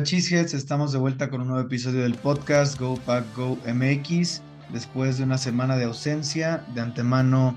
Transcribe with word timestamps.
Hola 0.00 0.08
estamos 0.40 0.92
de 0.92 0.98
vuelta 0.98 1.28
con 1.28 1.42
un 1.42 1.48
nuevo 1.48 1.62
episodio 1.62 2.00
del 2.04 2.14
podcast 2.14 2.80
Go 2.80 2.98
Pack 3.04 3.36
Go 3.36 3.58
MX. 3.66 4.40
Después 4.72 5.18
de 5.18 5.24
una 5.24 5.36
semana 5.36 5.76
de 5.76 5.84
ausencia, 5.84 6.64
de 6.74 6.80
antemano 6.80 7.54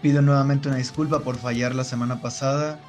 pido 0.00 0.22
nuevamente 0.22 0.68
una 0.68 0.78
disculpa 0.78 1.20
por 1.20 1.36
fallar 1.36 1.74
la 1.74 1.84
semana 1.84 2.22
pasada. 2.22 2.80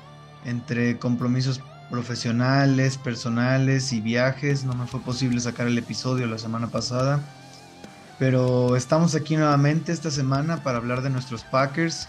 Entre 0.45 0.97
compromisos 0.99 1.59
profesionales, 1.91 2.97
personales 2.97 3.91
y 3.91 3.99
viajes, 3.99 4.63
no 4.63 4.73
me 4.73 4.88
fue 4.88 5.02
posible 5.02 5.41
sacar 5.41 5.67
el 5.67 5.77
episodio 5.77 6.25
la 6.25 6.38
semana 6.38 6.67
pasada. 6.67 7.20
Pero 8.20 8.77
estamos 8.77 9.16
aquí 9.16 9.35
nuevamente 9.35 9.91
esta 9.91 10.11
semana 10.11 10.63
para 10.63 10.77
hablar 10.77 11.02
de 11.02 11.09
nuestros 11.09 11.44
Packers. 11.44 12.08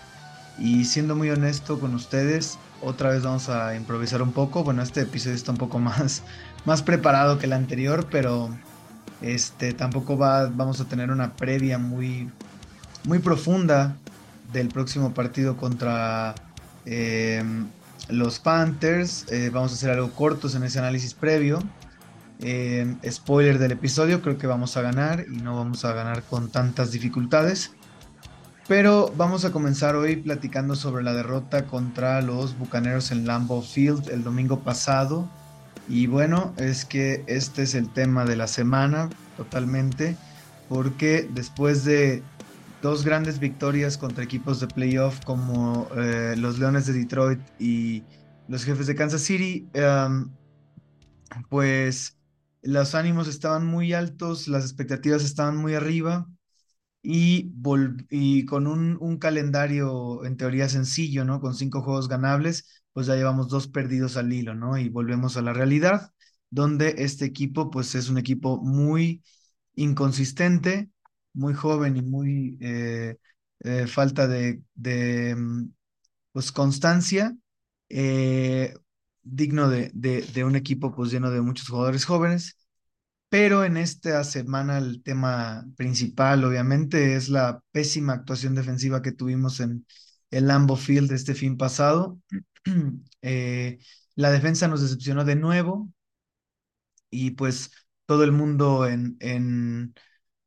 Y 0.61 0.85
siendo 0.85 1.16
muy 1.16 1.29
honesto 1.30 1.80
con 1.80 1.93
ustedes, 1.97 2.57
otra 2.80 3.11
vez 3.11 3.24
vamos 3.24 3.49
a 3.49 3.74
improvisar 3.74 4.23
un 4.23 4.30
poco. 4.30 4.63
Bueno, 4.63 4.80
este 4.80 5.01
episodio 5.01 5.35
está 5.35 5.51
un 5.51 5.59
poco 5.59 5.79
más 5.80 6.23
más 6.64 6.82
preparado 6.82 7.38
que 7.38 7.46
el 7.46 7.52
anterior, 7.52 8.06
pero 8.10 8.50
este 9.20 9.73
tampoco 9.73 10.16
va, 10.18 10.46
vamos 10.46 10.80
a 10.80 10.87
tener 10.87 11.10
una 11.10 11.34
previa 11.34 11.78
muy, 11.78 12.30
muy 13.04 13.18
profunda 13.18 13.96
del 14.52 14.68
próximo 14.68 15.12
partido 15.14 15.56
contra 15.56 16.34
em, 16.87 17.66
los 18.09 18.38
Panthers. 18.38 19.26
Eh, 19.30 19.51
vamos 19.52 19.73
a 19.73 19.74
hacer 19.74 19.90
algo 19.90 20.10
cortos 20.10 20.54
en 20.54 20.65
ese 20.65 20.79
análisis 20.79 21.15
previo. 21.15 21.59
Em, 22.40 22.99
spoiler 23.09 23.59
del 23.59 23.73
episodio, 23.73 24.21
creo 24.21 24.38
que 24.38 24.46
vamos 24.46 24.76
a 24.76 24.82
ganar 24.82 25.24
y 25.28 25.37
no 25.37 25.56
vamos 25.56 25.84
a 25.84 25.93
ganar 25.93 26.23
con 26.24 26.51
tantas 26.51 26.93
dificultades. 26.93 27.73
Pero 28.66 29.12
vamos 29.16 29.45
a 29.45 29.52
comenzar 29.52 29.95
hoy 29.95 30.16
platicando 30.16 30.74
sobre 30.74 31.04
la 31.04 31.12
derrota 31.12 31.66
contra 31.66 32.23
los 32.23 32.59
Bucaneros 32.59 33.10
en 33.10 33.26
Lambeau 33.26 33.60
Field 33.60 34.09
el 34.10 34.24
domingo 34.24 34.60
pasado. 34.60 35.28
Y 35.88 36.07
bueno, 36.07 36.54
es 36.57 36.85
que 36.85 37.24
este 37.27 37.63
es 37.63 37.74
el 37.74 37.93
tema 37.93 38.24
de 38.24 38.37
la 38.37 38.46
semana 38.46 39.10
totalmente, 39.37 40.16
porque 40.68 41.29
después 41.32 41.85
de 41.85 42.23
dos 42.82 43.04
grandes 43.04 43.38
victorias 43.38 43.99
contra 43.99 44.24
equipos 44.24 44.60
de 44.60 44.66
playoff 44.68 45.21
como 45.24 45.88
eh, 45.96 46.35
los 46.37 46.59
Leones 46.59 46.87
de 46.87 46.93
Detroit 46.93 47.40
y 47.59 48.02
los 48.49 48.65
Jefes 48.65 48.87
de 48.87 48.95
Kansas 48.95 49.23
City, 49.23 49.68
em, 49.73 50.30
pues 51.49 52.18
los 52.62 52.95
ánimos 52.95 53.29
estaban 53.29 53.66
muy 53.66 53.93
altos, 53.93 54.49
las 54.49 54.65
expectativas 54.65 55.24
estaban 55.24 55.57
muy 55.57 55.74
arriba 55.74 56.29
y, 57.02 57.52
con 58.46 58.66
un, 58.66 59.18
calendario 59.18 60.24
en 60.24 60.37
teoría 60.37 60.68
sencillo, 60.68 61.24
¿no? 61.24 61.40
Con 61.40 61.55
cinco 61.55 61.82
juegos 61.82 62.09
ganables, 62.09 62.84
pues 62.95 63.06
ya 63.09 63.16
llevamos 63.16 63.48
dos 63.48 63.68
perdidos 63.68 64.16
al 64.16 64.32
hilo, 64.32 64.54
¿no? 64.54 64.78
Y 64.78 64.88
volvemos 64.88 65.37
a 65.37 65.42
la 65.42 65.53
realidad, 65.53 66.12
donde 66.50 66.94
este 66.98 67.26
equipo, 67.26 67.70
pues 67.70 67.94
es 67.97 68.09
un 68.10 68.19
equipo 68.19 68.59
muy 68.62 69.22
inconsistente, 69.76 70.91
muy 71.34 71.54
joven 71.54 71.97
y 71.97 72.03
muy 72.03 72.59
eh, 72.60 73.16
eh, 73.60 73.87
falta 73.88 74.28
de, 74.28 74.62
de, 74.75 75.34
mm, 75.37 75.70
pues, 76.32 76.53
constancia, 76.53 77.37
eh, 77.88 78.75
digno 79.22 79.69
de, 79.69 79.91
de, 79.94 80.22
de, 80.22 80.44
un 80.44 80.56
equipo 80.56 80.94
pues 80.94 81.10
lleno 81.12 81.31
de 81.31 81.41
muchos 81.42 81.69
jugadores 81.69 82.04
jóvenes. 82.04 82.59
Pero 83.28 83.65
en 83.65 83.77
esta 83.77 84.22
semana 84.25 84.78
el 84.78 85.03
tema 85.03 85.66
principal, 85.77 86.44
obviamente, 86.44 87.16
es 87.16 87.28
la 87.28 87.60
pésima 87.72 88.12
actuación 88.15 88.54
defensiva 88.54 89.03
que 89.03 89.12
tuvimos 89.12 89.60
en 89.60 89.87
el 90.31 90.47
Lambo 90.49 90.77
Field 90.77 91.10
este 91.12 91.34
fin 91.34 91.56
pasado. 91.56 92.21
Eh, 93.27 93.79
la 94.17 94.31
defensa 94.31 94.69
nos 94.69 94.83
decepcionó 94.83 95.25
de 95.25 95.35
nuevo 95.37 95.91
y 97.11 97.33
pues 97.33 97.71
todo 98.07 98.25
el 98.25 98.33
mundo 98.33 98.87
en, 98.87 99.17
en 99.21 99.95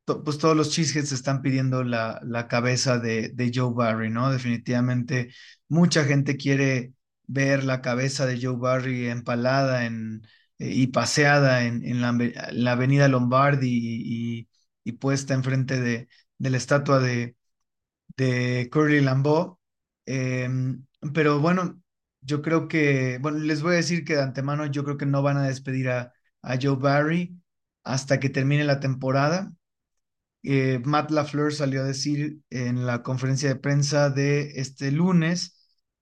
pues 0.06 0.38
todos 0.40 0.56
los 0.58 0.72
cheeseheads 0.72 1.12
están 1.12 1.42
pidiendo 1.42 1.84
la, 1.84 2.20
la 2.24 2.48
cabeza 2.48 3.00
de, 3.00 3.30
de, 3.30 3.52
Joe 3.54 3.74
Barry, 3.74 4.10
¿no? 4.10 4.32
Definitivamente 4.32 5.34
mucha 5.70 6.06
gente 6.06 6.38
quiere 6.38 6.94
ver 7.28 7.64
la 7.66 7.82
cabeza 7.82 8.26
de 8.26 8.40
Joe 8.42 8.58
Barry 8.58 9.08
empalada 9.10 9.86
en, 9.86 10.24
eh, 10.60 10.72
y 10.74 10.88
paseada 10.88 11.66
en, 11.66 11.86
en, 11.86 12.02
la, 12.02 12.18
la, 12.52 12.72
avenida 12.74 13.08
Lombardi 13.10 13.70
y, 13.70 14.50
y, 14.84 14.92
puesta 14.94 15.34
enfrente 15.34 15.80
de, 15.82 16.10
de 16.38 16.50
la 16.50 16.58
estatua 16.58 17.00
de, 17.00 17.36
de 18.18 18.70
Curly 18.72 19.02
Lambeau. 19.02 19.60
Eh, 20.06 20.50
pero 21.14 21.40
bueno, 21.40 21.82
yo 22.28 22.42
creo 22.42 22.68
que, 22.68 23.20
bueno, 23.22 23.40
les 23.40 23.64
voy 23.64 23.74
a 23.74 23.78
decir 23.78 24.06
que 24.06 24.16
de 24.16 24.24
antemano 24.24 24.66
yo 24.68 24.84
creo 24.84 24.98
que 24.98 25.06
no 25.06 25.24
van 25.24 25.38
a 25.38 25.48
despedir 25.48 25.90
a, 25.90 26.14
a 26.42 26.58
Joe 26.62 26.76
Barry 26.78 27.40
hasta 27.84 28.20
que 28.20 28.30
termine 28.30 28.66
la 28.66 28.80
temporada. 28.82 29.54
Eh, 30.44 30.80
Matt 30.86 31.12
LaFleur 31.12 31.54
salió 31.54 31.82
a 31.82 31.86
decir 31.86 32.40
en 32.50 32.86
la 32.86 33.04
conferencia 33.04 33.50
de 33.50 33.56
prensa 33.58 34.10
de 34.10 34.52
este 34.60 34.92
lunes 34.92 35.58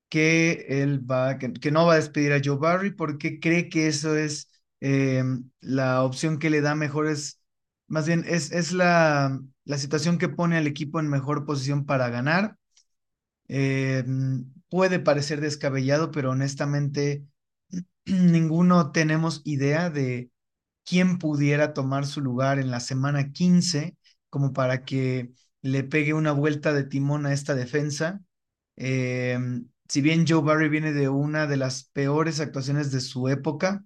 que 0.09 0.65
él 0.69 1.09
va, 1.09 1.37
que, 1.39 1.71
no 1.71 1.85
va 1.87 1.93
a 1.93 1.95
despedir 1.97 2.33
a 2.33 2.41
Joe 2.43 2.57
Barry 2.57 2.91
porque 2.91 3.39
cree 3.39 3.69
que 3.69 3.87
eso 3.87 4.15
es 4.15 4.49
eh, 4.81 5.23
la 5.61 6.03
opción 6.03 6.39
que 6.39 6.49
le 6.49 6.61
da 6.61 6.75
mejores, 6.75 7.41
más 7.87 8.07
bien 8.07 8.23
es, 8.27 8.51
es 8.51 8.71
la, 8.71 9.39
la 9.63 9.77
situación 9.77 10.17
que 10.17 10.29
pone 10.29 10.57
al 10.57 10.67
equipo 10.67 10.99
en 10.99 11.09
mejor 11.09 11.45
posición 11.45 11.85
para 11.85 12.09
ganar. 12.09 12.57
Eh, 13.47 14.03
puede 14.75 14.99
parecer 14.99 15.39
descabellado, 15.39 16.11
pero 16.11 16.31
honestamente 16.31 17.23
ninguno 18.05 18.91
tenemos 18.91 19.41
idea 19.45 19.89
de 19.89 20.31
quién 20.83 21.17
pudiera 21.17 21.73
tomar 21.73 22.05
su 22.05 22.19
lugar 22.19 22.59
en 22.59 22.71
la 22.71 22.81
semana 22.81 23.31
15 23.31 23.95
como 24.29 24.51
para 24.51 24.83
que 24.83 25.31
le 25.61 25.85
pegue 25.85 26.13
una 26.13 26.33
vuelta 26.33 26.73
de 26.73 26.83
timón 26.83 27.25
a 27.25 27.31
esta 27.31 27.55
defensa. 27.55 28.19
Eh, 28.75 29.39
si 29.87 30.01
bien 30.01 30.25
Joe 30.27 30.41
Barry 30.43 30.67
viene 30.67 30.91
de 30.91 31.07
una 31.07 31.47
de 31.47 31.55
las 31.55 31.85
peores 31.93 32.41
actuaciones 32.41 32.91
de 32.91 32.99
su 32.99 33.29
época, 33.29 33.85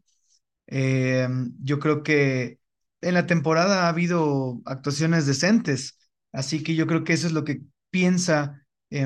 eh, 0.67 1.29
yo 1.61 1.79
creo 1.79 2.01
que 2.03 2.59
en 3.01 3.13
la 3.13 3.27
temporada 3.27 3.85
ha 3.85 3.89
habido 3.89 4.61
actuaciones 4.65 5.27
decentes, 5.27 5.99
así 6.31 6.63
que 6.63 6.73
yo 6.75 6.87
creo 6.87 7.03
que 7.03 7.13
eso 7.13 7.27
es 7.27 7.33
lo 7.33 7.43
que 7.43 7.61
piensa 7.91 8.65
eh, 8.89 9.05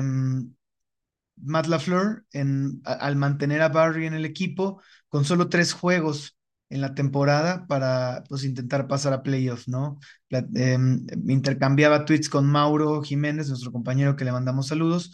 Matt 1.36 1.66
LaFleur 1.66 2.24
al 2.84 3.16
mantener 3.16 3.62
a 3.62 3.68
Barry 3.68 4.06
en 4.06 4.14
el 4.14 4.24
equipo 4.24 4.80
con 5.08 5.24
solo 5.24 5.48
tres 5.48 5.72
juegos 5.72 6.36
en 6.70 6.80
la 6.80 6.94
temporada 6.94 7.66
para 7.66 8.24
pues 8.28 8.44
intentar 8.44 8.88
pasar 8.88 9.12
a 9.12 9.22
playoffs, 9.22 9.68
¿no? 9.68 9.98
Eh, 10.30 10.78
intercambiaba 11.26 12.04
tweets 12.04 12.28
con 12.28 12.46
Mauro 12.46 13.02
Jiménez, 13.02 13.48
nuestro 13.48 13.72
compañero 13.72 14.16
que 14.16 14.24
le 14.24 14.32
mandamos 14.32 14.68
saludos, 14.68 15.12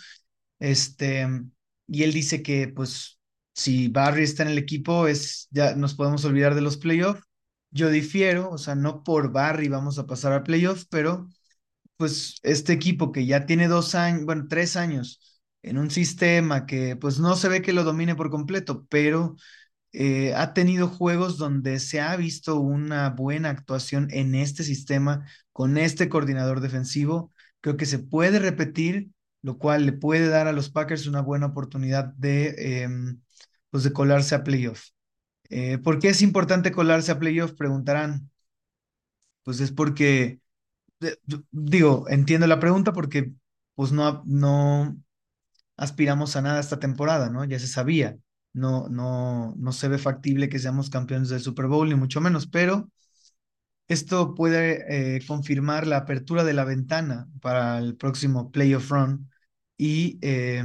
este, 0.59 1.27
y 1.87 2.03
él 2.03 2.13
dice 2.13 2.43
que 2.43 2.69
pues 2.69 3.19
si 3.55 3.89
Barry 3.89 4.23
está 4.25 4.43
en 4.45 4.51
el 4.51 4.59
equipo 4.59 5.07
es 5.09 5.49
ya 5.51 5.75
nos 5.75 5.95
podemos 5.95 6.25
olvidar 6.25 6.55
de 6.55 6.63
los 6.63 6.77
playoffs. 6.77 7.23
Yo 7.73 7.89
difiero, 7.91 8.51
o 8.51 8.59
sea, 8.59 8.75
no 8.75 9.05
por 9.05 9.33
Barry 9.33 9.69
vamos 9.69 9.99
a 9.99 10.07
pasar 10.07 10.33
a 10.33 10.43
playoffs, 10.43 10.87
pero 10.87 11.29
pues 11.97 12.37
este 12.43 12.73
equipo 12.73 13.13
que 13.13 13.27
ya 13.27 13.47
tiene 13.47 13.69
dos 13.69 13.95
años, 13.95 14.25
bueno, 14.25 14.47
tres 14.49 14.77
años 14.77 15.21
en 15.63 15.79
un 15.79 15.91
sistema 15.91 16.67
que 16.67 16.97
pues 16.97 17.19
no 17.19 17.37
se 17.37 17.49
ve 17.49 17.63
que 17.63 17.73
lo 17.73 17.85
domine 17.85 18.15
por 18.15 18.31
completo, 18.31 18.87
pero 18.89 19.37
eh, 19.93 20.35
ha 20.35 20.55
tenido 20.55 20.89
juegos 20.89 21.37
donde 21.39 21.81
se 21.81 22.01
ha 22.01 22.17
visto 22.17 22.61
una 22.61 23.11
buena 23.11 23.51
actuación 23.51 24.09
en 24.13 24.35
este 24.35 24.63
sistema 24.65 25.27
con 25.53 25.77
este 25.79 26.09
coordinador 26.09 26.61
defensivo. 26.61 27.33
Creo 27.61 27.77
que 27.77 27.87
se 27.87 27.99
puede 27.99 28.39
repetir, 28.39 29.11
lo 29.43 29.59
cual 29.59 29.87
le 29.87 29.93
puede 29.93 30.29
dar 30.29 30.47
a 30.49 30.53
los 30.53 30.71
Packers 30.71 31.07
una 31.07 31.23
buena 31.23 31.47
oportunidad 31.47 32.07
de, 32.15 32.83
em, 32.85 33.21
pues 33.71 33.85
de 33.85 33.93
colarse 33.93 34.35
a 34.35 34.45
playoff. 34.45 34.89
Eh, 35.51 35.79
¿Por 35.79 35.99
qué 36.01 36.09
es 36.11 36.23
importante 36.23 36.73
colarse 36.73 37.13
a 37.13 37.19
playoff? 37.19 37.53
Preguntarán. 37.55 38.31
Pues 39.43 39.61
es 39.61 39.73
porque, 39.73 40.41
digo, 41.51 42.07
entiendo 42.09 42.47
la 42.47 42.61
pregunta 42.61 42.93
porque 42.93 43.33
pues 43.75 43.93
no, 43.93 44.23
no, 44.27 44.97
aspiramos 45.81 46.37
a 46.37 46.43
nada 46.43 46.61
esta 46.61 46.79
temporada, 46.81 47.31
¿no? 47.31 47.45
Ya 47.47 47.59
se 47.59 47.67
sabía. 47.69 48.19
No, 48.55 48.89
no, 48.91 49.55
no 49.59 49.73
se 49.73 49.89
ve 49.89 49.99
factible 49.99 50.49
que 50.51 50.61
seamos 50.61 50.91
campeones 50.91 51.31
del 51.31 51.41
Super 51.43 51.67
Bowl, 51.69 51.89
ni 51.89 51.97
mucho 51.97 52.21
menos, 52.21 52.47
pero 52.49 52.91
esto 53.89 54.35
puede 54.35 55.17
eh, 55.17 55.21
confirmar 55.27 55.87
la 55.87 55.99
apertura 55.99 56.45
de 56.45 56.55
la 56.55 56.65
ventana 56.65 57.29
para 57.41 57.79
el 57.79 57.97
próximo 57.97 58.51
playoff 58.53 58.91
run 58.91 59.31
y, 59.77 60.19
eh, 60.23 60.63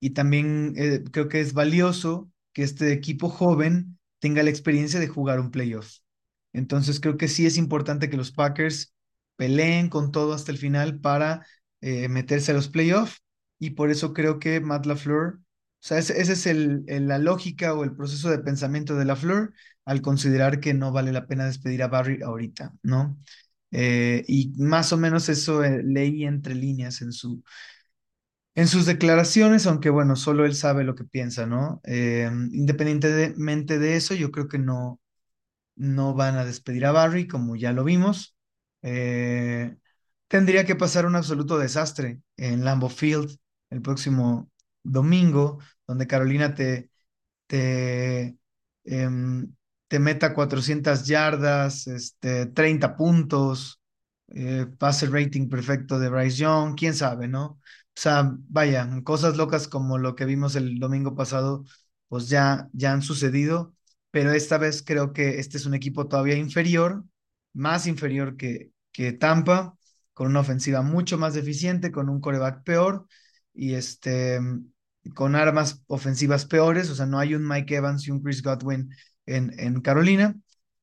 y 0.00 0.10
también 0.10 0.74
eh, 0.76 1.04
creo 1.12 1.28
que 1.28 1.40
es 1.40 1.52
valioso 1.54 2.30
que 2.52 2.62
este 2.62 2.92
equipo 2.92 3.28
joven 3.28 3.98
tenga 4.18 4.42
la 4.42 4.50
experiencia 4.50 5.00
de 5.00 5.08
jugar 5.08 5.40
un 5.40 5.50
playoff. 5.50 5.98
Entonces 6.52 7.00
creo 7.00 7.16
que 7.16 7.28
sí 7.28 7.46
es 7.46 7.56
importante 7.56 8.10
que 8.10 8.16
los 8.16 8.32
Packers 8.32 8.94
peleen 9.36 9.88
con 9.88 10.12
todo 10.12 10.34
hasta 10.34 10.52
el 10.52 10.58
final 10.58 11.00
para 11.00 11.46
eh, 11.80 12.08
meterse 12.08 12.52
a 12.52 12.54
los 12.54 12.68
playoffs 12.68 13.21
y 13.62 13.70
por 13.70 13.90
eso 13.90 14.12
creo 14.12 14.38
que 14.40 14.60
Matt 14.60 14.86
LaFleur 14.86 15.36
O 15.36 15.40
sea, 15.80 15.98
esa 15.98 16.14
es 16.14 16.46
el, 16.46 16.84
la 16.88 17.18
lógica 17.18 17.74
o 17.74 17.84
el 17.84 17.94
proceso 17.94 18.28
de 18.30 18.38
pensamiento 18.40 18.96
de 18.96 19.04
la 19.04 19.14
Flor 19.16 19.54
al 19.84 20.02
considerar 20.02 20.60
que 20.60 20.74
no 20.74 20.92
vale 20.92 21.12
la 21.12 21.26
pena 21.26 21.46
despedir 21.46 21.82
a 21.82 21.88
Barry 21.88 22.22
ahorita, 22.22 22.74
¿no? 22.82 23.18
Eh, 23.72 24.24
y 24.28 24.52
más 24.58 24.92
o 24.92 24.96
menos 24.98 25.28
eso 25.28 25.64
eh, 25.64 25.82
leí 25.84 26.24
entre 26.24 26.54
líneas 26.54 27.02
en, 27.02 27.12
su, 27.12 27.42
en 28.54 28.68
sus 28.68 28.86
declaraciones, 28.86 29.66
aunque 29.66 29.90
bueno, 29.90 30.16
solo 30.16 30.44
él 30.44 30.54
sabe 30.54 30.84
lo 30.84 30.94
que 30.94 31.04
piensa, 31.04 31.46
¿no? 31.46 31.80
Eh, 31.84 32.30
independientemente 32.52 33.78
de 33.78 33.96
eso, 33.96 34.14
yo 34.14 34.30
creo 34.30 34.48
que 34.48 34.58
no, 34.58 35.00
no 35.76 36.14
van 36.14 36.36
a 36.38 36.44
despedir 36.46 36.86
a 36.86 36.92
Barry, 36.92 37.28
como 37.28 37.56
ya 37.56 37.72
lo 37.72 37.84
vimos. 37.84 38.36
tendría 40.28 40.64
que 40.64 40.74
pasar 40.76 41.06
un 41.06 41.16
absoluto 41.16 41.58
desastre 41.58 42.20
en 42.36 42.64
Lambeau 42.64 42.90
Field 42.90 43.38
el 43.72 43.82
próximo 43.82 44.50
domingo, 44.82 45.58
donde 45.86 46.06
Carolina 46.06 46.54
te, 46.54 46.90
te, 47.46 48.36
em, 48.84 49.54
te 49.88 49.98
meta 49.98 50.34
400 50.34 51.06
yardas, 51.06 51.86
este, 51.86 52.46
30 52.46 52.96
puntos, 52.96 53.80
eh, 54.28 54.66
pase 54.78 55.06
rating 55.06 55.48
perfecto 55.48 55.98
de 55.98 56.08
Bryce 56.08 56.38
Young, 56.38 56.76
quién 56.76 56.94
sabe, 56.94 57.28
¿no? 57.28 57.44
O 57.44 57.60
sea, 57.94 58.32
vaya, 58.48 58.88
cosas 59.04 59.36
locas 59.36 59.68
como 59.68 59.98
lo 59.98 60.14
que 60.16 60.24
vimos 60.24 60.56
el 60.56 60.78
domingo 60.78 61.14
pasado, 61.14 61.64
pues 62.08 62.28
ya, 62.28 62.68
ya 62.72 62.92
han 62.92 63.02
sucedido, 63.02 63.74
pero 64.10 64.32
esta 64.32 64.58
vez 64.58 64.82
creo 64.82 65.12
que 65.12 65.38
este 65.40 65.56
es 65.58 65.66
un 65.66 65.74
equipo 65.74 66.08
todavía 66.08 66.36
inferior, 66.36 67.04
más 67.52 67.86
inferior 67.86 68.36
que, 68.36 68.72
que 68.92 69.12
Tampa, 69.12 69.76
con 70.14 70.28
una 70.28 70.40
ofensiva 70.40 70.82
mucho 70.82 71.18
más 71.18 71.34
deficiente, 71.34 71.92
con 71.92 72.08
un 72.08 72.20
coreback 72.20 72.62
peor 72.64 73.06
y 73.54 73.74
este 73.74 74.40
con 75.14 75.34
armas 75.34 75.82
ofensivas 75.88 76.46
peores, 76.46 76.88
o 76.90 76.94
sea, 76.94 77.06
no 77.06 77.18
hay 77.18 77.34
un 77.34 77.46
Mike 77.46 77.76
Evans 77.76 78.06
y 78.06 78.10
un 78.10 78.22
Chris 78.22 78.42
Godwin 78.42 78.90
en, 79.26 79.58
en 79.58 79.80
Carolina. 79.80 80.36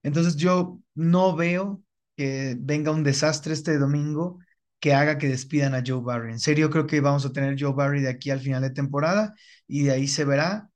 Entonces 0.04 0.36
yo 0.36 0.80
no 0.96 1.36
veo 1.36 1.82
que 2.18 2.56
venga 2.60 2.92
un 2.92 3.04
desastre 3.04 3.54
este 3.54 3.78
domingo 3.78 4.40
que 4.80 4.94
haga 4.94 5.18
que 5.18 5.28
despidan 5.28 5.74
a 5.76 5.84
Joe 5.86 6.02
Barry. 6.02 6.32
En 6.34 6.40
serio, 6.40 6.70
creo 6.70 6.88
que 6.88 7.02
vamos 7.02 7.26
a 7.26 7.32
tener 7.34 7.56
Joe 7.60 7.74
Barry 7.74 8.02
de 8.02 8.10
aquí 8.10 8.30
al 8.30 8.40
final 8.40 8.62
de 8.62 8.72
temporada 8.72 9.34
y 9.68 9.84
de 9.84 9.92
ahí 9.92 10.08
se 10.08 10.26
verá. 10.26 10.70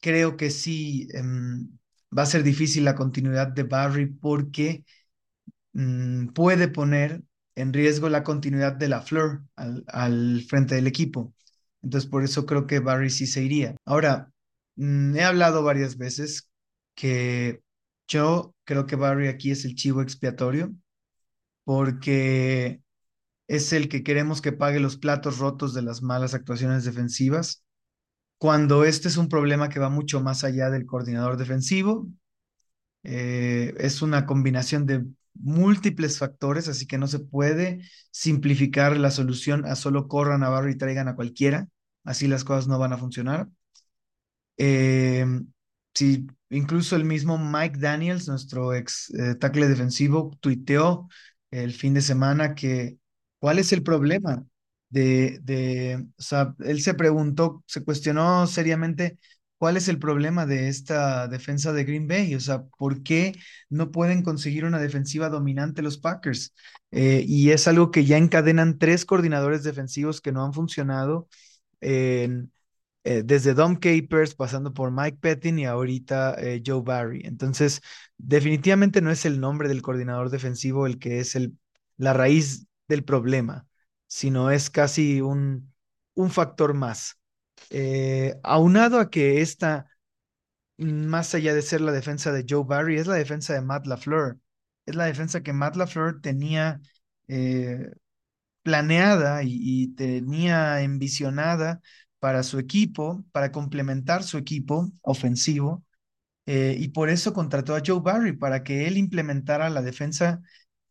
Creo 0.00 0.36
que 0.36 0.50
sí 0.50 1.08
em, 1.14 1.68
va 2.16 2.22
a 2.22 2.26
ser 2.26 2.42
difícil 2.42 2.84
la 2.84 2.94
continuidad 2.96 3.48
de 3.48 3.64
Barry 3.64 4.06
porque 4.06 4.84
mm, 5.72 6.28
puede 6.28 6.68
poner 6.68 7.22
en 7.54 7.72
riesgo 7.72 8.08
la 8.08 8.24
continuidad 8.24 8.72
de 8.74 8.88
la 8.88 9.02
Fleur 9.02 9.42
al, 9.56 10.42
frente 10.48 10.74
del 10.74 10.86
equipo. 10.86 11.34
Entonces, 11.82 12.08
por 12.10 12.24
eso 12.24 12.46
creo 12.46 12.66
que 12.66 12.80
Barry 12.80 13.10
sí 13.10 13.26
se 13.26 13.42
iría. 13.42 13.76
Ahora, 13.84 14.32
mm, 14.76 15.16
he 15.16 15.24
hablado 15.24 15.62
varias 15.62 15.96
veces 15.98 16.50
que 16.94 17.62
yo 18.08 18.54
creo 18.64 18.86
que 18.86 18.96
Barry 18.96 19.28
aquí 19.28 19.50
es 19.50 19.64
el 19.64 19.74
chivo 19.74 20.02
expiatorio 20.02 20.72
porque 21.64 22.82
es 23.48 23.72
el 23.72 23.88
que 23.88 24.02
queremos 24.02 24.42
que 24.42 24.52
pague 24.52 24.80
los 24.80 24.96
platos 24.98 25.38
rotos 25.38 25.74
de 25.74 25.82
las 25.82 26.02
malas 26.02 26.34
actuaciones 26.34 26.84
defensivas, 26.84 27.64
cuando 28.38 28.84
este 28.84 29.08
es 29.08 29.16
un 29.16 29.28
problema 29.28 29.68
que 29.68 29.80
va 29.80 29.90
mucho 29.90 30.20
más 30.20 30.44
allá 30.44 30.70
del 30.70 30.86
coordinador 30.86 31.36
defensivo. 31.36 32.08
Eh, 33.04 33.74
es 33.78 34.02
una 34.02 34.26
combinación 34.26 34.86
de 34.86 35.04
múltiples 35.34 36.18
factores, 36.18 36.68
así 36.68 36.86
que 36.86 36.98
no 36.98 37.06
se 37.08 37.18
puede 37.20 37.82
simplificar 38.10 38.96
la 38.96 39.10
solución 39.10 39.64
a 39.66 39.76
solo 39.76 40.08
corran 40.08 40.42
a 40.44 40.48
Barry 40.50 40.72
y 40.72 40.78
traigan 40.78 41.08
a 41.08 41.16
cualquiera, 41.16 41.68
así 42.04 42.28
las 42.28 42.44
cosas 42.44 42.68
no 42.68 42.78
van 42.78 42.92
a 42.92 42.98
funcionar. 42.98 43.48
Eh, 44.56 45.24
si 45.94 46.26
incluso 46.50 46.96
el 46.96 47.04
mismo 47.04 47.38
Mike 47.38 47.78
Daniels, 47.78 48.28
nuestro 48.28 48.74
ex 48.74 49.10
eh, 49.14 49.34
tackle 49.36 49.68
defensivo, 49.68 50.36
tuiteó 50.40 51.08
el 51.50 51.72
fin 51.72 51.94
de 51.94 52.00
semana 52.02 52.54
que 52.54 52.98
cuál 53.38 53.58
es 53.58 53.72
el 53.72 53.82
problema 53.82 54.44
de, 54.88 55.38
de, 55.42 56.06
o 56.18 56.22
sea, 56.22 56.54
él 56.60 56.82
se 56.82 56.94
preguntó, 56.94 57.64
se 57.66 57.84
cuestionó 57.84 58.46
seriamente 58.46 59.18
¿Cuál 59.62 59.76
es 59.76 59.86
el 59.86 60.00
problema 60.00 60.44
de 60.44 60.66
esta 60.66 61.28
defensa 61.28 61.72
de 61.72 61.84
Green 61.84 62.08
Bay? 62.08 62.34
O 62.34 62.40
sea, 62.40 62.64
¿por 62.64 63.04
qué 63.04 63.38
no 63.70 63.92
pueden 63.92 64.24
conseguir 64.24 64.64
una 64.64 64.80
defensiva 64.80 65.28
dominante 65.28 65.82
los 65.82 65.98
Packers? 65.98 66.52
Eh, 66.90 67.24
y 67.28 67.50
es 67.50 67.68
algo 67.68 67.92
que 67.92 68.04
ya 68.04 68.16
encadenan 68.18 68.76
tres 68.78 69.04
coordinadores 69.04 69.62
defensivos 69.62 70.20
que 70.20 70.32
no 70.32 70.44
han 70.44 70.52
funcionado, 70.52 71.28
eh, 71.80 72.28
desde 73.04 73.54
Dom 73.54 73.76
Capers, 73.76 74.34
pasando 74.34 74.74
por 74.74 74.90
Mike 74.90 75.18
Pettin 75.20 75.60
y 75.60 75.66
ahorita 75.66 76.34
eh, 76.38 76.60
Joe 76.66 76.82
Barry. 76.82 77.22
Entonces, 77.24 77.82
definitivamente 78.18 79.00
no 79.00 79.12
es 79.12 79.24
el 79.26 79.38
nombre 79.38 79.68
del 79.68 79.80
coordinador 79.80 80.30
defensivo 80.30 80.88
el 80.88 80.98
que 80.98 81.20
es 81.20 81.38
la 81.98 82.12
raíz 82.12 82.66
del 82.88 83.04
problema, 83.04 83.64
sino 84.08 84.50
es 84.50 84.70
casi 84.70 85.20
un 85.20 85.70
factor 86.30 86.74
más. 86.74 87.21
Eh, 87.74 88.38
aunado 88.42 89.00
a 89.00 89.10
que 89.10 89.40
esta, 89.40 89.86
más 90.78 91.34
allá 91.34 91.54
de 91.54 91.62
ser 91.62 91.80
la 91.80 91.92
defensa 91.92 92.32
de 92.32 92.44
Joe 92.48 92.64
Barry, 92.66 92.98
es 92.98 93.06
la 93.06 93.14
defensa 93.16 93.54
de 93.54 93.62
Matt 93.62 93.86
LaFleur. 93.86 94.38
Es 94.86 94.94
la 94.96 95.06
defensa 95.06 95.42
que 95.42 95.52
Matt 95.54 95.76
LaFleur 95.76 96.20
tenía 96.20 96.80
eh, 97.28 97.90
planeada 98.62 99.42
y, 99.44 99.88
tenía 99.96 100.82
envisionada 100.82 101.82
para 102.20 102.42
su 102.44 102.58
equipo, 102.58 103.24
para 103.32 103.52
complementar 103.52 104.24
su 104.24 104.38
equipo 104.38 104.92
ofensivo. 105.02 105.84
Eh, 106.46 106.76
y 106.78 106.88
por 106.90 107.10
eso 107.10 107.32
contrató 107.34 107.76
a 107.76 107.82
Joe 107.86 108.00
Barry, 108.00 108.34
para 108.36 108.62
que 108.64 108.86
él 108.88 108.98
implementara 108.98 109.70
la 109.70 109.82
defensa, 109.82 110.42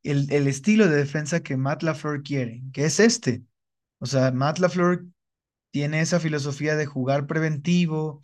el, 0.03 0.31
el 0.31 0.47
estilo 0.47 0.87
de 0.87 0.97
defensa 0.97 1.41
que 1.41 1.57
Matt 1.57 1.83
LaFleur 1.83 2.23
quiere, 2.23 2.63
que 2.73 2.85
es 2.85 2.99
este. 2.99 3.43
O 3.99 4.05
sea, 4.07 4.31
Matt 4.31 4.59
LaFleur 4.59 5.05
tiene 5.71 6.01
esa 6.01 6.19
filosofía 6.19 6.75
de 6.75 6.85
jugar 6.85 7.27
preventivo, 7.27 8.23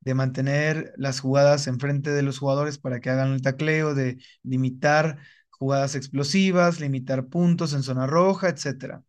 de 0.00 0.14
mantener 0.14 0.92
las 0.96 1.20
jugadas 1.20 1.66
enfrente 1.66 2.10
de 2.10 2.22
los 2.22 2.38
jugadores 2.38 2.78
para 2.78 3.00
que 3.00 3.10
hagan 3.10 3.32
el 3.32 3.42
tacleo, 3.42 3.94
de 3.94 4.18
limitar 4.42 5.18
jugadas 5.50 5.94
explosivas, 5.96 6.80
limitar 6.80 7.26
puntos 7.28 7.72
en 7.74 7.82
zona 7.82 8.06
roja, 8.06 8.48
etc. 8.48 9.04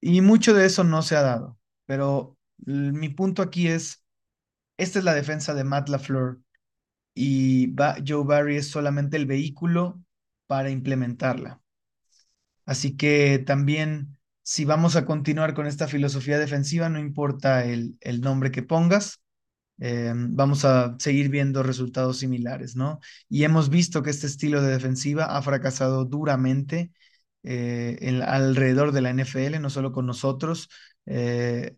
Y 0.00 0.20
mucho 0.22 0.54
de 0.54 0.66
eso 0.66 0.84
no 0.84 1.02
se 1.02 1.16
ha 1.16 1.22
dado, 1.22 1.58
pero 1.86 2.38
mi 2.58 3.08
punto 3.10 3.42
aquí 3.42 3.68
es, 3.68 4.04
esta 4.78 4.98
es 5.00 5.04
la 5.04 5.14
defensa 5.14 5.54
de 5.54 5.64
Matt 5.64 5.88
LaFleur 5.90 6.40
y 7.14 7.74
Joe 8.06 8.24
Barry 8.24 8.56
es 8.56 8.70
solamente 8.70 9.16
el 9.16 9.26
vehículo 9.26 10.02
para 10.46 10.70
implementarla. 10.70 11.60
Así 12.66 12.96
que 12.96 13.38
también 13.46 14.18
si 14.44 14.64
vamos 14.64 14.96
a 14.96 15.06
continuar 15.06 15.54
con 15.54 15.66
esta 15.66 15.88
filosofía 15.88 16.38
defensiva, 16.38 16.88
no 16.90 17.00
importa 17.00 17.64
el, 17.64 17.96
el 18.00 18.20
nombre 18.20 18.52
que 18.52 18.62
pongas, 18.62 19.20
eh, 19.80 20.12
vamos 20.14 20.64
a 20.64 20.96
seguir 20.98 21.30
viendo 21.30 21.62
resultados 21.62 22.18
similares, 22.18 22.76
¿no? 22.76 23.00
Y 23.28 23.44
hemos 23.44 23.70
visto 23.70 24.02
que 24.02 24.10
este 24.10 24.26
estilo 24.26 24.62
de 24.62 24.70
defensiva 24.72 25.36
ha 25.36 25.42
fracasado 25.42 26.04
duramente 26.04 26.92
eh, 27.42 28.22
alrededor 28.26 28.92
de 28.92 29.00
la 29.02 29.10
NFL, 29.10 29.60
no 29.60 29.70
solo 29.70 29.92
con 29.92 30.06
nosotros. 30.06 30.68
Eh, 31.06 31.76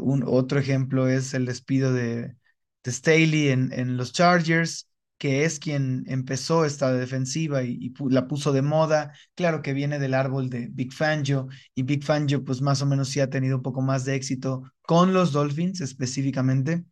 un, 0.00 0.24
otro 0.26 0.58
ejemplo 0.58 1.08
es 1.08 1.34
el 1.34 1.46
despido 1.46 1.92
de, 1.92 2.36
de 2.84 2.92
Staley 2.92 3.48
en, 3.48 3.72
en 3.72 3.96
los 3.96 4.12
Chargers 4.12 4.88
que 5.24 5.46
es 5.46 5.58
quien 5.58 6.04
empezó 6.06 6.66
esta 6.66 6.92
defensiva 6.92 7.62
y, 7.62 7.94
la 8.10 8.28
puso 8.28 8.52
de 8.52 8.60
moda. 8.60 9.14
Claro 9.34 9.62
que 9.62 9.72
viene 9.72 9.98
del 9.98 10.12
árbol 10.12 10.50
de 10.50 10.68
Big 10.70 10.92
Fangio 10.92 11.48
y 11.74 11.82
Big 11.82 12.04
Fangio 12.04 12.44
pues 12.44 12.60
más 12.60 12.82
o 12.82 12.86
menos 12.86 13.08
sí 13.08 13.20
ha 13.20 13.30
tenido 13.30 13.56
un 13.56 13.62
poco 13.62 13.80
más 13.80 14.04
de 14.04 14.16
éxito 14.16 14.70
con 14.82 15.14
los 15.14 15.32
Dolphins 15.32 15.80
específicamente, 15.80 16.84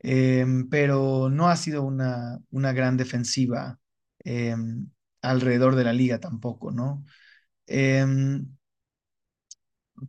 em, 0.00 0.68
pero 0.68 1.28
no 1.30 1.48
ha 1.48 1.56
sido 1.56 1.82
una, 1.82 2.38
una 2.50 2.72
gran 2.72 2.96
defensiva 2.96 3.78
em, 4.20 4.88
alrededor 5.22 5.74
de 5.76 5.84
la 5.84 5.92
liga 5.92 6.20
tampoco, 6.20 6.70
¿no? 6.70 7.04
Em, 7.66 8.46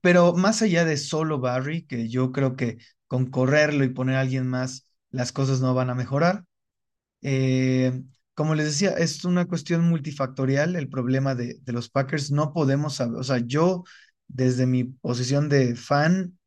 pero 0.02 0.34
más 0.36 0.62
allá 0.62 0.86
de 0.86 0.98
solo 0.98 1.40
Barry, 1.40 1.86
que 1.88 2.10
yo 2.10 2.32
creo 2.32 2.56
que 2.56 2.78
con 3.08 3.28
correrlo 3.32 3.84
y 3.84 3.90
poner 3.90 4.18
a 4.18 4.22
alguien 4.22 4.48
más, 4.48 4.88
las 5.10 5.32
cosas 5.32 5.62
no 5.62 5.74
van 5.74 5.90
a 5.90 5.96
mejorar. 5.96 6.46
Eh, 7.24 8.04
como 8.36 8.56
les 8.56 8.66
decía, 8.68 8.92
es 8.92 9.26
una 9.26 9.48
cuestión 9.48 9.84
multifactorial 9.90 10.76
el 10.76 10.90
problema 10.90 11.36
de, 11.36 11.56
de 11.62 11.74
los 11.74 11.90
Packers. 11.90 12.32
No 12.32 12.54
podemos 12.54 12.96
saber, 12.96 13.18
o 13.20 13.24
sea, 13.24 13.40
yo 13.40 13.84
desde 14.28 14.66
mi 14.68 14.86
posición 14.86 15.50
de 15.50 15.76
fan, 15.76 16.38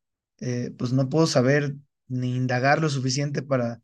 eh, 0.40 0.72
pues 0.78 0.92
no 0.92 1.08
puedo 1.08 1.26
saber 1.26 1.76
ni 2.08 2.36
indagar 2.36 2.80
lo 2.80 2.88
suficiente 2.90 3.42
para 3.42 3.80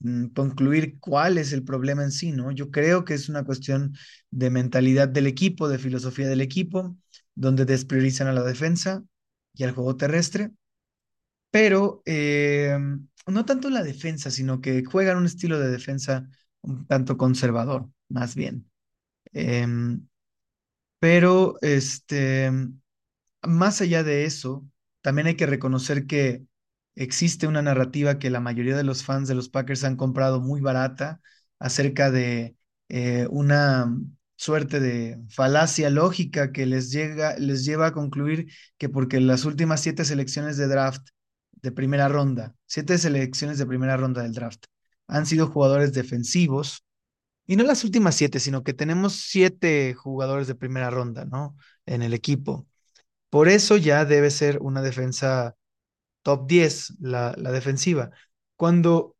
mm, 0.00 0.28
concluir 0.28 0.98
cuál 1.00 1.38
es 1.38 1.52
el 1.52 1.64
problema 1.64 2.04
en 2.04 2.12
sí, 2.12 2.32
¿no? 2.32 2.50
Yo 2.52 2.70
creo 2.70 3.04
que 3.04 3.14
es 3.14 3.28
una 3.28 3.44
cuestión 3.44 3.94
de 4.30 4.50
mentalidad 4.50 5.08
del 5.08 5.26
equipo, 5.26 5.68
de 5.68 5.78
filosofía 5.78 6.28
del 6.28 6.40
equipo, 6.42 6.96
donde 7.34 7.64
despriorizan 7.64 8.28
a 8.28 8.32
la 8.32 8.42
defensa 8.44 9.04
y 9.54 9.64
al 9.64 9.72
juego 9.72 9.96
terrestre. 9.96 10.52
pero 11.50 12.02
eh, 12.06 12.76
no 13.26 13.44
tanto 13.44 13.70
la 13.70 13.82
defensa, 13.82 14.30
sino 14.30 14.60
que 14.60 14.84
juegan 14.84 15.16
un 15.18 15.26
estilo 15.26 15.58
de 15.58 15.70
defensa 15.70 16.28
un 16.62 16.86
tanto 16.86 17.16
conservador, 17.18 17.88
más 18.08 18.34
bien. 18.34 18.70
Em, 19.32 20.06
pero 21.00 21.56
este, 21.62 22.50
más 23.42 23.80
allá 23.80 24.02
de 24.02 24.24
eso, 24.24 24.66
también 25.02 25.26
hay 25.28 25.36
que 25.36 25.46
reconocer 25.46 26.06
que 26.06 26.44
existe 26.94 27.46
una 27.46 27.62
narrativa 27.62 28.18
que 28.18 28.30
la 28.30 28.40
mayoría 28.40 28.76
de 28.76 28.84
los 28.84 29.04
fans 29.04 29.28
de 29.28 29.34
los 29.34 29.48
Packers 29.48 29.84
han 29.84 29.96
comprado 29.96 30.40
muy 30.40 30.60
barata 30.60 31.20
acerca 31.58 32.10
de 32.10 32.56
eh, 32.88 33.26
una 33.30 33.94
suerte 34.36 34.80
de 34.80 35.22
falacia 35.30 35.90
lógica 35.90 36.52
que 36.52 36.66
les, 36.66 36.90
llega, 36.92 37.36
les 37.38 37.64
lleva 37.64 37.88
a 37.88 37.92
concluir 37.92 38.48
que 38.78 38.88
porque 38.88 39.20
las 39.20 39.44
últimas 39.44 39.80
siete 39.80 40.04
selecciones 40.04 40.56
de 40.56 40.66
draft 40.68 41.08
de 41.64 41.72
primera 41.72 42.08
ronda, 42.08 42.54
siete 42.66 42.98
selecciones 42.98 43.58
de 43.58 43.66
primera 43.66 43.96
ronda 43.96 44.22
del 44.22 44.32
draft, 44.34 44.66
han 45.08 45.26
sido 45.26 45.48
jugadores 45.48 45.92
defensivos, 45.92 46.84
y 47.46 47.56
no 47.56 47.64
las 47.64 47.84
últimas 47.84 48.14
siete, 48.16 48.40
sino 48.40 48.64
que 48.64 48.74
tenemos 48.74 49.14
siete 49.14 49.94
jugadores 49.94 50.46
de 50.48 50.54
primera 50.54 50.90
ronda, 50.90 51.24
¿no? 51.26 51.56
En 51.86 52.02
el 52.02 52.14
equipo. 52.14 52.66
Por 53.30 53.48
eso 53.48 53.76
ya 53.78 54.04
debe 54.04 54.30
ser 54.30 54.58
una 54.62 54.82
defensa 54.82 55.56
top 56.22 56.46
10, 56.48 56.94
la, 57.00 57.34
la 57.38 57.52
defensiva. 57.52 58.10
Cuando 58.56 59.16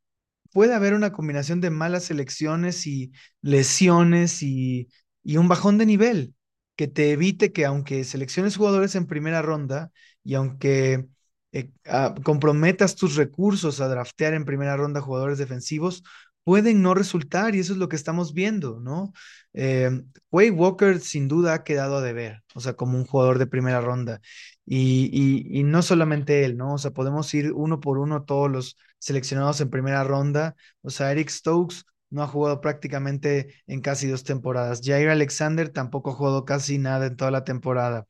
puede 0.52 0.74
haber 0.74 0.94
una 0.94 1.12
combinación 1.12 1.60
de 1.60 1.70
malas 1.70 2.04
selecciones 2.04 2.86
y 2.86 3.12
lesiones 3.42 4.42
y, 4.42 4.88
y 5.22 5.36
un 5.38 5.48
bajón 5.48 5.78
de 5.78 5.86
nivel 5.86 6.34
que 6.76 6.88
te 6.88 7.12
evite 7.12 7.52
que 7.52 7.64
aunque 7.66 8.04
selecciones 8.04 8.56
jugadores 8.56 8.94
en 8.94 9.06
primera 9.06 9.42
ronda 9.42 9.92
y 10.24 10.34
aunque 10.34 11.06
eh, 11.54 11.70
ah, 11.86 12.14
comprometas 12.24 12.96
tus 12.96 13.14
recursos 13.14 13.80
a 13.80 13.86
draftear 13.88 14.34
en 14.34 14.44
primera 14.44 14.76
ronda 14.76 15.00
jugadores 15.00 15.38
defensivos, 15.38 16.02
pueden 16.42 16.82
no 16.82 16.94
resultar 16.94 17.54
y 17.54 17.60
eso 17.60 17.72
es 17.72 17.78
lo 17.78 17.88
que 17.88 17.94
estamos 17.94 18.34
viendo, 18.34 18.80
¿no? 18.80 19.12
Eh, 19.52 20.02
Way 20.32 20.50
Walker 20.50 20.98
sin 20.98 21.28
duda 21.28 21.54
ha 21.54 21.64
quedado 21.64 21.98
a 21.98 22.02
deber, 22.02 22.42
o 22.56 22.60
sea, 22.60 22.74
como 22.74 22.98
un 22.98 23.06
jugador 23.06 23.38
de 23.38 23.46
primera 23.46 23.80
ronda. 23.80 24.20
Y, 24.66 25.10
y, 25.58 25.62
no 25.62 25.82
solamente 25.82 26.44
él, 26.44 26.56
¿no? 26.56 26.74
O 26.74 26.78
sea, 26.78 26.90
podemos 26.90 27.32
ir 27.34 27.52
uno 27.52 27.80
por 27.80 27.98
uno 27.98 28.24
todos 28.24 28.50
los 28.50 28.76
seleccionados 28.98 29.60
en 29.60 29.70
primera 29.70 30.02
ronda. 30.04 30.56
O 30.82 30.90
sea, 30.90 31.12
Eric 31.12 31.28
Stokes 31.28 31.84
no 32.10 32.22
ha 32.22 32.26
jugado 32.26 32.60
prácticamente 32.60 33.54
en 33.66 33.80
casi 33.80 34.08
dos 34.08 34.24
temporadas. 34.24 34.80
Jair 34.82 35.08
Alexander 35.10 35.68
tampoco 35.68 36.10
ha 36.10 36.14
jugado 36.14 36.44
casi 36.44 36.78
nada 36.78 37.06
en 37.06 37.16
toda 37.16 37.30
la 37.30 37.44
temporada. 37.44 38.06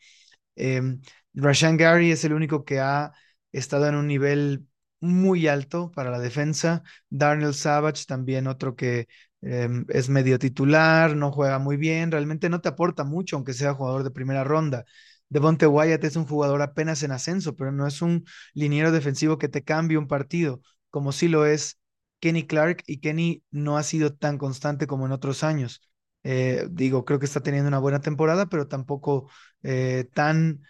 Eh, 0.57 0.83
Rashan 1.35 1.77
Gary 1.77 2.13
es 2.13 2.25
el 2.25 2.33
único 2.33 2.65
que 2.65 2.81
ha 2.81 3.13
estado 3.59 3.87
en 3.89 3.95
un 3.97 4.07
nivel 4.07 4.67
muy 5.01 5.49
alto 5.49 5.91
para 5.93 6.11
la 6.11 6.19
defensa. 6.19 6.83
Darnell 7.11 7.55
Savage 7.55 8.05
también 8.07 8.47
otro 8.47 8.75
que 8.77 9.07
eh, 9.43 9.69
es 9.89 10.09
medio 10.09 10.39
titular, 10.39 11.17
no 11.17 11.31
juega 11.33 11.59
muy 11.59 11.77
bien, 11.77 12.11
realmente 12.11 12.49
no 12.49 12.61
te 12.61 12.69
aporta 12.71 13.05
mucho 13.05 13.37
aunque 13.37 13.53
sea 13.53 13.75
jugador 13.75 14.03
de 14.05 14.11
primera 14.11 14.45
ronda. 14.45 14.85
Devonte 15.29 15.67
Wyatt 15.67 16.05
es 16.05 16.17
un 16.17 16.27
jugador 16.27 16.63
apenas 16.63 17.03
en 17.03 17.11
ascenso, 17.13 17.57
pero 17.57 17.73
no 17.73 17.87
es 17.87 18.03
un 18.03 18.25
liniero 18.55 18.93
defensivo 18.93 19.39
que 19.39 19.49
te 19.49 19.65
cambie 19.65 19.99
un 19.99 20.07
partido, 20.09 20.61
como 20.91 21.13
sí 21.13 21.29
lo 21.29 21.47
es 21.47 21.79
Kenny 22.21 22.47
Clark, 22.47 22.83
y 22.87 22.99
Kenny 23.01 23.43
no 23.51 23.77
ha 23.77 23.83
sido 23.83 24.15
tan 24.15 24.39
constante 24.39 24.87
como 24.87 25.07
en 25.07 25.13
otros 25.13 25.43
años. 25.45 25.83
Eh, 26.23 26.67
digo, 26.71 27.05
creo 27.05 27.19
que 27.19 27.27
está 27.27 27.41
teniendo 27.43 27.69
una 27.69 27.79
buena 27.81 28.01
temporada, 28.01 28.47
pero 28.47 28.67
tampoco 28.69 29.31
eh, 29.63 30.09
tan 30.15 30.63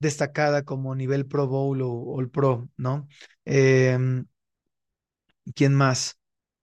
destacada 0.00 0.64
como 0.64 0.94
nivel 0.94 1.26
Pro 1.26 1.46
Bowl 1.46 1.80
o, 1.82 2.20
el 2.20 2.30
Pro, 2.30 2.68
¿no? 2.76 3.08
Em, 3.44 4.26
¿quién 5.54 5.74
más? 5.74 6.18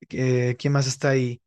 Eh, 0.09 0.55
¿quién 0.59 0.73
más 0.73 0.87
está 0.87 1.09
ahí? 1.09 1.41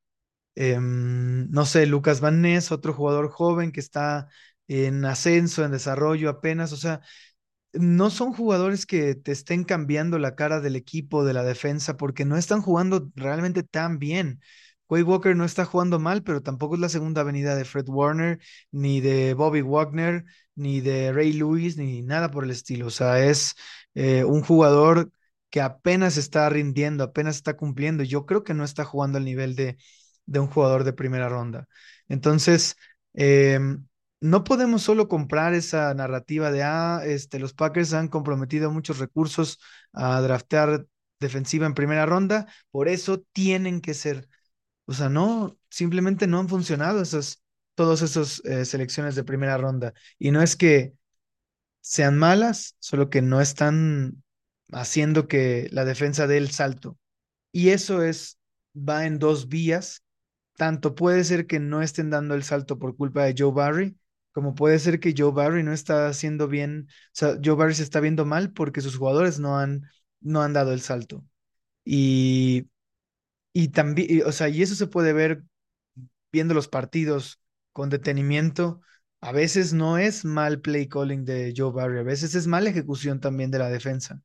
Em, 0.54 1.50
no 1.50 1.66
sé, 1.66 1.86
Lucas 1.86 2.20
Van 2.20 2.42
Ness, 2.42 2.72
otro 2.72 2.94
jugador 2.94 3.30
joven 3.30 3.72
que 3.72 3.80
está 3.80 4.28
en 4.68 5.04
ascenso, 5.04 5.64
en 5.64 5.72
desarrollo 5.72 6.30
apenas, 6.30 6.72
o 6.72 6.78
sea, 6.78 7.00
no 7.74 8.10
son 8.10 8.32
jugadores 8.34 8.86
que 8.86 9.14
te 9.16 9.32
estén 9.32 9.64
cambiando 9.64 10.18
la 10.18 10.36
cara 10.36 10.60
del 10.60 10.76
equipo, 10.76 11.24
de 11.24 11.34
la 11.34 11.44
defensa, 11.44 11.96
porque 11.96 12.24
no 12.26 12.36
están 12.36 12.62
jugando 12.62 13.10
realmente 13.16 13.62
tan 13.64 13.98
bien. 13.98 14.40
Quay 14.90 15.02
Walker 15.04 15.36
no 15.36 15.44
está 15.44 15.64
jugando 15.64 16.00
mal, 16.00 16.22
pero 16.24 16.42
tampoco 16.42 16.74
es 16.74 16.80
la 16.80 16.88
segunda 16.88 17.20
avenida 17.20 17.54
de 17.54 17.64
Fred 17.64 17.88
Warner, 17.88 18.40
ni 18.72 19.00
de 19.00 19.34
Bobby 19.34 19.62
Wagner, 19.62 20.24
ni 20.56 20.80
de 20.80 21.12
Ray 21.12 21.32
Lewis, 21.32 21.76
ni 21.76 22.02
nada 22.02 22.30
por 22.32 22.44
el 22.44 22.50
estilo. 22.50 22.88
O 22.88 22.90
sea, 22.90 23.24
es 23.24 23.54
eh, 23.94 24.24
un 24.24 24.42
jugador 24.42 25.12
que 25.48 25.60
apenas 25.60 26.16
está 26.16 26.48
rindiendo, 26.48 27.04
apenas 27.04 27.36
está 27.36 27.56
cumpliendo. 27.56 28.02
Yo 28.02 28.26
creo 28.26 28.42
que 28.44 28.54
no 28.54 28.64
está 28.64 28.84
jugando 28.84 29.18
al 29.18 29.24
nivel 29.24 29.54
de, 29.56 29.76
de 30.26 30.40
un 30.40 30.46
jugador 30.48 30.84
de 30.84 30.92
primera 30.92 31.28
ronda. 31.28 31.68
Entonces, 32.08 32.76
em, 33.14 33.86
no 34.20 34.44
podemos 34.44 34.82
solo 34.82 35.08
comprar 35.08 35.54
esa 35.54 35.94
narrativa 35.94 36.50
de, 36.50 36.62
ah, 36.64 37.02
este, 37.04 37.38
los 37.38 37.54
Packers 37.54 37.92
han 37.94 38.08
comprometido 38.08 38.70
muchos 38.70 38.98
recursos 38.98 39.60
a 39.92 40.20
draftear 40.20 40.86
defensiva 41.20 41.66
en 41.66 41.74
primera 41.74 42.06
ronda, 42.06 42.46
por 42.70 42.88
eso 42.88 43.22
tienen 43.32 43.80
que 43.80 43.94
ser 43.94 44.28
o 44.86 44.92
sea, 44.94 45.08
no, 45.08 45.58
simplemente 45.68 46.26
no 46.26 46.38
han 46.40 46.48
funcionado 46.48 47.02
esas, 47.02 47.42
todas 47.74 48.02
esas 48.02 48.42
eh, 48.44 48.64
selecciones 48.64 49.14
de 49.14 49.24
primera 49.24 49.56
ronda. 49.58 49.94
Y 50.18 50.30
no 50.30 50.42
es 50.42 50.56
que 50.56 50.94
sean 51.80 52.18
malas, 52.18 52.76
solo 52.80 53.10
que 53.10 53.22
no 53.22 53.40
están 53.40 54.22
haciendo 54.72 55.28
que 55.28 55.68
la 55.72 55.84
defensa 55.84 56.26
dé 56.26 56.36
el 56.38 56.50
salto. 56.50 56.98
Y 57.52 57.70
eso 57.70 58.02
es, 58.02 58.38
va 58.76 59.06
en 59.06 59.18
dos 59.18 59.48
vías. 59.48 60.04
Tanto 60.56 60.94
puede 60.94 61.24
ser 61.24 61.46
que 61.46 61.60
no 61.60 61.82
estén 61.82 62.10
dando 62.10 62.34
el 62.34 62.44
salto 62.44 62.78
por 62.78 62.96
culpa 62.96 63.24
de 63.24 63.34
Joe 63.36 63.52
Barry, 63.52 63.96
como 64.32 64.54
puede 64.54 64.78
ser 64.78 65.00
que 65.00 65.14
Joe 65.16 65.32
Barry 65.32 65.62
no 65.62 65.72
está 65.72 66.08
haciendo 66.08 66.48
bien, 66.48 66.86
o 66.88 66.92
sea, 67.12 67.38
Joe 67.42 67.54
Barry 67.56 67.74
se 67.74 67.82
está 67.82 68.00
viendo 68.00 68.24
mal 68.26 68.52
porque 68.52 68.80
sus 68.80 68.96
jugadores 68.96 69.40
no 69.40 69.58
han, 69.58 69.82
no 70.20 70.42
han 70.42 70.52
dado 70.52 70.72
el 70.72 70.80
salto. 70.82 71.24
Y 71.84 72.68
y 73.52 73.68
también, 73.68 74.22
o 74.26 74.32
sea, 74.32 74.48
y 74.48 74.62
eso 74.62 74.74
se 74.74 74.86
puede 74.86 75.12
ver 75.12 75.42
viendo 76.32 76.54
los 76.54 76.68
partidos 76.68 77.40
con 77.72 77.90
detenimiento. 77.90 78.80
A 79.20 79.32
veces 79.32 79.72
no 79.72 79.98
es 79.98 80.24
mal 80.24 80.60
play 80.60 80.88
calling 80.88 81.24
de 81.24 81.52
Joe 81.56 81.72
Barry, 81.72 81.98
a 82.00 82.02
veces 82.02 82.34
es 82.34 82.46
mala 82.46 82.70
ejecución 82.70 83.20
también 83.20 83.50
de 83.50 83.58
la 83.58 83.68
defensa. 83.70 84.22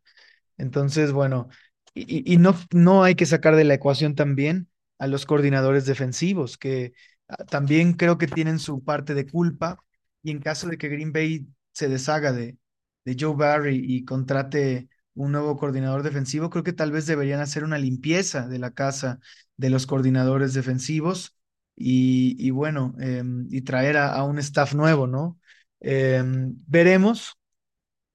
Entonces, 0.58 1.12
bueno, 1.12 1.50
y, 1.96 2.38
no, 2.38 2.56
no 2.74 3.04
hay 3.04 3.16
que 3.16 3.26
sacar 3.26 3.56
de 3.56 3.64
la 3.64 3.76
ecuación 3.76 4.16
también 4.16 4.70
a 5.00 5.08
los 5.08 5.26
coordinadores 5.26 5.86
defensivos, 5.86 6.58
que 6.58 6.94
ah, 7.30 7.46
también 7.46 7.94
creo 7.94 8.18
que 8.18 8.28
tienen 8.28 8.60
su 8.60 8.84
parte 8.84 9.14
de 9.14 9.28
culpa. 9.28 9.80
Y 10.24 10.32
en 10.32 10.40
caso 10.40 10.68
de 10.68 10.78
que 10.78 10.90
Green 10.90 11.14
Bay 11.14 11.48
se 11.72 11.88
deshaga 11.90 12.34
de, 12.34 12.58
de 13.06 13.18
Joe 13.20 13.36
Barry 13.36 13.82
y 13.86 14.06
contrate 14.06 14.90
un 15.16 15.32
nuevo 15.32 15.58
coordinador 15.58 16.04
defensivo, 16.04 16.50
creo 16.50 16.64
que 16.64 16.74
tal 16.74 16.92
vez 16.92 17.06
deberían 17.08 17.40
hacer 17.42 17.64
una 17.64 17.78
limpieza 17.78 18.48
de 18.48 18.60
la 18.60 18.72
casa 18.72 19.20
de 19.58 19.70
los 19.70 19.88
coordinadores 19.88 20.54
defensivos 20.54 21.36
y, 21.76 22.50
bueno, 22.52 22.96
em, 23.00 23.48
y 23.50 23.62
traer 23.62 23.98
a, 23.98 24.24
un 24.24 24.40
staff 24.40 24.74
nuevo, 24.74 25.08
¿no? 25.08 25.40
Em, 25.80 26.56
veremos, 26.68 27.38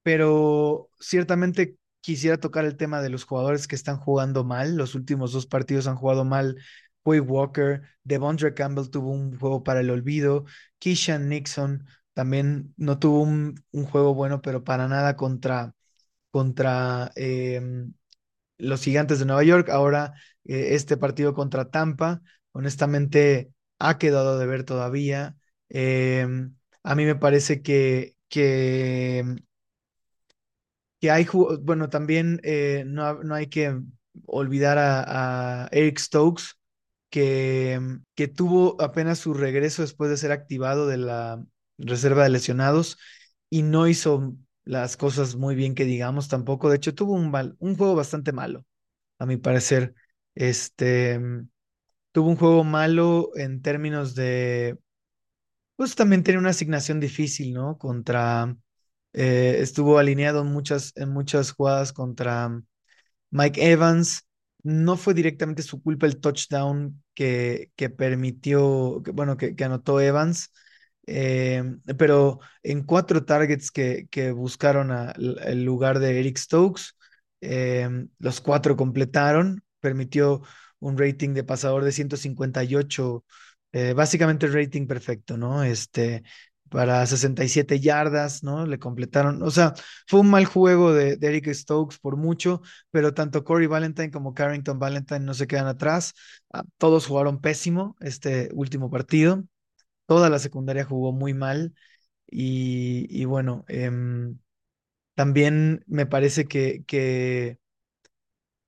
pero 0.03 0.89
ciertamente 0.99 1.77
quisiera 2.01 2.39
tocar 2.39 2.65
el 2.65 2.77
tema 2.77 3.01
de 3.01 3.09
los 3.09 3.23
jugadores 3.25 3.67
que 3.67 3.75
están 3.75 3.97
jugando 3.97 4.43
mal. 4.43 4.75
Los 4.77 4.95
últimos 4.95 5.33
dos 5.33 5.47
partidos 5.47 5.87
han 5.87 5.95
jugado 5.95 6.25
mal. 6.25 6.57
Quay 7.03 7.19
Walker, 7.19 7.81
Devondre 8.03 8.53
Campbell 8.53 8.89
tuvo 8.89 9.11
un 9.11 9.37
juego 9.39 9.63
para 9.63 9.81
el 9.81 9.89
olvido. 9.89 10.45
Keishan 10.79 11.29
Nixon 11.29 11.85
también 12.13 12.73
no 12.77 12.99
tuvo 12.99 13.21
un 13.21 13.85
juego 13.85 14.13
bueno, 14.13 14.41
pero 14.41 14.63
para 14.63 14.87
nada 14.87 15.15
contra, 15.15 15.73
contra 16.31 17.11
em, 17.15 17.93
los 18.57 18.83
gigantes 18.83 19.19
de 19.19 19.25
Nueva 19.25 19.43
York, 19.43 19.69
ahora 19.69 20.13
eh, 20.45 20.75
este 20.75 20.97
partido 20.97 21.33
contra 21.33 21.69
Tampa, 21.71 22.21
honestamente 22.53 23.51
ha 23.79 23.97
quedado 23.97 24.39
de 24.39 24.45
ver 24.47 24.63
todavía. 24.63 25.35
Em, 25.69 26.55
a 26.83 26.95
mí 26.95 27.05
me 27.05 27.15
parece 27.15 27.61
que, 27.61 28.15
que, 28.29 29.25
que 30.99 31.11
hay, 31.11 31.27
bueno, 31.61 31.89
también 31.89 32.39
eh, 32.43 32.83
no, 32.87 33.23
no, 33.23 33.35
hay 33.35 33.47
que 33.47 33.79
olvidar 34.25 34.77
a, 34.77 35.63
a 35.65 35.67
Eric 35.71 35.97
Stokes, 35.99 36.43
que, 37.09 37.79
que 38.15 38.27
tuvo 38.27 38.81
apenas 38.81 39.19
su 39.19 39.33
regreso 39.33 39.81
después 39.83 40.09
de 40.11 40.17
ser 40.17 40.31
activado 40.31 40.87
de 40.87 40.97
la 40.97 41.43
reserva 41.77 42.23
de 42.23 42.29
lesionados 42.29 42.97
y 43.49 43.63
no 43.63 43.87
hizo 43.87 44.35
las 44.65 44.97
cosas 44.97 45.35
muy 45.35 45.55
bien 45.55 45.75
que 45.75 45.85
digamos 45.85 46.27
tampoco. 46.29 46.69
De 46.69 46.77
hecho, 46.77 46.95
tuvo 46.95 47.13
un, 47.13 47.31
un 47.59 47.75
juego 47.77 47.95
bastante 47.95 48.31
malo, 48.33 48.65
a 49.19 49.25
mi 49.27 49.37
parecer. 49.37 49.95
Este 50.35 51.19
tuvo 52.11 52.29
un 52.29 52.35
juego 52.37 52.63
malo 52.63 53.31
en 53.35 53.61
términos 53.61 54.15
de. 54.15 54.77
Pues 55.75 55.95
también 55.95 56.23
tiene 56.23 56.39
una 56.39 56.49
asignación 56.51 56.99
difícil, 56.99 57.53
¿no? 57.53 57.77
Contra, 57.77 58.55
Eh, 59.15 59.57
estuvo 59.61 59.99
alineado 59.99 60.41
en 60.43 60.49
muchas, 60.53 60.93
en 60.97 61.11
muchas 61.11 61.51
jugadas 61.53 61.93
contra 61.93 62.61
Mike 63.31 63.71
Evans. 63.71 64.27
No 64.63 64.97
fue 64.97 65.13
directamente 65.15 65.63
su 65.63 65.81
culpa 65.83 66.07
el 66.07 66.19
touchdown 66.21 67.03
que, 67.15 67.71
que 67.77 67.89
permitió, 67.91 69.01
que, 69.05 69.11
bueno, 69.11 69.37
que 69.37 69.55
anotó 69.65 70.01
Evans, 70.01 70.51
eh, 71.07 71.63
pero 71.97 72.39
en 72.63 72.83
cuatro 72.83 73.25
targets 73.25 73.71
que, 73.71 74.31
buscaron 74.35 74.91
el 75.17 75.63
lugar 75.63 75.99
de 75.99 76.19
Eric 76.19 76.37
Stokes, 76.37 76.93
eh, 77.41 77.89
los 78.19 78.41
cuatro 78.41 78.75
completaron, 78.75 79.63
permitió 79.79 80.41
un 80.79 80.97
rating 80.97 81.33
de 81.33 81.43
pasador 81.43 81.83
de 81.83 81.91
158, 81.91 83.25
eh, 83.73 83.93
básicamente 83.93 84.45
el 84.45 84.53
rating 84.53 84.87
perfecto, 84.87 85.37
¿no? 85.37 85.63
Este, 85.63 86.23
para 86.69 87.05
67 87.05 87.79
yardas, 87.79 88.43
¿no? 88.43 88.65
Le 88.65 88.79
completaron, 88.79 89.43
o 89.43 89.51
sea, 89.51 89.73
fue 90.07 90.21
un 90.21 90.29
mal 90.29 90.45
juego 90.45 90.93
de, 90.93 91.17
de 91.17 91.27
Eric 91.27 91.53
Stokes 91.53 91.97
por 92.01 92.15
mucho, 92.17 92.61
pero 92.91 93.13
tanto 93.13 93.43
Corey 93.43 93.67
Valentine 93.67 94.11
como 94.11 94.33
Carrington 94.33 94.79
Valentine 94.79 95.19
no 95.21 95.33
se 95.33 95.47
quedan 95.47 95.67
atrás. 95.67 96.13
Ah, 96.53 96.63
todos 96.77 97.07
jugaron 97.07 97.41
pésimo 97.41 97.95
este 97.99 98.49
último 98.53 98.89
partido. 98.89 99.43
Toda 100.11 100.29
la 100.29 100.39
secundaria 100.39 100.85
jugó 100.85 101.13
muy 101.13 101.33
mal. 101.33 101.73
Y, 102.27 103.25
bueno, 103.25 103.65
em, 103.69 104.39
también 105.15 105.83
me 105.87 106.05
parece 106.07 106.45
que, 106.47 106.83
que 106.87 107.59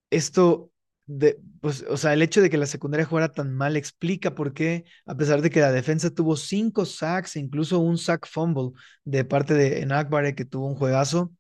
esto, 0.09 0.71
de, 1.05 1.39
pues, 1.61 1.83
o 1.89 1.97
sea, 1.97 2.13
el 2.13 2.21
hecho 2.21 2.41
de 2.41 2.49
que 2.49 2.57
la 2.57 2.65
secundaria 2.65 3.05
jugara 3.05 3.31
tan 3.31 3.53
mal 3.53 3.75
explica 3.77 4.35
por 4.35 4.53
qué, 4.53 4.85
a 5.05 5.15
pesar 5.15 5.41
de 5.41 5.49
que 5.49 5.59
la 5.61 5.71
defensa 5.71 6.09
tuvo 6.11 6.35
cinco 6.37 6.85
sacks, 6.85 7.35
incluso 7.35 7.79
un 7.79 7.97
sack 7.97 8.27
fumble 8.27 8.71
de 9.03 9.25
parte 9.25 9.53
de 9.53 9.81
Enakbare, 9.81 10.35
que 10.35 10.45
tuvo 10.45 10.67
un 10.67 10.75
juegazo, 10.75 11.33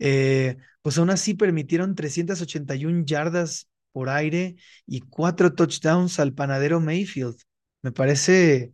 eh, 0.00 0.58
pues 0.82 0.98
aún 0.98 1.10
así 1.10 1.34
permitieron 1.34 1.96
381 1.96 3.04
yardas 3.06 3.70
por 3.92 4.10
aire 4.10 4.56
y 4.86 5.00
cuatro 5.02 5.54
touchdowns 5.54 6.20
al 6.20 6.34
panadero 6.34 6.80
Mayfield. 6.80 7.36
Me 7.82 7.92
parece, 7.92 8.73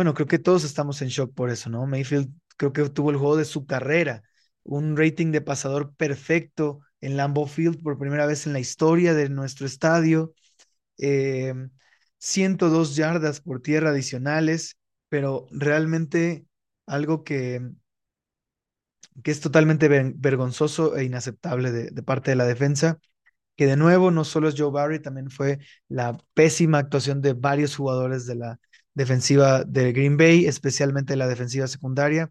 bueno, 0.00 0.14
creo 0.14 0.26
que 0.26 0.38
todos 0.38 0.64
estamos 0.64 1.02
en 1.02 1.08
shock 1.08 1.34
por 1.34 1.50
eso, 1.50 1.68
¿no? 1.68 1.86
Mayfield 1.86 2.32
creo 2.56 2.72
que 2.72 2.88
tuvo 2.88 3.10
el 3.10 3.18
juego 3.18 3.36
de 3.36 3.44
su 3.44 3.66
carrera, 3.66 4.22
un 4.62 4.96
rating 4.96 5.30
de 5.30 5.42
pasador 5.42 5.94
perfecto 5.94 6.80
en 7.02 7.18
Lambeau 7.18 7.46
Field 7.46 7.82
por 7.82 7.98
primera 7.98 8.24
vez 8.24 8.46
en 8.46 8.54
la 8.54 8.60
historia 8.60 9.12
de 9.12 9.28
nuestro 9.28 9.66
estadio, 9.66 10.32
eh, 10.96 11.52
102 12.16 12.96
yardas 12.96 13.42
por 13.42 13.60
tierra 13.60 13.90
adicionales, 13.90 14.78
pero 15.10 15.46
realmente 15.50 16.46
algo 16.86 17.22
que, 17.22 17.60
que 19.22 19.30
es 19.32 19.40
totalmente 19.40 19.86
vergonzoso 20.16 20.96
e 20.96 21.04
inaceptable 21.04 21.72
de, 21.72 21.90
de 21.90 22.02
parte 22.02 22.30
de 22.30 22.36
la 22.36 22.46
defensa 22.46 22.98
que 23.56 23.66
de 23.66 23.76
nuevo 23.76 24.10
no 24.10 24.24
solo 24.24 24.48
es 24.48 24.54
Joe 24.56 24.70
Barry, 24.70 25.00
también 25.02 25.30
fue 25.30 25.58
la 25.88 26.16
pésima 26.32 26.78
actuación 26.78 27.20
de 27.20 27.34
varios 27.34 27.76
jugadores 27.76 28.24
de 28.26 28.36
la 28.36 28.60
defensiva 28.94 29.64
de 29.64 29.92
Green 29.92 30.16
Bay, 30.16 30.46
especialmente 30.46 31.16
la 31.16 31.28
defensiva 31.28 31.66
secundaria. 31.66 32.30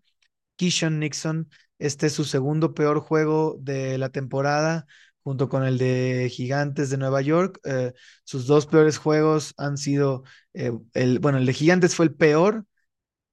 Keyshawn 0.57 0.99
Nixon, 0.99 1.49
este 1.79 2.07
es 2.07 2.13
su 2.13 2.25
segundo 2.25 2.73
peor 2.73 2.99
juego 2.99 3.57
de 3.61 3.97
la 3.97 4.09
temporada, 4.09 4.85
junto 5.23 5.49
con 5.49 5.63
el 5.63 5.77
de 5.77 6.29
Gigantes 6.31 6.89
de 6.89 6.97
Nueva 6.97 7.21
York. 7.21 7.59
Eh, 7.65 7.93
sus 8.23 8.47
dos 8.47 8.65
peores 8.67 8.97
juegos 8.97 9.53
han 9.57 9.77
sido, 9.77 10.23
eh, 10.53 10.71
el, 10.93 11.19
bueno, 11.19 11.37
el 11.37 11.45
de 11.45 11.53
Gigantes 11.53 11.95
fue 11.95 12.05
el 12.07 12.15
peor, 12.15 12.65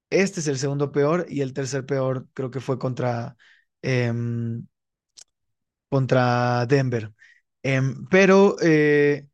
este 0.09 0.39
es 0.41 0.47
el 0.47 0.57
segundo 0.59 0.91
peor 0.91 1.25
y 1.29 1.41
el 1.41 1.53
tercer 1.53 1.85
peor 1.85 2.27
creo 2.33 2.51
que 2.51 2.61
fue 2.61 2.79
contra, 2.79 3.37
eh, 3.81 4.11
contra 5.89 6.65
Denver. 6.65 7.13
Em, 7.63 8.05
pero 8.09 8.55
eh, 8.61 9.27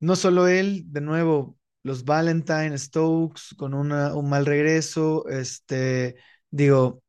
no 0.00 0.16
solo 0.16 0.48
él, 0.48 0.84
de 0.92 1.00
nuevo, 1.00 1.56
los 1.82 2.04
Valentine, 2.04 2.76
Stokes, 2.78 3.54
con 3.56 3.74
una, 3.74 4.14
un 4.14 4.28
mal 4.28 4.46
regreso, 4.46 5.28
este, 5.28 6.16
digo, 6.50 7.02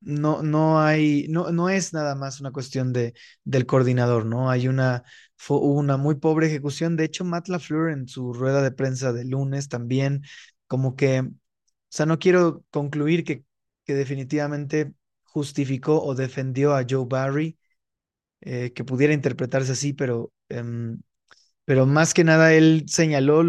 no, 0.00 0.42
no 0.42 0.80
hay, 0.80 1.26
no, 1.28 1.50
no 1.52 1.68
es 1.70 1.92
nada 1.92 2.14
más 2.14 2.40
una 2.40 2.52
cuestión 2.52 2.92
de, 2.92 3.14
del 3.44 3.66
coordinador, 3.66 4.26
¿no? 4.26 4.50
Hay 4.50 4.68
una, 4.68 5.04
una 5.48 5.96
muy 5.96 6.16
pobre 6.16 6.46
ejecución. 6.48 6.96
De 6.96 7.04
hecho, 7.04 7.24
Matt 7.24 7.48
LaFleur 7.48 7.90
en 7.90 8.08
su 8.08 8.32
rueda 8.32 8.62
de 8.62 8.70
prensa 8.72 9.12
de 9.12 9.24
lunes 9.24 9.68
también, 9.68 10.22
como 10.66 10.96
que, 10.96 11.20
o 11.20 11.30
sea, 11.90 12.06
no 12.06 12.18
quiero 12.18 12.64
concluir 12.70 13.24
que, 13.24 13.44
que 13.84 13.94
definitivamente 13.94 14.92
justificó 15.24 16.02
o 16.02 16.14
defendió 16.14 16.74
a 16.74 16.84
Joe 16.88 17.06
Barry, 17.08 17.58
eh, 18.40 18.72
que 18.74 18.84
pudiera 18.84 19.12
interpretarse 19.14 19.72
así, 19.72 19.92
pero, 19.92 20.32
em, 20.48 21.00
pero 21.64 21.86
más 21.86 22.14
que 22.14 22.24
nada 22.24 22.54
él 22.54 22.84
señaló 22.88 23.44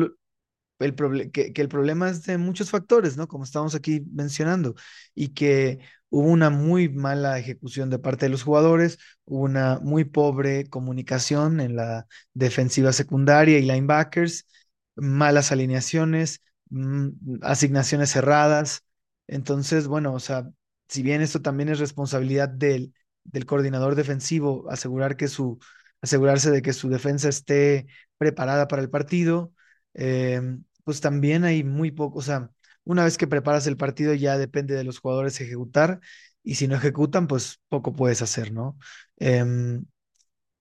el 0.80 0.96
que, 1.32 1.54
que, 1.54 1.62
el 1.62 1.70
problema 1.70 2.10
es 2.10 2.24
de 2.26 2.38
muchos 2.38 2.70
factores, 2.72 3.18
¿no? 3.18 3.28
Como 3.28 3.44
estamos 3.44 3.76
aquí 3.76 4.02
mencionando, 4.12 4.76
y 5.16 5.30
que 5.30 5.80
hubo 6.10 6.28
una 6.30 6.50
muy 6.50 6.90
mala 6.90 7.38
ejecución 7.40 7.90
de 7.90 8.00
parte 8.00 8.26
de 8.26 8.30
los 8.32 8.44
jugadores, 8.44 8.98
hubo 9.26 9.44
una 9.44 9.80
muy 9.82 10.06
pobre 10.06 10.68
comunicación 10.70 11.60
en 11.60 11.76
la 11.76 12.08
defensiva 12.34 12.94
secundaria 12.94 13.60
y 13.60 13.64
linebackers, 13.64 14.48
malas 14.96 15.52
alineaciones, 15.52 16.42
mm, 16.70 17.40
asignaciones 17.42 18.12
cerradas. 18.12 18.84
Entonces, 19.28 19.88
bueno, 19.88 20.14
o 20.14 20.20
sea, 20.20 20.50
si 20.88 21.04
bien 21.04 21.22
esto 21.22 21.42
también 21.42 21.70
es 21.70 21.80
responsabilidad 21.80 22.50
del, 22.50 22.94
del 23.24 23.46
coordinador 23.46 23.96
defensivo, 23.96 24.70
asegurar 24.70 25.18
que 25.18 25.28
su, 25.28 25.60
asegurarse 26.02 26.52
de 26.52 26.62
que 26.62 26.74
su 26.74 26.90
defensa 26.90 27.30
esté 27.30 27.88
preparada 28.18 28.68
para 28.68 28.82
el 28.82 28.90
partido, 28.90 29.54
eh, 29.94 30.42
pues 30.90 31.02
también 31.02 31.44
hay 31.44 31.64
muy 31.64 31.92
poco, 31.92 32.18
o 32.18 32.22
sea, 32.24 32.50
una 32.84 33.04
vez 33.04 33.16
que 33.16 33.28
preparas 33.28 33.68
el 33.68 33.78
partido 33.78 34.16
ya 34.16 34.40
depende 34.40 34.74
de 34.74 34.84
los 34.84 34.98
jugadores 34.98 35.40
ejecutar 35.40 36.00
y 36.42 36.56
si 36.56 36.68
no 36.68 36.74
ejecutan, 36.76 37.28
pues 37.28 37.62
poco 37.70 37.94
puedes 37.94 38.24
hacer, 38.24 38.52
¿no? 38.52 38.76
Eh, 39.20 39.46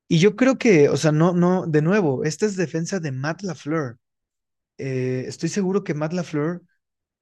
y 0.06 0.18
yo 0.18 0.36
creo 0.36 0.58
que, 0.58 0.90
o 0.90 0.98
sea, 0.98 1.12
no, 1.12 1.32
no, 1.32 1.66
de 1.66 1.80
nuevo, 1.80 2.24
esta 2.24 2.44
es 2.44 2.56
defensa 2.56 3.00
de 3.00 3.10
Matt 3.10 3.42
LaFleur. 3.42 3.98
Eh, 4.78 5.24
estoy 5.26 5.48
seguro 5.48 5.84
que 5.84 5.94
Matt 5.94 6.12
LaFleur 6.12 6.62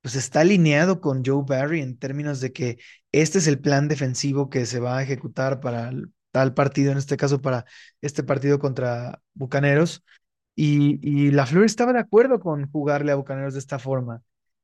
pues 0.03 0.17
está 0.17 0.41
alineado 0.41 1.01
con 1.01 1.25
Joe 1.25 1.45
Barry 1.47 1.81
en 1.83 1.99
términos 1.99 2.41
de 2.41 2.53
que 2.53 2.79
este 3.13 3.39
es 3.39 3.47
el 3.47 3.61
plan 3.61 3.89
defensivo 3.89 4.51
que 4.51 4.67
se 4.67 4.81
va 4.81 4.99
a 4.99 5.05
ejecutar 5.05 5.61
para 5.61 5.93
tal 6.33 6.55
partido, 6.55 6.93
en 6.93 6.99
este 6.99 7.17
caso 7.17 7.41
para 7.43 7.67
este 8.03 8.25
partido 8.25 8.59
contra 8.59 9.23
Bucaneros. 9.35 10.05
Y, 10.57 11.31
la 11.33 11.47
Flor 11.47 11.65
estaba 11.65 11.93
de 11.93 12.01
acuerdo 12.01 12.41
con 12.41 12.71
jugarle 12.71 13.13
a 13.13 13.17
Bucaneros 13.17 13.55
de 13.55 13.61
esta 13.61 13.79
forma. 13.79 14.23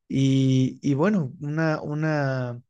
Y, 0.08 0.94
bueno, 0.94 1.32
una, 1.40 1.80
una, 1.82 2.60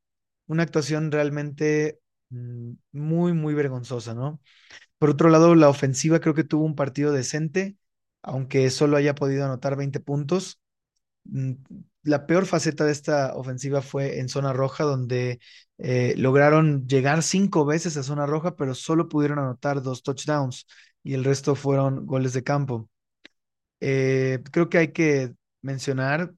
una 0.46 0.62
actuación 0.62 1.12
realmente 1.12 2.00
mm, 2.30 2.72
muy, 2.92 3.32
muy 3.32 3.54
vergonzosa, 3.54 4.14
¿no? 4.14 4.40
Por 4.98 5.10
otro 5.10 5.30
lado, 5.30 5.54
la 5.56 5.68
ofensiva 5.68 6.20
creo 6.20 6.34
que 6.34 6.44
tuvo 6.44 6.64
un 6.66 6.76
partido 6.76 7.12
decente, 7.12 7.76
aunque 8.22 8.70
solo 8.70 8.96
haya 8.96 9.14
podido 9.14 9.44
anotar 9.46 9.76
20 9.76 10.00
puntos. 10.00 10.60
Mm, 11.24 11.54
la 12.04 12.26
peor 12.26 12.46
faceta 12.46 12.84
de 12.84 12.92
esta 12.92 13.34
ofensiva 13.36 13.82
fue 13.82 14.20
en 14.20 14.28
zona 14.28 14.52
roja, 14.52 14.84
donde 14.84 15.40
eh, 15.78 16.14
lograron 16.18 16.86
llegar 16.88 17.22
cinco 17.22 17.64
veces 17.64 17.96
a 17.96 18.02
zona 18.02 18.26
roja, 18.26 18.56
pero 18.56 18.74
solo 18.74 19.08
pudieron 19.08 19.38
anotar 19.38 19.82
dos 19.82 20.02
touchdowns 20.02 20.66
y 21.02 21.14
el 21.14 21.24
resto 21.24 21.54
fueron 21.54 22.06
goles 22.06 22.32
de 22.32 22.42
campo. 22.44 22.88
Eh, 23.84 24.40
creo 24.52 24.68
que 24.68 24.78
hay 24.78 24.92
que 24.92 25.34
mencionar 25.60 26.32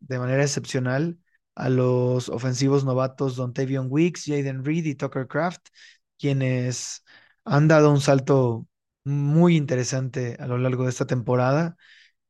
de 0.00 0.18
manera 0.18 0.42
excepcional 0.42 1.18
a 1.54 1.68
los 1.68 2.28
ofensivos 2.30 2.84
novatos 2.84 3.36
Don 3.36 3.52
Tavion 3.52 3.88
Weeks, 3.90 4.24
Jaden 4.26 4.64
Reed 4.64 4.86
y 4.86 4.94
Tucker 4.94 5.28
Craft, 5.28 5.68
quienes 6.18 7.04
han 7.44 7.68
dado 7.68 7.90
un 7.92 8.00
salto 8.00 8.66
muy 9.04 9.56
interesante 9.56 10.36
a 10.40 10.46
lo 10.46 10.58
largo 10.58 10.84
de 10.84 10.90
esta 10.90 11.06
temporada. 11.06 11.76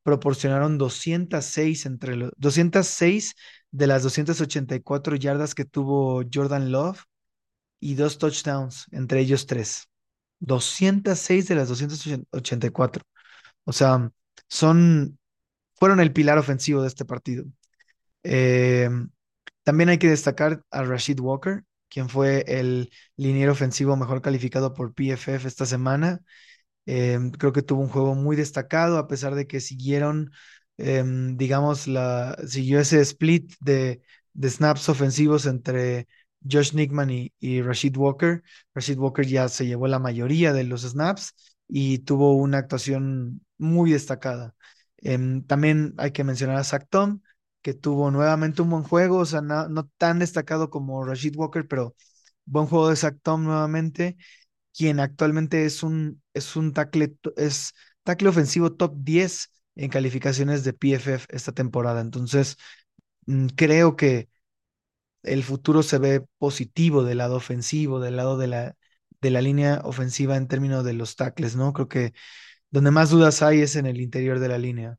Proporcionaron 0.03 0.79
206 0.79 1.87
entre 1.87 2.17
los 2.17 2.33
206 2.39 3.35
de 3.71 3.87
las 3.87 4.03
284 4.03 5.17
yardas 5.17 5.55
que 5.55 5.65
tuvo 5.67 6.23
Jordan 6.33 6.73
Love 6.73 7.03
y 7.81 7.95
dos 7.95 8.19
touchdowns, 8.19 8.87
entre 8.93 9.21
ellos 9.21 9.47
tres. 9.47 9.89
206 10.41 11.49
de 11.49 11.55
las 11.57 11.69
284. 11.69 13.03
O 13.65 13.73
sea, 13.73 14.11
son, 14.49 15.19
fueron 15.75 16.01
el 16.01 16.13
pilar 16.13 16.39
ofensivo 16.39 16.83
de 16.83 16.89
este 16.89 17.05
partido. 17.05 17.45
Eh, 18.23 18.89
también 19.63 19.91
hay 19.91 19.99
que 19.99 20.09
destacar 20.09 20.63
a 20.71 20.83
Rashid 20.85 21.21
Walker, 21.21 21.65
quien 21.89 22.09
fue 22.09 22.45
el 22.47 22.91
liniero 23.17 23.53
ofensivo 23.53 23.97
mejor 23.97 24.23
calificado 24.23 24.75
por 24.75 24.95
PFF 24.95 25.47
esta 25.47 25.67
semana. 25.67 26.21
Eh, 26.87 27.19
creo 27.39 27.53
que 27.53 27.63
tuvo 27.63 27.83
un 27.83 27.89
juego 27.89 28.15
muy 28.15 28.37
destacado, 28.37 28.99
a 28.99 29.09
pesar 29.09 29.35
de 29.35 29.47
que 29.47 29.61
siguieron, 29.61 30.33
eh, 30.79 31.05
digamos, 31.37 31.87
la, 31.87 32.37
siguió 32.47 32.81
ese 32.81 33.01
split 33.03 33.55
de, 33.61 34.03
de 34.33 34.51
snaps 34.51 34.89
ofensivos 34.89 35.47
entre 35.47 36.09
Josh 36.51 36.75
Nickman 36.75 37.11
y 37.11 37.63
Rashid 37.63 37.97
Walker. 37.97 38.43
Rashid 38.75 38.99
Walker 38.99 39.27
ya 39.27 39.49
se 39.49 39.67
llevó 39.67 39.89
la 39.89 39.99
mayoría 39.99 40.53
de 40.53 40.65
los 40.65 40.83
snaps 40.83 41.35
y 41.69 41.99
tuvo 42.01 42.35
una 42.35 42.59
actuación 42.59 43.43
muy 43.59 43.93
destacada. 43.93 44.55
Em, 44.99 45.45
también 45.45 45.95
hay 45.99 46.13
que 46.13 46.25
mencionar 46.25 46.57
a 46.57 46.65
Zach 46.65 46.87
Tom, 46.91 47.21
que 47.63 47.75
tuvo 47.75 48.11
nuevamente 48.11 48.63
un 48.63 48.71
buen 48.71 48.83
juego, 48.85 49.19
o 49.19 49.27
sea, 49.27 49.41
no, 49.43 49.89
tan 49.99 50.19
destacado 50.19 50.71
como 50.71 51.05
Rashid 51.05 51.37
Walker, 51.37 51.67
pero 51.69 51.95
buen 52.45 52.67
juego 52.67 52.89
de 52.91 52.97
Zach 52.97 53.17
Tom 53.23 53.45
nuevamente, 53.45 54.17
quien 54.77 55.01
actualmente 55.01 55.65
es 55.67 55.83
un, 55.83 56.23
es 56.35 56.57
un 56.57 56.73
tackle, 56.73 57.17
es 57.37 57.75
tackle 58.05 58.29
ofensivo 58.31 58.75
top 58.75 58.95
10 58.99 59.51
en 59.77 59.91
calificaciones 59.91 60.65
de 60.65 60.73
PFF 60.73 61.27
esta 61.31 61.53
temporada. 61.53 62.01
Entonces, 62.01 62.57
mm, 63.27 63.49
creo 63.57 63.97
que 63.97 64.29
el 65.23 65.45
futuro 65.45 65.83
se 65.83 65.99
ve 65.99 66.25
positivo 66.39 67.05
del 67.05 67.19
lado 67.19 67.37
ofensivo, 67.37 68.01
del 68.01 68.17
lado 68.17 68.39
de 68.39 68.49
la, 68.49 68.77
de 69.21 69.31
la 69.31 69.41
línea 69.43 69.81
ofensiva 69.85 70.37
en 70.37 70.49
términos 70.49 70.85
de 70.85 70.95
los 70.95 71.17
tackles, 71.17 71.57
¿no? 71.57 71.73
Creo 71.73 71.89
que 71.89 72.13
donde 72.71 72.91
más 72.91 73.11
dudas 73.11 73.43
hay 73.43 73.63
es 73.63 73.77
en 73.77 73.87
el 73.87 74.01
interior 74.01 74.41
de 74.41 74.49
la 74.49 74.59
línea. 74.59 74.99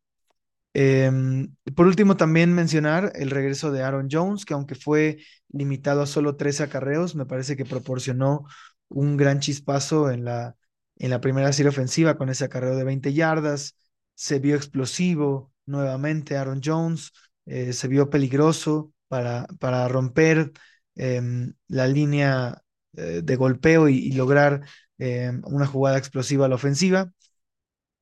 Em, 0.74 1.56
por 1.76 1.88
último, 1.88 2.16
también 2.18 2.54
mencionar 2.54 3.12
el 3.16 3.32
regreso 3.32 3.72
de 3.72 3.84
Aaron 3.84 4.08
Jones, 4.12 4.46
que 4.46 4.54
aunque 4.54 4.76
fue 4.76 5.18
limitado 5.50 6.02
a 6.02 6.08
solo 6.08 6.36
13 6.36 6.64
acarreos, 6.64 7.16
me 7.16 7.26
parece 7.26 7.58
que 7.58 7.66
proporcionó 7.66 8.46
un 8.88 9.18
gran 9.18 9.40
chispazo 9.40 10.12
en 10.12 10.26
la, 10.26 10.56
en 10.98 11.10
la 11.10 11.22
primera 11.22 11.52
serie 11.54 11.70
ofensiva 11.70 12.18
con 12.18 12.30
ese 12.30 12.46
acarreo 12.46 12.76
de 12.76 12.84
20 12.84 13.14
yardas. 13.14 13.76
Se 14.16 14.40
vio 14.40 14.56
explosivo 14.56 15.52
nuevamente 15.66 16.38
Aaron 16.38 16.62
Jones, 16.64 17.12
eh, 17.46 17.74
se 17.74 17.88
vio 17.88 18.10
peligroso 18.10 18.94
para, 19.08 19.48
para 19.60 19.88
romper 19.88 20.52
em, 20.96 21.54
la 21.68 21.88
línea 21.88 22.62
de 22.94 23.36
golpeo 23.36 23.90
y, 23.90 24.12
lograr 24.14 24.62
em, 24.98 25.42
una 25.46 25.66
jugada 25.68 25.98
explosiva 25.98 26.46
a 26.46 26.50
la 26.50 26.56
ofensiva. 26.56 27.12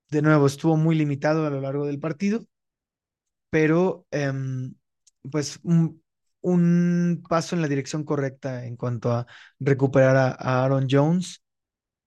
De 0.09 0.21
nuevo, 0.21 0.47
estuvo 0.47 0.77
muy 0.77 0.95
limitado 0.95 1.45
a 1.45 1.49
lo 1.49 1.61
largo 1.61 1.85
del 1.85 1.99
partido, 1.99 2.45
pero 3.49 4.05
em, 4.11 4.75
pues 5.31 5.59
un, 5.63 6.03
paso 7.29 7.55
en 7.55 7.61
la 7.61 7.67
dirección 7.67 8.03
correcta 8.03 8.65
en 8.65 8.77
cuanto 8.77 9.11
a 9.11 9.27
recuperar 9.59 10.15
a, 10.17 10.63
Aaron 10.63 10.87
Jones, 10.89 11.43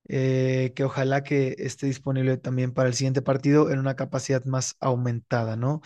eh, 0.09 0.73
que 0.77 0.85
ojalá 0.85 1.23
que 1.25 1.57
esté 1.59 1.87
disponible 1.87 2.37
también 2.39 2.73
para 2.73 2.89
el 2.89 2.95
siguiente 2.95 3.23
partido 3.23 3.71
en 3.71 3.79
una 3.79 3.97
capacidad 3.97 4.45
más 4.45 4.77
aumentada, 4.81 5.57
¿no? 5.57 5.83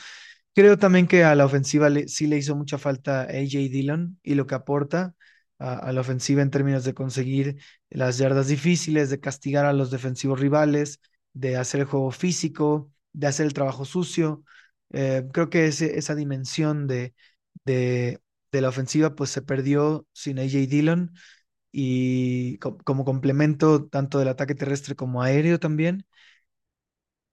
Creo 0.55 0.79
también 0.79 1.09
que 1.09 1.25
a 1.25 1.35
la 1.35 1.47
ofensiva 1.47 1.89
sí 2.07 2.27
le 2.29 2.39
hizo 2.39 2.57
mucha 2.57 2.79
falta 2.79 3.23
AJ 3.23 3.71
Dillon 3.71 4.19
y 4.23 4.35
lo 4.37 4.47
que 4.47 4.55
aporta 4.55 5.15
a, 5.59 5.93
la 5.93 6.01
ofensiva 6.01 6.43
en 6.43 6.51
términos 6.51 6.85
de 6.85 6.95
conseguir 6.95 7.57
las 7.91 8.19
yardas 8.19 8.49
difíciles, 8.49 9.11
de 9.11 9.21
castigar 9.21 9.67
a 9.67 9.73
los 9.73 9.91
defensivos 9.91 10.41
rivales, 10.41 11.01
de 11.33 11.57
hacer 11.57 11.81
el 11.81 11.87
juego 11.87 12.11
físico, 12.11 12.91
de 13.13 13.27
hacer 13.27 13.47
el 13.47 13.55
trabajo 13.55 13.85
sucio. 13.85 14.45
Eh, 14.93 15.25
creo 15.33 15.51
que 15.51 15.67
esa 15.67 16.15
dimensión 16.15 16.87
de, 16.87 17.15
de, 17.65 18.21
la 18.53 18.69
ofensiva 18.69 19.15
pues 19.17 19.31
se 19.31 19.43
perdió 19.43 20.07
sin 20.13 20.39
AJ 20.39 20.69
Dillon 20.69 21.13
y 21.73 22.59
como 22.59 23.05
complemento 23.05 23.87
tanto 23.87 24.19
del 24.19 24.29
ataque 24.29 24.55
terrestre 24.55 24.95
como 24.95 25.23
aéreo 25.23 25.59
también 25.59 26.07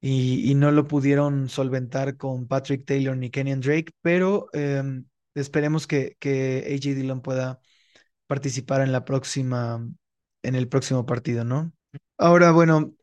y, 0.02 0.56
no 0.56 0.72
lo 0.72 0.88
pudieron 0.88 1.50
solventar 1.50 2.18
con 2.18 2.48
Patrick 2.48 2.86
Taylor 2.86 3.16
ni 3.18 3.30
Kenyon 3.30 3.62
Drake, 3.62 3.94
pero 4.02 4.48
em, 4.54 5.06
esperemos 5.36 5.88
que, 5.88 6.18
que 6.20 6.66
AJ 6.76 6.96
Dillon 6.96 7.22
pueda 7.22 7.60
participar 8.32 8.80
en 8.80 8.94
la 8.94 9.04
próxima, 9.04 9.86
en 10.42 10.56
el 10.56 10.70
próximo 10.70 11.06
partido, 11.06 11.44
¿no? 11.44 11.74
Ahora, 12.18 12.54
bueno, 12.54 12.96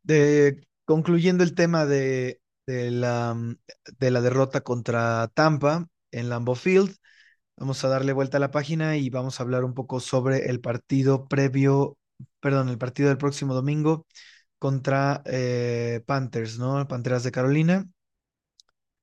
concluyendo 0.87 1.45
el 1.45 1.55
tema 1.55 1.85
de, 1.85 2.41
de, 2.67 2.91
la, 2.91 3.37
de 3.99 4.11
la 4.11 4.23
derrota 4.23 4.63
contra 4.63 5.29
Tampa 5.35 5.87
en 6.13 6.31
Lambeau 6.31 6.55
Field, 6.55 6.97
vamos 7.59 7.85
a 7.85 7.89
darle 7.89 8.15
vuelta 8.15 8.39
a 8.39 8.41
la 8.41 8.51
página 8.51 8.97
y 8.97 9.11
vamos 9.11 9.39
a 9.39 9.43
hablar 9.43 9.65
un 9.65 9.75
poco 9.75 10.01
sobre 10.01 10.49
el 10.49 10.63
partido 10.63 11.29
previo, 11.29 11.99
perdón, 12.41 12.71
el 12.71 12.79
partido 12.79 13.11
del 13.11 13.19
próximo 13.19 13.53
domingo 13.53 14.07
contra 14.59 15.23
eh, 15.27 16.03
Panthers, 16.07 16.59
¿no? 16.59 16.89
Panteras 16.89 17.23
de 17.23 17.33
Carolina. 17.33 17.87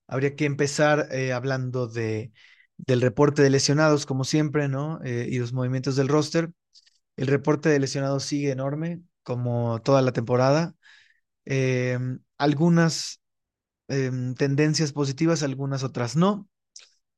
Habría 0.08 0.34
que 0.34 0.44
empezar 0.44 1.06
eh, 1.12 1.32
hablando 1.32 1.86
de, 1.86 2.32
del 2.78 3.00
reporte 3.00 3.42
de 3.42 3.50
lesionados, 3.50 4.06
como 4.06 4.24
siempre, 4.24 4.68
¿no? 4.68 5.00
Eh, 5.04 5.28
y 5.30 5.38
los 5.38 5.52
movimientos 5.52 5.96
del 5.96 6.08
roster. 6.08 6.52
El 7.16 7.28
reporte 7.28 7.68
de 7.68 7.80
lesionados 7.80 8.24
sigue 8.24 8.50
enorme, 8.50 9.02
como 9.22 9.80
toda 9.82 10.02
la 10.02 10.12
temporada. 10.12 10.74
Em, 11.44 12.20
algunas 12.38 13.20
em, 13.88 14.34
tendencias 14.34 14.92
positivas, 14.92 15.42
algunas 15.42 15.84
otras 15.84 16.16
no. 16.16 16.48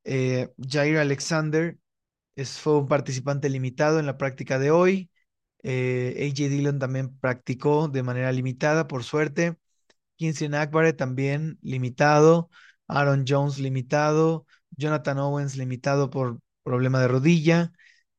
Jair 0.04 0.98
Alexander 0.98 1.78
fue 2.46 2.78
un 2.78 2.88
participante 2.88 3.48
limitado 3.48 3.98
en 3.98 4.06
la 4.06 4.16
práctica 4.18 4.58
de 4.58 4.70
hoy. 4.70 5.10
Eh, 5.62 6.14
AJ 6.30 6.48
Dillon 6.48 6.78
también 6.78 7.16
practicó 7.18 7.88
de 7.88 8.02
manera 8.02 8.32
limitada, 8.32 8.86
por 8.88 9.04
suerte. 9.04 9.56
Kinsey 10.16 10.54
Akbare 10.54 10.92
también 10.92 11.58
limitado. 11.62 12.50
Aaron 12.88 13.24
Jones 13.28 13.58
limitado. 13.58 14.46
Jonathan 14.78 15.18
Owens 15.18 15.56
limitado 15.56 16.10
por 16.10 16.40
problema 16.62 17.00
de 17.00 17.08
rodilla. 17.08 17.72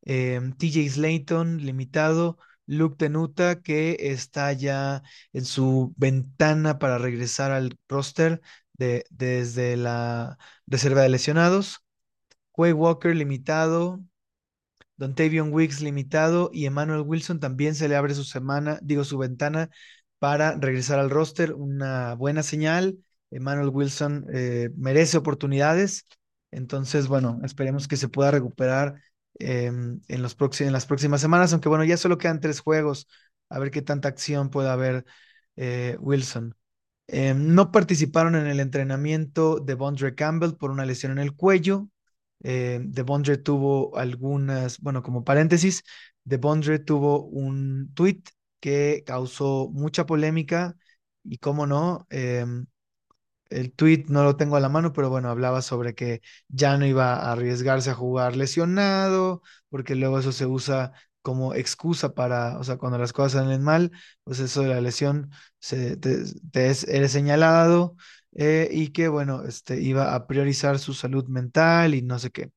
Em, 0.04 0.54
TJ 0.54 0.89
Slayton 0.89 1.58
limitado. 1.65 2.38
Luke 2.67 2.98
Tenuta, 2.98 3.62
que 3.63 3.98
está 4.00 4.54
ya 4.54 5.02
en 5.34 5.43
su 5.45 5.93
ventana 5.98 6.78
para 6.78 7.00
regresar 7.00 7.52
al 7.52 7.76
roster 7.88 8.41
de, 8.74 9.06
desde 9.10 9.76
la 9.78 10.38
reserva 10.67 11.02
de 11.02 11.10
lesionados. 11.10 11.84
Quay 12.54 12.74
Walker 12.74 13.15
limitado. 13.15 14.00
Don 14.98 15.15
Tavion 15.15 15.54
Wicks 15.54 15.82
limitado 15.82 16.50
y 16.54 16.65
Emmanuel 16.65 17.02
Wilson 17.02 17.39
también 17.39 17.74
se 17.74 17.88
le 17.88 17.95
abre 17.95 18.13
su 18.13 18.26
semana, 18.26 18.80
digo 18.82 19.06
su 19.06 19.17
ventana 19.17 19.69
para 20.19 20.56
regresar 20.58 21.00
al 21.00 21.10
roster, 21.10 21.54
una 21.54 22.15
buena 22.15 22.43
señal. 22.43 23.00
Emmanuel 23.32 23.69
Wilson 23.69 24.26
eh, 24.34 24.69
merece 24.76 25.17
oportunidades, 25.17 26.06
entonces 26.51 27.07
bueno, 27.07 27.39
esperemos 27.43 27.88
que 27.88 27.97
se 27.97 28.09
pueda 28.09 28.31
recuperar 28.31 29.01
em, 29.39 30.01
en, 30.07 30.21
los 30.21 30.38
las 30.59 30.85
próximas 30.85 31.21
semanas, 31.21 31.53
aunque 31.53 31.69
bueno, 31.69 31.83
ya 31.83 31.97
solo 31.97 32.17
quedan 32.17 32.39
tres 32.39 32.59
juegos, 32.59 33.07
a 33.49 33.59
ver 33.59 33.71
qué 33.71 33.81
tanta 33.81 34.09
acción 34.09 34.49
puede 34.49 34.69
haber 34.69 35.05
eh, 35.55 35.97
Wilson. 35.99 36.55
Em, 37.07 37.55
no 37.55 37.71
participaron 37.71 38.35
en 38.35 38.47
el 38.47 38.59
entrenamiento 38.59 39.59
de 39.59 39.73
Bondre 39.75 40.15
Campbell 40.15 40.53
por 40.55 40.71
una 40.71 40.85
lesión 40.85 41.12
en 41.13 41.19
el 41.19 41.35
cuello. 41.35 41.89
Eh, 42.43 42.79
de 42.83 43.01
Bondre 43.03 43.38
tuvo 43.38 43.97
algunas, 43.97 44.79
bueno, 44.79 45.03
como 45.03 45.23
paréntesis, 45.23 45.83
de 46.23 46.38
Bondre 46.38 46.79
tuvo 46.79 47.25
un 47.25 47.91
tweet 47.95 48.21
que 48.59 49.03
causó 49.05 49.69
mucha 49.73 50.05
polémica 50.05 50.75
y 51.23 51.38
cómo 51.39 51.65
no, 51.67 52.05
em, 52.09 52.65
el 53.49 53.71
tweet 53.73 54.05
no 54.09 54.23
lo 54.23 54.35
tengo 54.35 54.55
a 54.55 54.59
la 54.59 54.69
mano, 54.69 54.93
pero 54.93 55.09
bueno, 55.09 55.29
hablaba 55.29 55.62
sobre 55.62 55.95
que 55.95 56.21
ya 56.47 56.77
no 56.77 56.85
iba 56.85 57.15
a 57.15 57.31
arriesgarse 57.33 57.89
a 57.91 57.95
jugar 57.95 58.35
lesionado, 58.35 59.41
porque 59.69 59.95
luego 59.95 60.19
eso 60.19 60.31
se 60.31 60.45
usa 60.45 60.91
como 61.21 61.53
excusa 61.53 62.13
para, 62.13 62.57
o 62.59 62.63
sea, 62.63 62.77
cuando 62.77 62.97
las 62.97 63.13
cosas 63.13 63.33
salen 63.43 63.62
mal, 63.63 63.91
pues 64.23 64.39
eso 64.39 64.62
de 64.62 64.69
la 64.69 64.81
lesión 64.81 65.31
se, 65.59 65.97
te, 65.97 66.23
es, 66.53 66.83
eres 66.88 67.12
señalado 67.12 67.95
eh, 68.35 68.69
y 68.71 68.89
que, 68.89 69.07
bueno, 69.07 69.43
este, 69.43 69.81
iba 69.81 70.15
a 70.15 70.27
priorizar 70.27 70.79
su 70.79 70.93
salud 70.93 71.27
mental 71.27 71.93
y 71.95 72.01
no 72.01 72.19
sé 72.19 72.31
qué. 72.31 72.51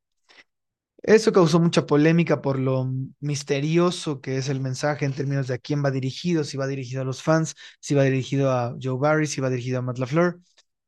Eso 1.03 1.33
causó 1.33 1.59
mucha 1.59 1.85
polémica 1.87 2.41
por 2.43 2.59
lo 2.61 2.89
misterioso 3.21 4.21
que 4.21 4.37
es 4.39 4.49
el 4.49 4.61
mensaje 4.61 5.05
en 5.05 5.13
términos 5.13 5.49
de 5.49 5.55
a 5.55 5.59
quién 5.59 5.85
va 5.85 5.91
dirigido, 5.91 6.45
si 6.45 6.57
va 6.57 6.67
dirigido 6.69 7.03
a 7.03 7.05
los 7.05 7.23
fans, 7.23 7.55
si 7.81 7.95
va 7.95 8.05
dirigido 8.05 8.53
a 8.53 8.77
Joe 8.81 8.99
Barry, 8.99 9.27
si 9.27 9.41
va 9.41 9.51
dirigido 9.51 9.81
a 9.81 9.83
Matt 9.83 9.99
LaFleur, 9.99 10.41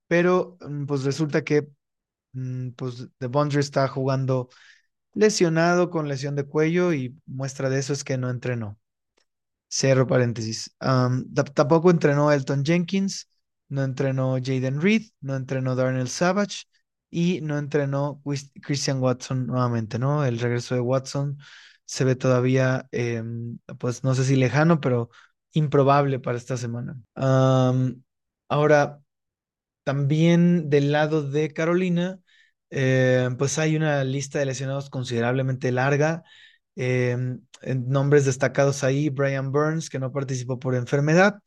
pero 0.09 0.57
mm, 0.61 0.87
pues 0.87 1.05
resulta 1.05 1.45
que 1.45 1.69
mm, 2.33 2.71
pues 2.73 3.09
The 3.19 3.29
Bondre 3.29 3.61
está 3.61 3.89
jugando 3.89 4.49
lesionado 5.15 5.91
con 5.91 6.09
lesión 6.09 6.37
de 6.37 6.45
cuello 6.47 6.93
y 6.95 7.19
muestra 7.27 7.71
de 7.71 7.79
eso 7.81 7.93
es 7.93 8.05
que 8.05 8.19
no 8.19 8.31
entrenó. 8.31 8.79
Cierro 9.71 10.07
paréntesis. 10.07 10.75
tampoco 11.55 11.91
entrenó 11.91 12.31
Elton 12.33 12.65
Jenkins, 12.65 13.29
no 13.69 13.83
entrenó 13.83 14.35
Jaden 14.37 14.81
Reed, 14.81 15.03
no 15.21 15.35
entrenó 15.37 15.75
Darnell 15.75 16.09
Savage 16.09 16.65
y 17.11 17.41
no 17.41 17.59
entrenó 17.59 18.23
Christian 18.63 19.01
Watson 19.01 19.47
nuevamente, 19.47 19.99
¿no? 19.99 20.25
El 20.25 20.39
regreso 20.39 20.75
de 20.75 20.81
Watson 20.81 21.39
se 21.85 22.05
ve 22.05 22.15
todavía, 22.17 22.89
em, 22.93 23.59
pues 23.79 24.05
no 24.05 24.15
sé 24.15 24.25
si 24.25 24.37
lejano, 24.37 24.81
pero 24.81 25.11
improbable 25.53 26.19
para 26.21 26.39
esta 26.39 26.57
semana. 26.57 26.97
ahora, 28.49 29.01
también 29.85 30.71
del 30.71 30.93
lado 30.93 31.23
de 31.23 31.53
Carolina, 31.53 32.19
eh, 32.71 33.29
pues 33.39 33.59
hay 33.59 33.77
una 33.77 34.03
lista 34.05 34.39
de 34.39 34.47
lesionados 34.47 34.91
considerablemente 34.91 35.73
larga. 35.73 36.23
Em, 36.77 37.41
nombres 37.87 38.25
destacados 38.25 38.83
ahí, 38.85 39.11
Brian 39.11 39.53
Burns, 39.53 39.89
que 39.91 39.99
no 39.99 40.13
participó 40.13 40.59
por 40.59 40.75
enfermedad. 40.75 41.39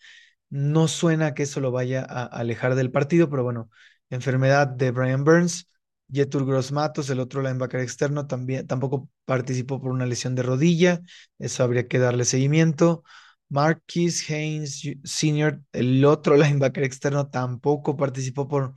No 0.50 0.88
suena 0.88 1.34
que 1.34 1.43
eso 1.43 1.60
lo 1.60 1.71
vaya 1.71 2.06
a 2.08 2.26
alejar 2.26 2.76
del 2.76 2.91
partido, 2.91 3.30
pero 3.30 3.43
bueno, 3.43 3.69
enfermedad 4.10 4.67
de 4.67 4.91
Brian 4.91 5.23
Burns. 5.23 5.69
Yetur 6.10 6.45
Gross 6.45 6.71
Matos, 6.71 7.10
el 7.10 7.19
otro 7.19 7.41
linebacker 7.41 7.82
externo, 7.82 8.28
también 8.28 8.65
tampoco 8.65 9.10
participó 9.26 9.82
por 9.82 9.91
una 9.91 10.06
lesión 10.06 10.36
de 10.36 10.43
rodilla. 10.43 11.02
Eso 11.38 11.63
habría 11.63 11.88
que 11.88 12.00
darle 12.00 12.23
seguimiento. 12.23 13.04
Marquis 13.50 14.30
Haynes 14.30 14.82
Sr., 15.04 15.62
el 15.74 16.04
otro 16.06 16.36
linebacker 16.38 16.84
externo, 16.84 17.30
tampoco 17.30 17.98
participó 17.98 18.48
por 18.48 18.74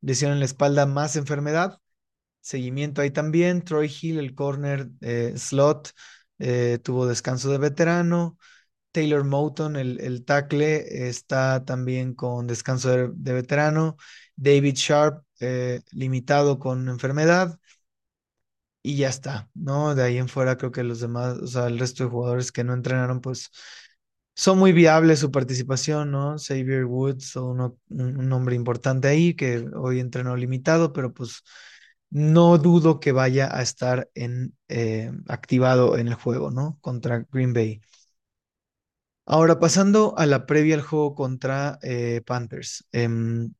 lesión 0.00 0.32
en 0.32 0.40
la 0.40 0.44
espalda 0.46 0.86
más 0.86 1.16
enfermedad. 1.16 1.78
Seguimiento 2.40 3.02
ahí 3.02 3.10
también. 3.10 3.62
Troy 3.64 3.90
Hill, 4.00 4.18
el 4.18 4.34
corner 4.34 4.88
eh, 5.02 5.34
slot, 5.36 5.92
eh, 6.38 6.78
tuvo 6.82 7.06
descanso 7.06 7.50
de 7.50 7.58
veterano. 7.58 8.38
Taylor 8.92 9.24
Moton, 9.24 9.76
el, 9.76 10.00
el 10.00 10.24
tackle, 10.24 11.08
está 11.08 11.64
también 11.64 12.14
con 12.14 12.46
descanso 12.46 12.90
de, 12.90 13.32
veterano. 13.32 13.96
David 14.36 14.74
Sharp, 14.74 15.24
eh, 15.40 15.82
limitado 15.92 16.58
con 16.58 16.88
enfermedad. 16.88 17.58
Y 18.82 18.96
ya 18.96 19.08
está, 19.10 19.50
¿no? 19.54 19.94
De 19.94 20.02
ahí 20.02 20.16
en 20.16 20.28
fuera 20.28 20.56
creo 20.56 20.72
que 20.72 20.82
los 20.82 21.00
demás, 21.00 21.38
o 21.38 21.46
sea, 21.46 21.66
el 21.66 21.78
resto 21.78 22.04
de 22.04 22.10
jugadores 22.10 22.50
que 22.50 22.64
no 22.64 22.72
entrenaron, 22.72 23.20
pues 23.20 23.50
son 24.40 24.58
muy 24.58 24.72
viables 24.72 25.18
su 25.18 25.30
participación, 25.30 26.10
¿no? 26.12 26.38
Xavier 26.38 26.86
Woods, 26.86 27.36
un, 27.36 27.60
un 27.90 28.28
nombre 28.28 28.54
importante 28.56 29.06
ahí 29.08 29.34
que 29.34 29.66
hoy 29.76 30.00
entrenó 30.00 30.34
limitado, 30.34 30.94
pero 30.94 31.12
pues 31.12 31.42
no 32.08 32.56
dudo 32.56 33.00
que 33.00 33.12
vaya 33.12 33.54
a 33.54 33.60
estar 33.60 34.08
en, 34.14 34.56
eh, 34.68 35.12
activado 35.28 35.98
en 35.98 36.08
el 36.08 36.14
juego, 36.14 36.50
¿no? 36.50 36.78
Contra 36.80 37.26
Green 37.30 37.52
Bay. 37.52 37.82
Ahora, 39.26 39.60
pasando 39.60 40.14
a 40.16 40.24
la 40.26 40.46
previa 40.46 40.74
al 40.74 40.80
juego 40.82 41.14
contra 41.14 41.78
eh, 41.82 42.22
Panthers. 42.24 42.86
Em, 42.92 43.52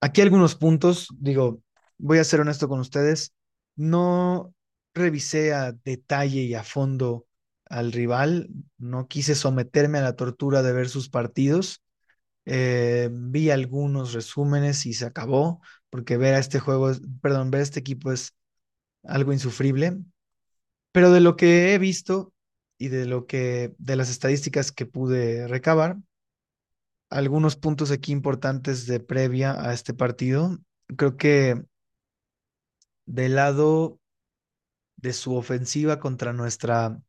aquí 0.00 0.20
algunos 0.22 0.54
puntos, 0.56 1.08
digo, 1.18 1.62
voy 1.98 2.18
a 2.18 2.24
ser 2.24 2.40
honesto 2.40 2.68
con 2.68 2.80
ustedes, 2.80 3.34
no 3.76 4.54
revisé 4.94 5.54
a 5.54 5.72
detalle 5.72 6.42
y 6.42 6.54
a 6.54 6.64
fondo 6.64 7.26
al 7.70 7.92
rival, 7.92 8.50
no 8.76 9.08
quise 9.08 9.34
someterme 9.34 9.98
a 9.98 10.02
la 10.02 10.16
tortura 10.16 10.62
de 10.62 10.72
ver 10.72 10.90
sus 10.90 11.08
partidos. 11.08 11.82
Eh, 12.44 13.08
vi 13.12 13.50
algunos 13.50 14.12
resúmenes 14.12 14.84
y 14.86 14.92
se 14.92 15.06
acabó, 15.06 15.62
porque 15.88 16.18
ver 16.18 16.34
a 16.34 16.38
este 16.38 16.60
juego, 16.60 16.90
perdón, 17.22 17.50
ver 17.50 17.60
a 17.60 17.64
este 17.64 17.80
equipo 17.80 18.12
es 18.12 18.34
algo 19.04 19.32
insufrible. 19.32 19.98
Pero 20.92 21.12
de 21.12 21.20
lo 21.20 21.36
que 21.36 21.72
he 21.72 21.78
visto, 21.78 22.34
y 22.76 22.88
de 22.88 23.06
lo 23.06 23.26
que, 23.26 23.74
de 23.78 23.96
las 23.96 24.10
estadísticas 24.10 24.72
que 24.72 24.86
pude 24.86 25.46
recabar, 25.46 25.98
algunos 27.10 27.56
puntos 27.56 27.90
aquí 27.90 28.10
importantes 28.10 28.86
de 28.86 29.00
previa 29.00 29.52
a 29.52 29.74
este 29.74 29.94
partido. 29.94 30.58
Creo 30.96 31.16
que 31.16 31.62
del 33.04 33.34
lado 33.34 34.00
de 34.96 35.12
su 35.12 35.34
ofensiva 35.34 36.00
contra 36.00 36.32
nuestra 36.32 37.00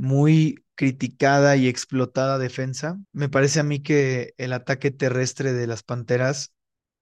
muy 0.00 0.64
criticada 0.76 1.56
y 1.56 1.68
explotada 1.68 2.38
defensa, 2.38 2.98
me 3.12 3.28
parece 3.28 3.60
a 3.60 3.62
mí 3.64 3.82
que 3.82 4.34
el 4.38 4.52
ataque 4.54 4.90
terrestre 4.90 5.52
de 5.52 5.66
las 5.66 5.82
Panteras 5.82 6.54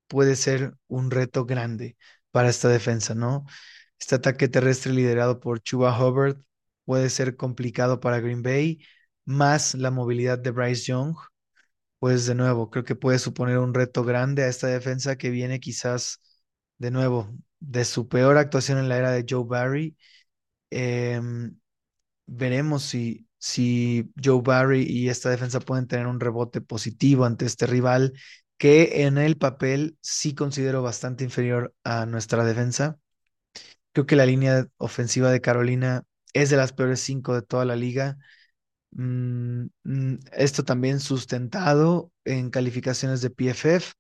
puede 0.09 0.37
ser 0.37 0.75
un 0.89 1.11
reto 1.11 1.47
grande 1.47 1.97
para 2.33 2.49
esta 2.51 2.69
defensa, 2.69 3.15
¿no? 3.15 3.47
Este 4.01 4.17
ataque 4.17 4.49
terrestre 4.49 4.93
liderado 4.93 5.41
por 5.41 5.61
Chuba 5.63 5.99
Hubbard 5.99 6.39
puede 6.85 7.11
ser 7.11 7.37
complicado 7.37 8.01
para 8.01 8.21
Green 8.21 8.43
Bay, 8.43 8.81
más 9.25 9.75
la 9.75 9.91
movilidad 9.93 10.39
de 10.39 10.51
Bryce 10.51 10.85
Young, 10.87 11.17
pues 11.99 12.27
de 12.27 12.35
nuevo, 12.35 12.71
creo 12.71 12.85
que 12.85 12.97
puede 12.97 13.19
suponer 13.19 13.59
un 13.59 13.75
reto 13.75 14.05
grande 14.05 14.45
a 14.45 14.49
esta 14.49 14.69
defensa 14.69 15.17
que 15.17 15.31
viene 15.31 15.61
quizás 15.61 16.21
de 16.79 16.91
nuevo 16.91 17.33
de 17.61 17.85
su 17.85 18.09
peor 18.09 18.39
actuación 18.39 18.79
en 18.79 18.89
la 18.89 18.99
era 18.99 19.13
de 19.13 19.27
Joe 19.29 19.45
Barry. 19.47 19.97
Em, 20.71 21.59
veremos 22.29 22.85
si, 22.85 23.27
si 23.39 24.13
Joe 24.23 24.43
Barry 24.43 24.85
y 24.85 25.09
esta 25.09 25.31
defensa 25.31 25.61
pueden 25.61 25.89
tener 25.89 26.07
un 26.07 26.21
rebote 26.21 26.61
positivo 26.61 27.25
ante 27.25 27.47
este 27.47 27.67
rival 27.67 28.13
que 28.59 29.05
en 29.05 29.19
el 29.19 29.37
papel 29.39 29.99
sí 30.01 30.35
considero 30.35 30.83
bastante 30.83 31.25
inferior 31.25 31.75
a 31.85 32.07
nuestra 32.07 32.45
defensa. 32.45 32.99
Creo 33.93 34.07
que 34.07 34.17
la 34.17 34.27
línea 34.27 34.69
ofensiva 34.79 35.31
de 35.31 35.41
Carolina 35.41 36.05
es 36.33 36.51
de 36.51 36.57
las 36.57 36.73
peores 36.73 37.01
cinco 37.01 37.35
de 37.35 37.43
toda 37.43 37.65
la 37.65 37.77
liga. 37.77 38.19
Mm, 38.93 39.67
mm, 39.85 40.15
esto 40.33 40.65
también 40.65 41.01
sustentado 41.01 42.13
en 42.25 42.51
calificaciones 42.51 43.21
de 43.23 43.31
PFF 43.31 43.95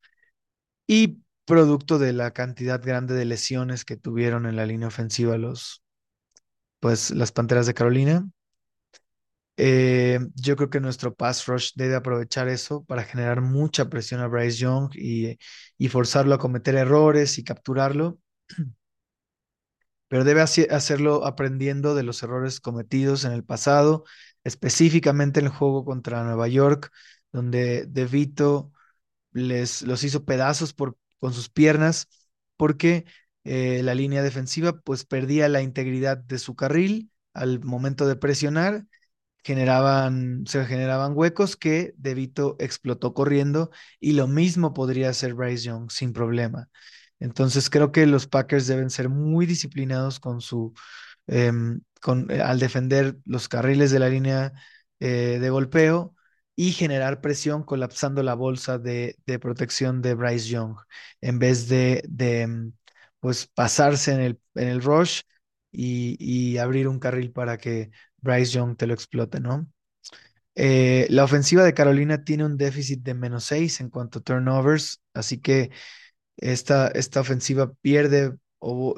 y 0.86 1.22
producto 1.46 1.98
de 1.98 2.12
la 2.12 2.32
cantidad 2.32 2.82
grande 2.84 3.14
de 3.14 3.24
lesiones 3.26 3.84
que 3.84 3.96
tuvieron 3.96 4.46
en 4.46 4.56
la 4.56 4.66
línea 4.66 4.88
ofensiva 4.88 5.38
los, 5.38 5.82
pues, 6.80 7.10
las 7.10 7.32
Panteras 7.32 7.66
de 7.66 7.74
Carolina. 7.74 8.28
Eh, 9.60 10.20
yo 10.36 10.54
creo 10.56 10.70
que 10.70 10.80
nuestro 10.80 11.14
pass 11.14 11.46
rush 11.46 11.72
debe 11.74 11.96
aprovechar 11.96 12.48
eso 12.48 12.84
para 12.84 13.02
generar 13.02 13.40
mucha 13.40 13.88
presión 13.90 14.20
a 14.20 14.28
Bryce 14.28 14.58
Young 14.58 14.90
y, 14.94 15.36
forzarlo 15.88 16.34
a 16.34 16.38
cometer 16.38 16.76
errores 16.76 17.38
y 17.38 17.44
capturarlo 17.44 18.18
pero 20.08 20.24
debe 20.24 20.40
hacerlo 20.40 21.26
aprendiendo 21.26 21.94
de 21.94 22.02
los 22.02 22.22
errores 22.22 22.60
cometidos 22.60 23.24
en 23.24 23.32
el 23.32 23.44
pasado, 23.44 24.04
específicamente 24.44 25.40
en 25.40 25.46
el 25.46 25.52
juego 25.52 25.84
contra 25.84 26.24
Nueva 26.24 26.48
York, 26.48 26.90
donde 27.32 27.84
De 27.86 28.06
Vito 28.06 28.72
les 29.32 29.82
los 29.82 30.04
hizo 30.04 30.24
pedazos 30.24 30.74
con 30.74 31.34
sus 31.34 31.50
piernas, 31.50 32.08
porque 32.56 33.06
eh, 33.50 33.82
la 33.82 33.94
línea 33.94 34.22
defensiva 34.22 34.78
pues 34.80 35.06
perdía 35.06 35.48
la 35.48 35.62
integridad 35.62 36.18
de 36.18 36.38
su 36.38 36.54
carril 36.54 37.10
al 37.32 37.64
momento 37.64 38.06
de 38.06 38.14
presionar, 38.16 38.84
generaban, 39.42 40.44
se 40.46 40.66
generaban 40.66 41.12
huecos 41.16 41.56
que 41.56 41.94
De 41.96 42.12
Vito 42.12 42.56
explotó 42.58 43.14
corriendo 43.14 43.70
y 44.00 44.12
lo 44.12 44.26
mismo 44.28 44.74
podría 44.74 45.08
hacer 45.08 45.32
Bryce 45.32 45.64
Young 45.64 45.90
sin 45.90 46.12
problema. 46.12 46.68
Entonces 47.20 47.70
creo 47.70 47.90
que 47.90 48.06
los 48.06 48.26
Packers 48.26 48.66
deben 48.66 48.90
ser 48.90 49.08
muy 49.08 49.46
disciplinados 49.46 50.20
con 50.20 50.42
su, 50.42 50.74
em, 51.26 51.80
con, 52.02 52.30
eh, 52.30 52.42
al 52.42 52.58
defender 52.60 53.16
los 53.24 53.48
carriles 53.48 53.90
de 53.90 53.98
la 53.98 54.10
línea 54.10 54.52
eh, 55.00 55.38
de 55.40 55.50
golpeo 55.50 56.14
y 56.54 56.72
generar 56.72 57.20
presión 57.22 57.62
colapsando 57.62 58.22
la 58.22 58.34
bolsa 58.34 58.78
de, 58.78 59.16
protección 59.40 60.02
de 60.02 60.14
Bryce 60.14 60.48
Young 60.48 60.76
en 61.22 61.38
vez 61.38 61.68
de, 61.68 62.02
de 62.08 62.42
em, 62.42 62.72
pues 63.20 63.46
pasarse 63.46 64.12
en 64.12 64.20
el, 64.20 64.40
en 64.54 64.68
el 64.68 64.82
rush 64.82 65.22
y, 65.70 66.56
abrir 66.58 66.88
un 66.88 66.98
carril 66.98 67.32
para 67.32 67.58
que 67.58 67.90
Bryce 68.18 68.52
Young 68.52 68.76
te 68.76 68.86
lo 68.86 68.94
explote, 68.94 69.40
¿no? 69.40 69.68
Eh, 70.54 71.06
la 71.10 71.24
ofensiva 71.24 71.62
de 71.64 71.74
Carolina 71.74 72.24
tiene 72.24 72.44
un 72.44 72.56
déficit 72.56 73.02
de 73.02 73.14
menos 73.14 73.44
6 73.44 73.80
en 73.80 73.90
cuanto 73.90 74.18
a 74.18 74.22
turnovers, 74.22 75.00
así 75.14 75.38
que 75.40 75.70
esta, 76.36 76.88
esta 76.88 77.20
ofensiva 77.20 77.72
pierde 77.80 78.36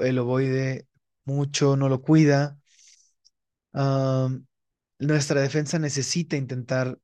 el 0.00 0.18
ovoide 0.18 0.86
mucho, 1.24 1.76
no 1.76 1.88
lo 1.88 2.02
cuida. 2.02 2.58
nuestra 4.98 5.40
defensa 5.40 5.78
necesita 5.78 6.36
intentar 6.36 6.98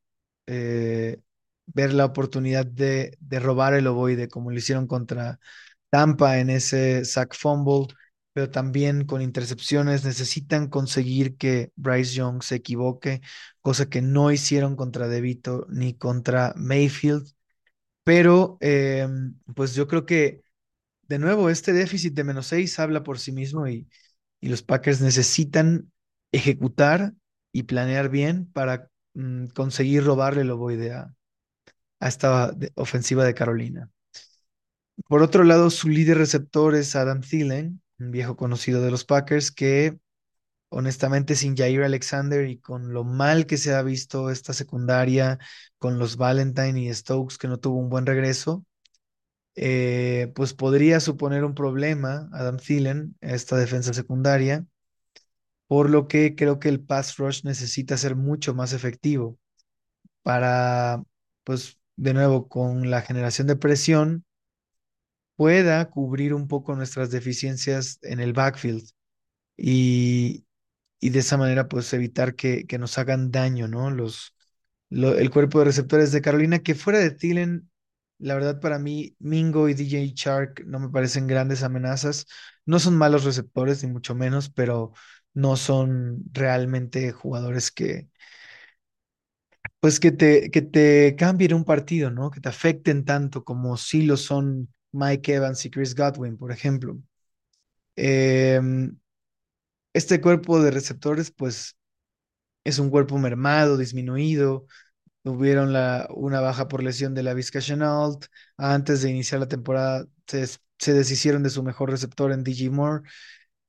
eh, 0.47 1.21
ver 1.67 1.93
la 1.95 2.05
oportunidad 2.05 2.67
de, 2.67 3.17
de, 3.21 3.41
robar 3.41 3.75
el 3.75 3.87
ovoide, 3.87 4.29
como 4.29 4.51
lo 4.51 4.59
hicieron 4.59 4.87
contra 4.87 5.41
Tampa 5.91 6.39
en 6.39 6.51
ese 6.51 7.05
sack 7.05 7.35
fumble, 7.35 7.87
pero 8.33 8.51
también 8.51 9.07
con 9.07 9.23
intercepciones 9.23 10.05
necesitan 10.05 10.69
conseguir 10.69 11.37
que 11.37 11.73
Bryce 11.77 12.15
Young 12.15 12.43
se 12.43 12.57
equivoque, 12.57 13.21
cosa 13.63 13.89
que 13.89 14.03
no 14.03 14.31
hicieron 14.33 14.77
contra 14.77 15.09
DeVito 15.09 15.67
ni 15.71 15.95
contra 15.95 16.53
Mayfield. 16.57 17.27
Pero, 18.05 18.59
em, 18.61 19.35
pues 19.55 19.75
yo 19.75 19.87
creo 19.89 20.07
que, 20.07 20.43
de 21.05 21.19
nuevo, 21.19 21.51
este 21.51 21.73
déficit 21.73 22.15
de 22.15 22.25
menos 22.25 22.49
6 22.49 22.79
habla 22.79 23.03
por 23.05 23.19
sí 23.19 23.33
mismo 23.33 23.69
y, 23.69 23.89
y 24.41 24.49
los 24.49 24.63
Packers 24.63 25.01
necesitan 25.03 25.93
ejecutar 26.33 27.15
y 27.53 27.65
planear 27.65 28.11
bien 28.11 28.47
para 28.53 28.91
mm, 29.15 29.49
conseguir 29.49 30.05
robarle 30.05 30.43
el 30.43 30.51
ovoide 30.53 30.93
a 30.93 32.09
esta 32.09 32.55
ofensiva 32.77 33.25
de 33.25 33.35
Carolina. 33.35 33.91
Por 35.09 35.23
otro 35.23 35.45
lado, 35.45 35.71
su 35.71 35.89
líder 35.89 36.19
receptor 36.19 36.75
es 36.75 36.97
Adam 36.97 37.21
Thielen, 37.21 37.81
un 37.99 38.11
viejo 38.11 38.37
conocido 38.37 38.83
de 38.83 38.91
los 38.91 39.05
Packers 39.05 39.51
que 39.53 39.99
honestamente 40.71 41.37
sin 41.37 41.57
Jair 41.57 41.85
Alexander 41.85 42.49
y 42.49 42.59
con 42.61 42.93
lo 42.95 43.05
mal 43.05 43.47
que 43.47 43.59
se 43.59 43.75
ha 43.75 43.83
visto 43.83 44.31
esta 44.31 44.53
secundaria, 44.55 45.39
con 45.79 45.99
los 45.99 46.17
Valentine 46.17 46.81
y 46.81 46.95
Stokes 46.95 47.39
que 47.39 47.49
no 47.49 47.59
tuvo 47.61 47.79
un 47.79 47.91
buen 47.91 48.07
regreso, 48.07 48.65
eh, 49.57 50.33
pues 50.37 50.55
podría 50.55 51.01
suponer 51.01 51.45
un 51.45 51.55
problema 51.55 52.29
Adam 52.33 52.59
Thielen, 52.59 53.17
esta 53.21 53.57
defensa 53.59 53.95
secundaria. 53.95 54.67
por 55.67 55.91
lo 55.91 56.09
que 56.09 56.35
creo 56.37 56.59
que 56.61 56.69
el 56.69 56.81
pass 56.81 57.17
rush 57.17 57.43
necesita 57.45 57.97
ser 57.97 58.17
mucho 58.17 58.55
más 58.55 58.73
efectivo 58.73 59.39
para, 60.25 61.03
pues, 61.45 61.79
de 61.97 62.15
nuevo, 62.15 62.49
con 62.49 62.91
la 62.91 63.03
generación 63.03 63.49
de 63.49 63.57
presión, 63.57 64.26
pueda 65.37 65.89
cubrir 65.91 66.35
un 66.35 66.49
poco 66.49 66.75
nuestras 66.77 67.11
deficiencias 67.11 67.99
en 68.03 68.21
el 68.21 68.33
backfield 68.33 68.85
y, 69.57 70.47
y 71.01 71.11
de 71.11 71.21
esa 71.21 71.37
manera, 71.39 71.69
pues, 71.69 71.93
evitar 71.95 72.35
que, 72.37 72.67
que 72.67 72.79
nos 72.79 72.99
hagan 72.99 73.31
daño, 73.31 73.69
¿no? 73.69 73.91
Los, 73.91 74.35
lo- 74.91 75.17
el 75.19 75.31
cuerpo 75.31 75.61
de 75.61 75.67
receptores 75.67 76.13
de 76.13 76.23
Carolina, 76.23 76.61
que 76.61 76.75
fuera 76.75 76.99
de 77.01 77.11
Thielen, 77.13 77.71
la 78.19 78.35
verdad 78.35 78.61
para 78.61 78.79
mí, 78.79 79.17
Mingo 79.19 79.69
y 79.69 79.75
DJ 79.75 80.15
Chark 80.15 80.65
no 80.67 80.79
me 80.81 80.89
parecen 80.91 81.27
grandes 81.27 81.63
amenazas. 81.63 82.27
No 82.67 82.79
son 82.81 82.97
malos 82.97 83.25
receptores, 83.25 83.83
ni 83.85 83.91
mucho 83.93 84.15
menos, 84.15 84.51
pero 84.51 84.93
no 85.35 85.57
son 85.57 86.23
realmente 86.33 87.13
jugadores 87.13 87.71
que, 87.71 88.09
pues 89.81 90.01
que 90.01 90.11
te, 90.13 90.51
que 90.51 90.63
te 90.63 91.17
cambien 91.17 91.55
un 91.55 91.65
partido, 91.65 92.11
¿no? 92.11 92.31
Que 92.31 92.41
te 92.41 92.49
afecten 92.49 93.05
tanto 93.05 93.45
como 93.45 93.77
sí 93.77 94.03
lo 94.03 94.17
son 94.17 94.69
Mike 94.97 95.35
Evans 95.37 95.65
y 95.67 95.71
Chris 95.71 95.95
Godwin, 95.95 96.37
por 96.39 96.53
ejemplo. 96.53 96.99
Em, 97.97 98.99
este 99.95 100.21
cuerpo 100.21 100.63
de 100.63 100.71
receptores, 100.71 101.31
pues 101.31 101.77
es 102.65 102.79
un 102.79 102.91
cuerpo 102.91 103.19
mermado, 103.19 103.77
disminuido 103.79 104.67
Tuvieron 105.25 105.71
una 106.17 106.41
baja 106.41 106.69
por 106.69 106.83
lesión 106.83 107.15
de 107.15 107.23
la 107.23 107.35
Vizca 107.35 107.61
Chenault. 107.61 108.27
Antes 108.59 109.03
de 109.03 109.11
iniciar 109.11 109.41
la 109.41 109.49
temporada 109.49 110.07
se, 110.27 110.39
des- 110.41 110.61
se 110.79 110.95
deshicieron 110.95 111.43
de 111.45 111.51
su 111.51 111.63
mejor 111.63 111.91
receptor 111.91 112.33
en 112.33 112.45
DJ 112.45 112.71
Moore. 112.73 113.03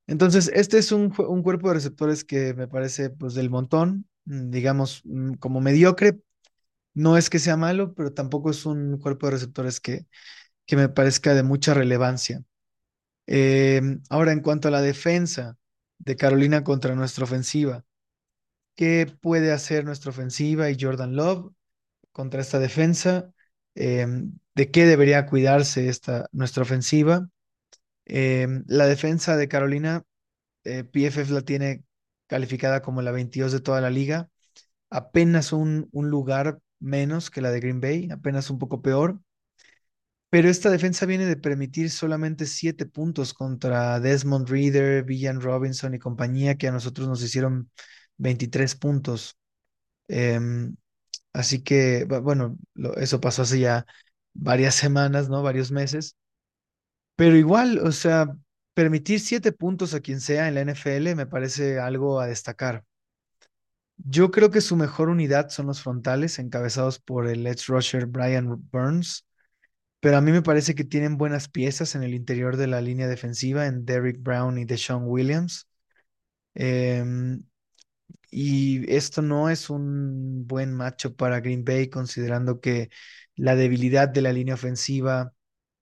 Entonces, 0.08 0.50
este 0.54 0.78
es 0.80 0.92
un, 0.92 1.14
un 1.20 1.44
cuerpo 1.44 1.70
de 1.70 1.76
receptores 1.76 2.24
que 2.26 2.54
me 2.56 2.68
parece 2.68 3.10
pues 3.12 3.34
del 3.36 3.50
montón, 3.50 4.08
mm, 4.26 4.52
digamos, 4.52 5.02
mm, 5.06 5.34
como 5.36 5.62
mediocre. 5.62 6.20
No 6.94 7.18
es 7.18 7.30
que 7.30 7.40
sea 7.40 7.58
malo, 7.58 7.94
pero 7.94 8.14
tampoco 8.14 8.50
es 8.52 8.66
un 8.66 8.98
cuerpo 9.00 9.28
de 9.28 9.34
receptores 9.34 9.80
que, 9.80 10.08
que 10.68 10.78
me 10.78 10.90
parezca 10.90 11.36
de 11.36 11.44
mucha 11.44 11.76
relevancia. 11.76 12.44
Eh, 13.28 13.82
ahora, 14.10 14.32
en 14.34 14.42
cuanto 14.42 14.70
a 14.70 14.72
la 14.72 14.82
defensa 14.82 15.58
de 16.00 16.16
Carolina 16.18 16.64
contra 16.64 16.96
nuestra 16.96 17.26
ofensiva, 17.26 17.86
¿qué 18.76 19.12
puede 19.22 19.52
hacer 19.52 19.86
nuestra 19.86 20.12
ofensiva 20.12 20.70
y 20.70 20.78
Jordan 20.80 21.16
Love? 21.16 21.52
contra 22.14 22.42
esta 22.42 22.60
defensa, 22.60 23.34
eh, 23.76 24.08
de 24.56 24.72
qué 24.72 24.86
debería 24.86 25.28
cuidarse 25.28 25.90
esta, 25.90 26.28
nuestra 26.34 26.64
ofensiva. 26.64 27.30
Eh, 28.06 28.48
la 28.68 28.88
defensa 28.88 29.38
de 29.38 29.48
Carolina, 29.48 30.04
eh, 30.64 30.84
PFF 30.86 31.34
la 31.34 31.42
tiene 31.44 31.84
calificada 32.28 32.82
como 32.82 33.02
la 33.02 33.12
22 33.12 33.52
de 33.54 33.62
toda 33.62 33.82
la 33.82 33.90
liga, 33.92 34.30
apenas 34.90 35.54
un, 35.54 35.90
un 35.94 36.10
lugar 36.10 36.60
menos 36.80 37.32
que 37.32 37.42
la 37.42 37.52
de 37.52 37.60
Green 37.62 37.82
Bay, 37.82 38.10
apenas 38.12 38.50
un 38.50 38.60
poco 38.60 38.82
peor. 38.82 39.20
Pero 40.30 40.50
esta 40.50 40.70
defensa 40.70 41.06
viene 41.06 41.26
de 41.26 41.38
permitir 41.38 41.90
solamente 41.90 42.46
siete 42.46 42.86
puntos 42.86 43.34
contra 43.34 44.00
Desmond 44.02 44.50
Reader, 44.50 45.04
Villan 45.04 45.40
Robinson 45.42 45.94
y 45.94 46.00
compañía, 46.00 46.56
que 46.58 46.68
a 46.68 46.72
nosotros 46.72 47.08
nos 47.08 47.24
hicieron 47.24 47.72
23 48.18 48.76
puntos. 48.76 49.38
Em, 50.08 50.76
Así 51.34 51.64
que, 51.64 52.08
bu- 52.08 52.22
bueno, 52.24 52.58
eso 52.98 53.22
pasó 53.22 53.44
hace 53.44 53.60
ya 53.60 53.86
varias 54.34 54.76
semanas, 54.76 55.30
¿no? 55.30 55.44
Varios 55.44 55.72
meses. 55.72 56.18
Pero 57.16 57.36
igual, 57.36 57.80
o 57.80 57.92
sea, 57.92 58.28
permitir 58.74 59.20
siete 59.20 59.52
puntos 59.52 59.94
a 59.94 60.00
quien 60.02 60.22
sea 60.22 60.48
en 60.48 60.56
la 60.56 60.62
NFL 60.62 61.16
me 61.16 61.26
parece 61.28 61.80
algo 61.80 62.20
a 62.20 62.28
destacar. 62.28 62.84
Yo 63.98 64.32
creo 64.32 64.52
que 64.52 64.62
su 64.62 64.76
mejor 64.76 65.10
unidad 65.10 65.50
son 65.50 65.68
los 65.68 65.82
frontales, 65.82 66.40
encabezados 66.40 67.00
por 67.00 67.28
el 67.28 67.46
edge 67.48 67.66
rusher 67.68 68.06
Brian 68.06 68.48
Burns, 68.72 69.26
pero 70.00 70.18
a 70.18 70.22
mí 70.22 70.32
me 70.32 70.42
parece 70.44 70.76
que 70.76 70.84
tienen 70.86 71.18
buenas 71.18 71.50
piezas 71.50 71.96
en 71.96 72.04
el 72.04 72.14
interior 72.14 72.58
de 72.58 72.68
la 72.68 72.82
línea 72.82 73.08
defensiva 73.08 73.68
en 73.68 73.86
Derrick 73.86 74.22
Brown 74.22 74.58
y 74.60 74.66
Deshaun 74.66 75.04
Williams. 75.08 75.68
Em, 76.56 77.44
Y 78.32 78.92
esto 78.94 79.22
no 79.22 79.50
es 79.50 79.70
un 79.70 80.48
buen 80.48 80.74
macho 80.74 81.16
para 81.16 81.40
Green 81.42 81.64
Bay, 81.66 81.90
considerando 81.90 82.60
que 82.62 82.90
la 83.36 83.56
debilidad 83.56 84.10
de 84.10 84.22
la 84.22 84.34
línea 84.34 84.56
ofensiva, 84.56 85.34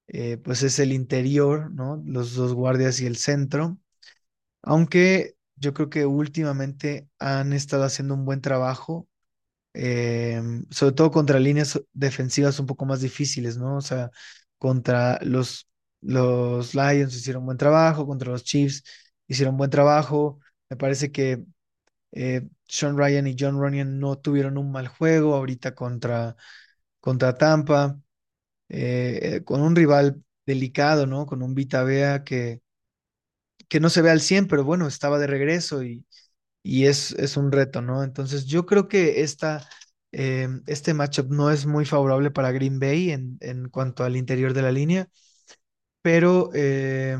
eh, 0.07 0.37
pues 0.37 0.63
es 0.63 0.79
el 0.79 0.93
interior, 0.93 1.71
¿no? 1.71 2.03
Los 2.05 2.35
dos 2.35 2.53
guardias 2.53 3.01
y 3.01 3.07
el 3.07 3.17
centro. 3.17 3.79
Aunque 4.63 5.35
yo 5.55 5.73
creo 5.73 5.89
que 5.89 6.05
últimamente 6.05 7.09
han 7.19 7.53
estado 7.53 7.83
haciendo 7.85 8.13
un 8.15 8.25
buen 8.25 8.41
trabajo, 8.41 9.07
eh, 9.75 10.41
sobre 10.71 10.93
todo 10.95 11.11
contra 11.11 11.39
líneas 11.39 11.81
defensivas 11.93 12.59
un 12.59 12.65
poco 12.67 12.85
más 12.85 13.01
difíciles, 13.01 13.57
¿no? 13.57 13.77
O 13.77 13.81
sea, 13.81 14.11
contra 14.57 15.19
los, 15.23 15.69
los 16.01 16.75
Lions 16.75 17.15
hicieron 17.15 17.45
buen 17.45 17.57
trabajo, 17.57 18.07
contra 18.07 18.31
los 18.31 18.43
Chiefs 18.43 18.83
hicieron 19.27 19.57
buen 19.57 19.69
trabajo. 19.71 20.39
Me 20.69 20.77
parece 20.77 21.11
que 21.11 21.45
eh, 22.11 22.47
Sean 22.67 22.97
Ryan 22.97 23.27
y 23.27 23.35
John 23.39 23.59
Runyan 23.59 23.99
no 23.99 24.17
tuvieron 24.19 24.57
un 24.57 24.71
mal 24.71 24.87
juego 24.87 25.35
ahorita 25.35 25.75
contra, 25.75 26.35
contra 26.99 27.37
Tampa, 27.37 27.99
eh, 28.69 29.41
con 29.45 29.61
un 29.61 29.75
rival 29.75 30.23
delicado, 30.45 31.07
¿no? 31.07 31.25
Con 31.25 31.43
un 31.43 31.55
Vita 31.55 31.83
Vea 31.83 32.23
que, 32.23 32.61
que 33.69 33.79
no 33.79 33.89
se 33.89 34.01
ve 34.01 34.11
al 34.11 34.21
100, 34.21 34.47
pero 34.47 34.63
bueno, 34.63 34.87
estaba 34.87 35.19
de 35.19 35.27
regreso 35.27 35.83
y, 35.83 36.05
y 36.65 36.87
es, 36.87 37.11
es 37.13 37.37
un 37.37 37.51
reto, 37.51 37.81
¿no? 37.83 38.03
Entonces 38.03 38.47
yo 38.47 38.65
creo 38.65 38.87
que 38.89 39.21
esta, 39.21 39.69
eh, 40.11 40.49
este 40.67 40.95
matchup 40.95 41.31
no 41.31 41.51
es 41.51 41.67
muy 41.67 41.85
favorable 41.85 42.31
para 42.31 42.51
Green 42.51 42.79
Bay 42.79 43.11
en, 43.11 43.37
en 43.41 43.69
cuanto 43.69 44.03
al 44.03 44.17
interior 44.17 44.53
de 44.53 44.63
la 44.63 44.71
línea, 44.71 45.07
pero 46.01 46.49
eh, 46.53 47.17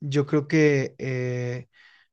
yo 0.00 0.26
creo 0.26 0.48
que 0.48 0.94
eh, 0.98 1.68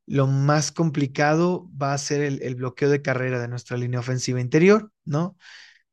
lo 0.08 0.28
más 0.28 0.72
complicado 0.72 1.70
va 1.82 1.94
a 1.94 1.98
ser 1.98 2.22
el, 2.24 2.42
el 2.44 2.56
bloqueo 2.56 2.90
de 2.90 3.02
carrera 3.02 3.40
de 3.42 3.48
nuestra 3.48 3.78
línea 3.78 4.00
ofensiva 4.02 4.42
interior, 4.42 4.92
¿no? 5.06 5.38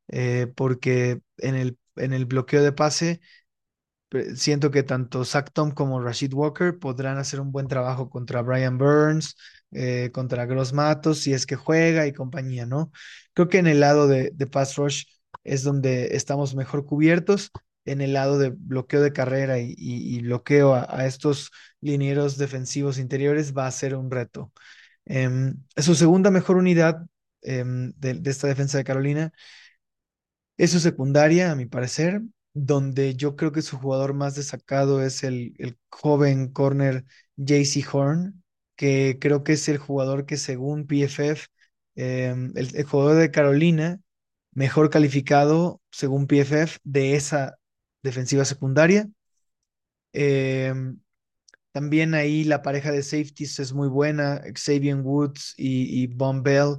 Eh, 0.08 0.52
porque 0.56 1.22
en 1.38 1.56
el, 1.56 1.78
en 1.96 2.12
el 2.14 2.26
bloqueo 2.26 2.62
de 2.62 2.72
pase 2.72 3.20
Siento 4.36 4.70
que 4.70 4.82
tanto 4.82 5.24
Zach 5.24 5.50
Tom 5.52 5.70
como 5.70 5.98
Rashid 6.02 6.34
Walker 6.34 6.78
podrán 6.78 7.16
hacer 7.18 7.40
un 7.40 7.50
buen 7.50 7.66
trabajo 7.66 8.10
contra 8.10 8.42
Brian 8.42 8.76
Burns, 8.76 9.36
eh, 9.72 10.10
contra 10.12 10.46
Gross 10.46 10.72
Matos, 10.72 11.20
si 11.20 11.32
es 11.32 11.46
que 11.46 11.56
juega 11.56 12.06
y 12.06 12.12
compañía, 12.12 12.66
¿no? 12.66 12.92
Creo 13.34 13.48
que 13.48 13.58
en 13.58 13.66
el 13.66 13.80
lado 13.80 14.08
de, 14.08 14.30
de 14.34 14.46
pass 14.46 14.76
rush 14.76 15.04
es 15.44 15.62
donde 15.62 16.16
estamos 16.16 16.54
mejor 16.54 16.84
cubiertos. 16.86 17.50
En 17.84 18.00
el 18.00 18.12
lado 18.12 18.38
de 18.38 18.50
bloqueo 18.50 19.00
de 19.02 19.12
carrera 19.12 19.58
y, 19.58 19.74
y- 19.76 20.20
bloqueo 20.22 20.74
a, 20.74 21.04
estos 21.06 21.50
linieros 21.80 22.38
defensivos 22.38 22.96
interiores 22.98 23.54
va 23.56 23.66
a 23.66 23.70
ser 23.72 23.96
un 23.96 24.08
reto. 24.10 24.52
Em, 25.06 25.56
su 25.76 25.94
segunda 25.96 26.30
mejor 26.30 26.56
unidad 26.56 27.06
em, 27.42 27.92
de, 27.98 28.14
de 28.14 28.30
esta 28.30 28.46
defensa 28.48 28.78
de 28.78 28.84
Carolina 28.84 29.32
es 30.56 30.70
su 30.72 30.80
secundaria, 30.80 31.50
a 31.52 31.56
mi 31.56 31.66
parecer, 31.66 32.22
donde 32.54 33.14
yo 33.16 33.36
creo 33.36 33.52
que 33.52 33.62
su 33.62 33.78
jugador 33.78 34.14
más 34.14 34.34
destacado 34.34 35.02
es 35.02 35.24
el, 35.24 35.54
el 35.58 35.78
joven 35.90 36.48
corner 36.52 37.04
JC 37.36 37.84
Horn, 37.92 38.41
que 38.76 39.18
creo 39.20 39.44
que 39.44 39.52
es 39.54 39.68
el 39.68 39.78
jugador 39.78 40.26
que 40.26 40.36
según 40.36 40.86
PFF, 40.86 41.46
eh, 41.96 42.34
el, 42.54 42.84
jugador 42.84 43.16
de 43.16 43.30
Carolina, 43.30 44.00
mejor 44.52 44.90
calificado 44.90 45.80
según 45.90 46.26
PFF 46.26 46.78
de 46.84 47.16
esa 47.16 47.58
defensiva 48.02 48.44
secundaria. 48.44 49.08
Eh, 50.12 50.74
también 51.72 52.14
ahí 52.14 52.44
la 52.44 52.62
pareja 52.62 52.92
de 52.92 53.02
safeties 53.02 53.58
es 53.58 53.72
muy 53.72 53.88
buena, 53.88 54.42
Xavier 54.54 54.96
Woods 54.96 55.54
y, 55.56 56.02
y 56.02 56.06
Bell 56.06 56.76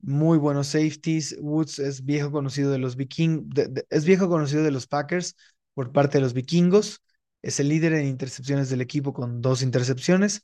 muy 0.00 0.38
buenos 0.38 0.68
safeties. 0.68 1.36
Woods 1.40 1.78
es 1.78 2.04
viejo 2.04 2.30
conocido 2.32 2.70
de 2.70 2.78
los 2.78 2.96
vikingos, 2.96 3.46
es 3.90 4.04
viejo 4.04 4.28
conocido 4.28 4.62
de 4.62 4.70
los 4.70 4.86
Packers 4.86 5.36
por 5.74 5.92
parte 5.92 6.18
de 6.18 6.22
los 6.22 6.34
vikingos. 6.34 7.02
Es 7.42 7.60
el 7.60 7.68
líder 7.68 7.92
en 7.94 8.06
intercepciones 8.06 8.70
del 8.70 8.80
equipo 8.80 9.12
con 9.12 9.40
dos 9.42 9.62
intercepciones. 9.62 10.42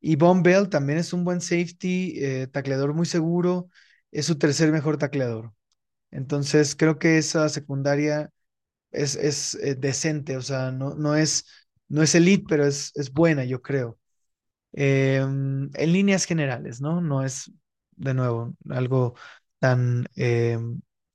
Y 0.00 0.16
Von 0.16 0.42
Bell 0.42 0.68
también 0.68 0.98
es 0.98 1.12
un 1.12 1.24
buen 1.24 1.40
safety, 1.40 2.14
eh, 2.24 2.46
tacleador 2.48 2.94
muy 2.94 3.06
seguro. 3.06 3.68
Es 4.12 4.26
su 4.26 4.38
tercer 4.38 4.72
mejor 4.72 4.98
tacleador. 4.98 5.52
Entonces 6.12 6.76
creo 6.76 6.98
que 6.98 7.18
esa 7.18 7.48
secundaria 7.50 8.32
es, 8.92 9.16
es 9.16 9.54
eh, 9.56 9.76
decente, 9.76 10.36
o 10.36 10.42
sea, 10.42 10.72
no, 10.72 10.94
no 10.96 11.16
es, 11.16 11.46
no 11.88 12.02
es 12.02 12.14
elite, 12.14 12.46
pero 12.48 12.66
es, 12.66 12.92
es 12.96 13.12
buena, 13.12 13.44
yo 13.44 13.62
creo. 13.62 13.98
Eh, 14.72 15.16
en 15.18 15.92
líneas 15.92 16.24
generales, 16.26 16.80
¿no? 16.80 17.00
No 17.00 17.24
es, 17.24 17.50
de 17.96 18.14
nuevo, 18.14 18.54
algo 18.70 19.14
tan, 19.58 20.06
eh, 20.16 20.58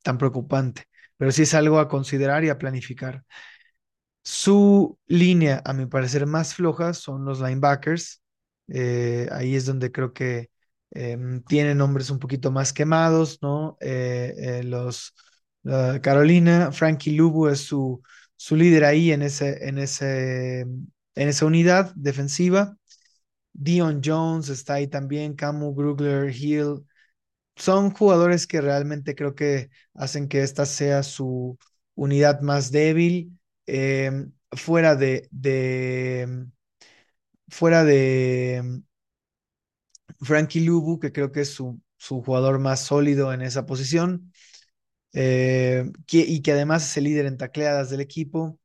tan 0.02 0.18
preocupante, 0.18 0.84
pero 1.16 1.32
sí 1.32 1.42
es 1.42 1.54
algo 1.54 1.78
a 1.78 1.88
considerar 1.88 2.44
y 2.44 2.50
a 2.50 2.58
planificar. 2.58 3.24
Su 4.24 4.98
línea, 5.06 5.62
a 5.64 5.72
mi 5.74 5.86
parecer, 5.86 6.26
más 6.26 6.54
floja 6.54 6.94
son 6.94 7.24
los 7.24 7.40
linebackers. 7.40 8.22
Eh, 8.68 9.28
ahí 9.32 9.56
es 9.56 9.66
donde 9.66 9.92
creo 9.92 10.12
que 10.12 10.50
em, 10.90 11.42
tienen 11.44 11.78
nombres 11.78 12.10
un 12.10 12.18
poquito 12.18 12.50
más 12.50 12.72
quemados, 12.72 13.38
¿no? 13.42 13.76
Eh, 13.80 14.34
eh, 14.38 14.62
los 14.64 15.14
Carolina, 16.02 16.72
Frankie 16.72 17.12
Lubu 17.12 17.48
es 17.48 17.60
su, 17.60 18.02
su 18.36 18.54
líder 18.56 18.84
ahí 18.84 19.12
en 19.12 19.22
ese, 19.22 19.66
en 19.66 19.78
ese, 19.78 20.60
en 20.60 20.88
esa 21.14 21.46
unidad 21.46 21.92
defensiva. 21.96 22.76
Dion 23.52 24.00
Jones 24.04 24.48
está 24.48 24.74
ahí 24.74 24.88
también, 24.88 25.34
Camu 25.34 25.74
Brugler, 25.74 26.30
Hill. 26.34 26.84
Son 27.56 27.90
jugadores 27.92 28.46
que 28.46 28.60
realmente 28.60 29.14
creo 29.14 29.34
que 29.34 29.70
hacen 29.94 30.28
que 30.28 30.42
esta 30.42 30.66
sea 30.66 31.02
su 31.02 31.58
unidad 31.94 32.40
más 32.42 32.70
débil. 32.72 33.38
Em, 33.66 34.32
fuera 34.52 34.96
de, 34.96 35.28
de 35.30 36.46
fuera 37.48 37.84
de 37.84 38.82
Frankie 40.20 40.60
Lubu, 40.60 40.98
que 41.00 41.12
creo 41.12 41.32
que 41.32 41.42
es 41.42 41.50
su, 41.54 41.80
su 41.96 42.22
jugador 42.22 42.58
más 42.58 42.80
sólido 42.84 43.32
en 43.32 43.42
esa 43.42 43.66
posición, 43.66 44.32
eh, 45.14 45.90
que, 46.06 46.18
y 46.20 46.42
que 46.42 46.52
además 46.52 46.88
es 46.90 46.98
el 46.98 47.04
líder 47.06 47.26
en 47.26 47.38
tacleadas 47.38 47.90
del 47.90 48.00
equipo. 48.02 48.58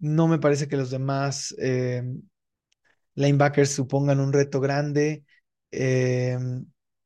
No 0.00 0.28
me 0.28 0.38
parece 0.38 0.68
que 0.68 0.76
los 0.78 0.90
demás 0.90 1.54
eh, 1.60 2.02
linebackers 3.14 3.70
supongan 3.74 4.20
un 4.20 4.32
reto 4.32 4.60
grande. 4.60 5.24
Eh, 5.70 6.38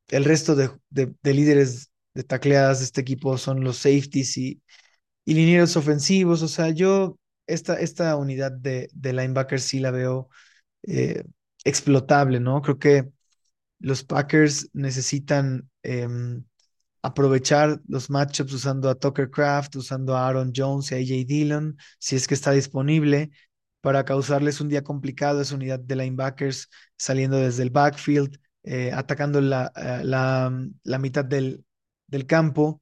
el 0.09 0.25
resto 0.25 0.55
de, 0.55 0.69
de, 0.89 1.13
de, 1.21 1.33
líderes 1.33 1.91
de 2.13 2.23
tacleadas 2.23 2.79
de 2.79 2.85
este 2.85 3.01
equipo 3.01 3.37
son 3.37 3.63
los 3.63 3.77
safeties 3.77 4.37
y, 4.37 4.61
y 5.25 5.33
linieros 5.35 5.77
ofensivos. 5.77 6.41
O 6.43 6.47
sea, 6.47 6.69
yo 6.71 7.19
esta, 7.47 7.79
esta 7.79 8.15
unidad 8.17 8.51
de, 8.53 8.89
de 8.93 9.13
linebackers 9.13 9.63
sí 9.63 9.79
la 9.79 9.91
veo 9.91 10.29
eh, 10.83 11.23
explotable, 11.63 12.39
¿no? 12.39 12.61
Creo 12.61 12.79
que 12.79 13.09
los 13.79 14.03
Packers 14.03 14.69
necesitan 14.73 15.69
eh, 15.83 16.07
aprovechar 17.01 17.81
los 17.87 18.09
matchups 18.09 18.53
usando 18.53 18.89
a 18.89 18.95
Tucker 18.95 19.29
Craft, 19.29 19.75
usando 19.75 20.15
a 20.15 20.27
Aaron 20.27 20.53
Jones 20.55 20.91
y 20.91 20.95
a 20.95 20.97
AJ 20.97 21.27
Dillon, 21.27 21.77
si 21.99 22.15
es 22.15 22.27
que 22.27 22.33
está 22.33 22.51
disponible, 22.51 23.31
para 23.81 24.05
causarles 24.05 24.61
un 24.61 24.69
día 24.69 24.83
complicado 24.83 25.39
a 25.39 25.41
esa 25.41 25.55
unidad 25.55 25.79
de 25.79 25.97
linebackers 25.97 26.69
saliendo 26.97 27.37
desde 27.37 27.63
el 27.63 27.69
backfield, 27.69 28.39
eh, 28.63 28.91
atacando 28.93 29.41
la, 29.41 29.73
uh, 29.75 30.05
la, 30.05 30.67
la, 30.83 30.97
mitad 30.99 31.25
del, 31.25 31.65
del 32.07 32.25
campo. 32.25 32.81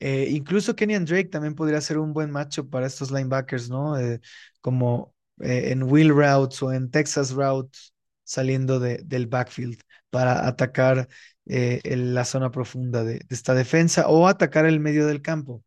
Eh, 0.00 0.28
incluso 0.30 0.76
Kenyan 0.76 1.06
Drake 1.06 1.30
también 1.30 1.54
podría 1.54 1.80
ser 1.80 1.96
un 1.98 2.12
buen 2.12 2.30
matchup 2.30 2.68
para 2.68 2.86
estos 2.86 3.10
linebackers, 3.10 3.70
¿no? 3.70 3.98
Eh, 3.98 4.20
como 4.60 5.13
en 5.40 5.82
wheel 5.84 6.10
routes 6.10 6.62
o 6.62 6.72
en 6.72 6.90
Texas 6.90 7.32
routes 7.32 7.94
saliendo 8.24 8.80
de, 8.80 8.98
del 9.04 9.26
backfield 9.26 9.80
para 10.10 10.46
atacar 10.46 11.08
eh, 11.46 11.80
la 11.96 12.24
zona 12.24 12.50
profunda 12.50 13.04
de, 13.04 13.24
esta 13.28 13.54
defensa 13.54 14.08
o 14.08 14.26
atacar 14.28 14.66
el 14.66 14.80
medio 14.80 15.06
del 15.06 15.22
campo. 15.22 15.62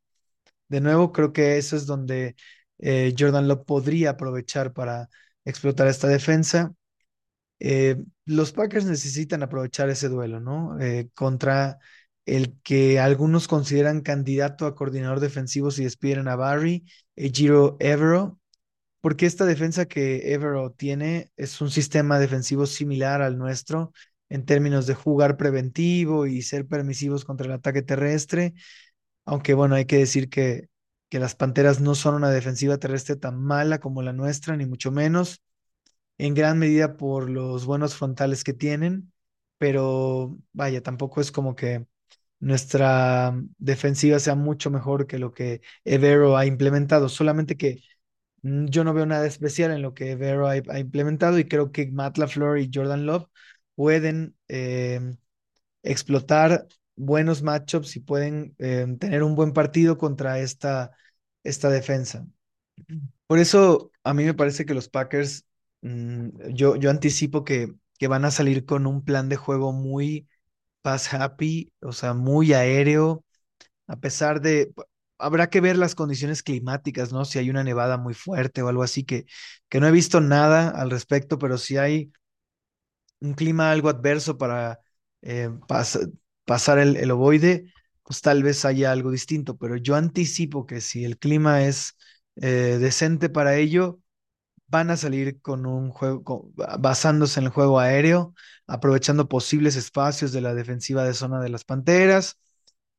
De 0.68 0.82
nuevo, 0.82 1.12
creo 1.14 1.34
que 1.34 1.58
eso 1.58 1.76
es 1.76 1.86
donde 1.86 2.36
eh, 2.80 3.16
Jordan 3.18 3.48
Love 3.48 3.66
podría 3.66 4.12
aprovechar 4.12 4.74
para 4.74 5.10
explotar 5.46 5.88
esta 5.88 6.08
defensa. 6.08 6.74
Eh, 7.60 8.04
los 8.26 8.52
Packers 8.54 8.86
necesitan 8.86 9.44
aprovechar 9.44 9.90
ese 9.90 10.10
duelo, 10.10 10.40
¿no? 10.40 10.80
Eh, 10.80 11.10
contra 11.16 11.80
el 12.26 12.60
que 12.62 13.00
algunos 13.00 13.48
consideran 13.48 14.02
candidato 14.02 14.66
a 14.66 14.76
coordinador 14.76 15.20
defensivo 15.20 15.72
si 15.72 15.84
despiden 15.84 16.28
a 16.28 16.36
Barry, 16.36 16.86
Giro 17.16 17.78
Evero, 17.80 18.40
porque 19.02 19.26
esta 19.26 19.46
defensa 19.46 19.86
que 19.86 20.34
Evero 20.34 20.72
tiene 20.72 21.32
es 21.38 21.62
un 21.62 21.70
sistema 21.72 22.20
defensivo 22.20 22.66
similar 22.66 23.22
al 23.22 23.38
nuestro 23.38 23.94
en 24.30 24.46
términos 24.46 24.88
de 24.88 24.96
jugar 24.96 25.38
preventivo 25.38 26.26
y 26.28 26.42
ser 26.42 26.68
permisivos 26.68 27.24
contra 27.26 27.48
el 27.48 27.54
ataque 27.54 27.82
terrestre, 27.82 28.54
aunque 29.26 29.54
bueno, 29.54 29.76
hay 29.76 29.86
que 29.86 29.98
decir 29.98 30.30
que, 30.30 30.70
que 31.10 31.20
las 31.20 31.36
Panteras 31.36 31.82
no 31.82 31.96
son 31.96 32.16
una 32.16 32.32
defensiva 32.32 32.78
terrestre 32.78 33.16
tan 33.18 33.42
mala 33.42 33.80
como 33.80 34.02
la 34.04 34.14
nuestra, 34.14 34.58
ni 34.58 34.66
mucho 34.66 34.92
menos, 34.92 35.42
en 36.18 36.34
gran 36.34 36.60
medida 36.60 36.98
por 36.98 37.30
los 37.30 37.66
buenos 37.66 37.96
frontales 37.96 38.44
que 38.44 38.54
tienen, 38.54 39.12
pero 39.58 40.38
vaya, 40.54 40.82
tampoco 40.82 41.22
es 41.22 41.32
como 41.32 41.56
que 41.56 41.86
nuestra 42.40 43.36
defensiva 43.58 44.20
sea 44.20 44.36
mucho 44.36 44.72
mejor 44.72 45.08
que 45.08 45.20
lo 45.20 45.34
que 45.34 45.62
Evero 45.86 46.38
ha 46.38 46.46
implementado, 46.46 47.10
solamente 47.10 47.58
que 47.58 47.84
yo 48.70 48.84
no 48.84 48.94
veo 48.94 49.06
nada 49.06 49.26
especial 49.26 49.72
en 49.72 49.82
lo 49.82 49.94
que 49.94 50.12
Evero 50.12 50.48
ha, 50.48 50.58
implementado 50.58 51.40
y 51.40 51.48
creo 51.48 51.72
que 51.72 51.88
Matt 51.92 52.18
LaFleur 52.18 52.60
y 52.60 52.70
Jordan 52.74 53.06
Love 53.06 53.28
pueden 53.76 54.36
eh, 54.48 55.16
explotar 55.84 56.68
buenos 56.96 57.44
matchups 57.44 57.96
y 57.96 58.00
pueden 58.02 58.56
eh, 58.60 58.88
tener 59.00 59.24
un 59.24 59.36
buen 59.36 59.54
partido 59.54 59.98
contra 59.98 60.40
esta, 60.40 60.92
esta 61.44 61.70
defensa. 61.70 62.26
Por 63.28 63.40
eso 63.40 63.92
a 64.04 64.14
mí 64.14 64.24
me 64.24 64.34
parece 64.34 64.66
que 64.66 64.74
los 64.74 64.90
Packers, 64.90 65.46
mmm, 65.82 66.30
yo, 66.54 66.76
yo 66.76 66.90
anticipo 66.90 67.44
que, 67.44 67.74
que 68.00 68.08
van 68.08 68.26
a 68.26 68.32
salir 68.32 68.66
con 68.66 68.88
un 68.88 69.04
plan 69.04 69.30
de 69.30 69.36
juego 69.36 69.72
muy 69.74 70.28
pass 70.82 71.14
happy, 71.14 71.74
o 71.82 71.92
sea, 71.92 72.14
muy 72.14 72.54
aéreo, 72.54 73.26
a 73.88 73.98
pesar 73.98 74.42
de, 74.42 74.74
habrá 75.20 75.50
que 75.50 75.62
ver 75.62 75.78
las 75.78 75.96
condiciones 75.96 76.44
climáticas, 76.44 77.12
¿no? 77.14 77.26
Si 77.26 77.40
hay 77.40 77.50
una 77.50 77.64
nevada 77.64 77.98
muy 77.98 78.14
fuerte 78.14 78.62
o 78.62 78.70
algo 78.70 78.84
así, 78.84 79.04
que, 79.04 79.26
que 79.70 79.80
no 79.80 79.88
he 79.88 79.92
visto 79.92 80.22
nada 80.22 80.70
al 80.70 80.92
respecto, 80.92 81.38
pero 81.40 81.58
si 81.58 81.78
hay 81.78 82.12
un 83.20 83.34
clima 83.34 83.72
algo 83.72 83.90
adverso 83.90 84.38
para 84.38 84.80
eh, 85.22 85.50
pas 85.68 86.00
pasar 86.46 86.80
el, 86.80 86.96
el, 86.98 87.12
ovoide, 87.12 87.74
pues 88.04 88.22
tal 88.22 88.44
vez 88.44 88.64
haya 88.66 88.92
algo 88.92 89.12
distinto, 89.12 89.58
pero 89.58 89.76
yo 89.76 89.96
anticipo 89.96 90.66
que 90.66 90.82
si 90.82 91.04
el 91.06 91.18
clima 91.18 91.64
es 91.64 91.98
eh, 92.38 92.78
decente 92.80 93.30
para 93.30 93.56
ello, 93.58 94.00
van 94.68 94.92
a 94.92 94.98
salir 94.98 95.42
con 95.42 95.66
un 95.66 95.92
juego, 95.92 96.52
basándose 96.80 97.40
en 97.40 97.48
el 97.48 97.52
juego 97.52 97.80
aéreo, 97.80 98.34
aprovechando 98.68 99.28
posibles 99.30 99.76
espacios 99.76 100.32
de 100.34 100.42
la 100.42 100.54
defensiva 100.56 101.04
de 101.06 101.14
zona 101.14 101.42
de 101.42 101.50
las 101.50 101.64
Panteras, 101.66 102.40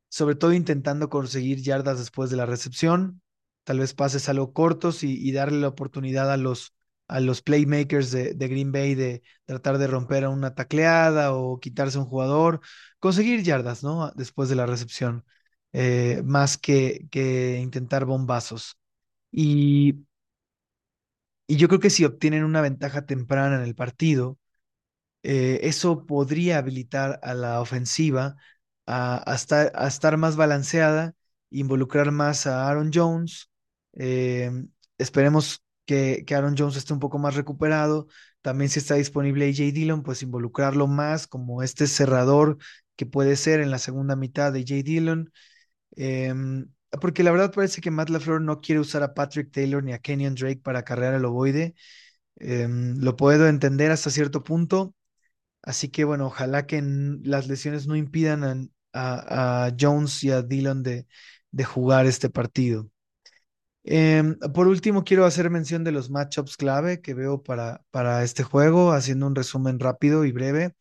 sobre 0.09 0.35
todo 0.35 0.53
intentando 0.53 1.09
conseguir 1.09 1.63
yardas 1.63 1.99
después 1.99 2.31
de 2.31 2.37
la 2.37 2.47
recepción, 2.47 3.23
tal 3.65 3.81
vez 3.81 3.95
pases 3.95 4.29
algo 4.29 4.53
cortos 4.53 5.05
y, 5.05 5.33
darle 5.33 5.61
la 5.61 5.69
oportunidad 5.69 6.33
a 6.33 6.37
los 6.37 6.75
a 7.09 7.21
los 7.21 7.41
playmakers 7.43 8.11
de, 8.11 8.35
de, 8.35 8.49
Green 8.49 8.71
Bay 8.71 8.95
de 8.95 9.23
tratar 9.47 9.79
de 9.79 9.87
romper 9.87 10.25
a 10.25 10.29
una 10.31 10.55
tacleada 10.55 11.33
o 11.33 11.59
quitarse 11.59 11.99
un 11.99 12.05
jugador, 12.05 12.61
conseguir 12.99 13.43
yardas, 13.43 13.83
¿no? 13.83 14.13
Después 14.15 14.51
de 14.51 14.57
la 14.57 14.67
recepción, 14.67 15.25
eh, 15.73 16.23
más 16.25 16.59
que, 16.59 17.09
que, 17.11 17.61
intentar 17.61 18.05
bombazos. 18.05 18.79
Y, 19.33 20.07
y, 21.47 21.57
yo 21.57 21.69
creo 21.69 21.81
que 21.81 21.91
si 21.91 22.05
obtienen 22.05 22.45
una 22.45 22.61
ventaja 22.61 23.07
temprana 23.07 23.57
en 23.57 23.63
el 23.63 23.75
partido, 23.75 24.39
eh, 25.23 25.61
eso 25.65 26.07
podría 26.07 26.59
habilitar 26.59 27.21
a 27.23 27.35
la 27.35 27.61
ofensiva 27.61 28.37
a, 28.89 29.35
estar, 29.35 30.17
más 30.17 30.37
balanceada, 30.37 31.15
involucrar 31.51 32.11
más 32.11 32.47
a 32.47 32.69
Aaron 32.69 32.91
Jones. 32.93 33.51
Eh, 33.95 34.51
esperemos 34.99 35.63
que, 35.87 36.25
que, 36.27 36.35
Aaron 36.35 36.57
Jones 36.57 36.77
esté 36.77 36.93
un 36.95 37.01
poco 37.01 37.19
más 37.19 37.35
recuperado. 37.35 38.09
También 38.43 38.71
si 38.71 38.79
está 38.79 38.95
disponible 38.95 39.47
AJ 39.49 39.73
Dillon, 39.73 40.03
pues 40.03 40.23
involucrarlo 40.23 40.87
más 40.87 41.27
como 41.27 41.63
este 41.63 41.87
cerrador 41.87 42.59
que 42.97 43.07
puede 43.07 43.37
ser 43.37 43.61
en 43.61 43.71
la 43.71 43.79
segunda 43.79 44.17
mitad 44.17 44.53
de 44.53 44.61
AJ 44.61 44.85
Dillon. 44.85 45.33
Eh, 45.97 46.33
porque 47.01 47.23
la 47.23 47.31
verdad 47.31 47.53
parece 47.53 47.81
que 47.81 47.91
Matt 47.91 48.09
LaFleur 48.11 48.41
no 48.41 48.61
quiere 48.61 48.81
usar 48.81 49.03
a 49.03 49.15
Patrick 49.15 49.51
Taylor 49.53 49.83
ni 49.85 49.93
a 49.93 49.99
Kenyon 49.99 50.35
Drake 50.35 50.61
para 50.63 50.85
cargar 50.85 51.15
el 51.15 51.25
ovoide. 51.25 51.75
Eh, 52.37 52.69
lo 52.69 53.17
puedo 53.17 53.49
entender 53.49 53.91
hasta 53.91 54.11
cierto 54.11 54.43
punto. 54.45 54.95
Así 55.63 55.91
que 55.91 56.05
bueno, 56.05 56.27
ojalá 56.27 56.67
que 56.67 56.83
las 56.83 57.49
lesiones 57.49 57.87
no 57.87 57.97
impidan 57.97 58.71
a, 58.99 59.71
Jones 59.79 60.23
y 60.25 60.31
a 60.31 60.43
Dillon 60.43 60.83
de, 60.83 61.07
de 61.51 61.65
jugar 61.65 62.07
este 62.07 62.31
partido. 62.31 62.89
Eh, 63.85 64.23
por 64.55 64.69
último, 64.69 65.05
quiero 65.05 65.25
hacer 65.25 65.51
mención 65.51 65.83
de 65.85 65.93
los 65.93 66.11
matchups 66.11 66.57
clave 66.57 67.01
que 67.01 67.15
veo 67.15 67.43
para, 67.43 67.83
para 67.91 68.23
este 68.23 68.43
juego, 68.43 68.93
haciendo 68.93 69.27
un 69.27 69.35
resumen 69.35 69.79
rápido 69.81 70.25
y 70.25 70.33
breve. 70.33 70.75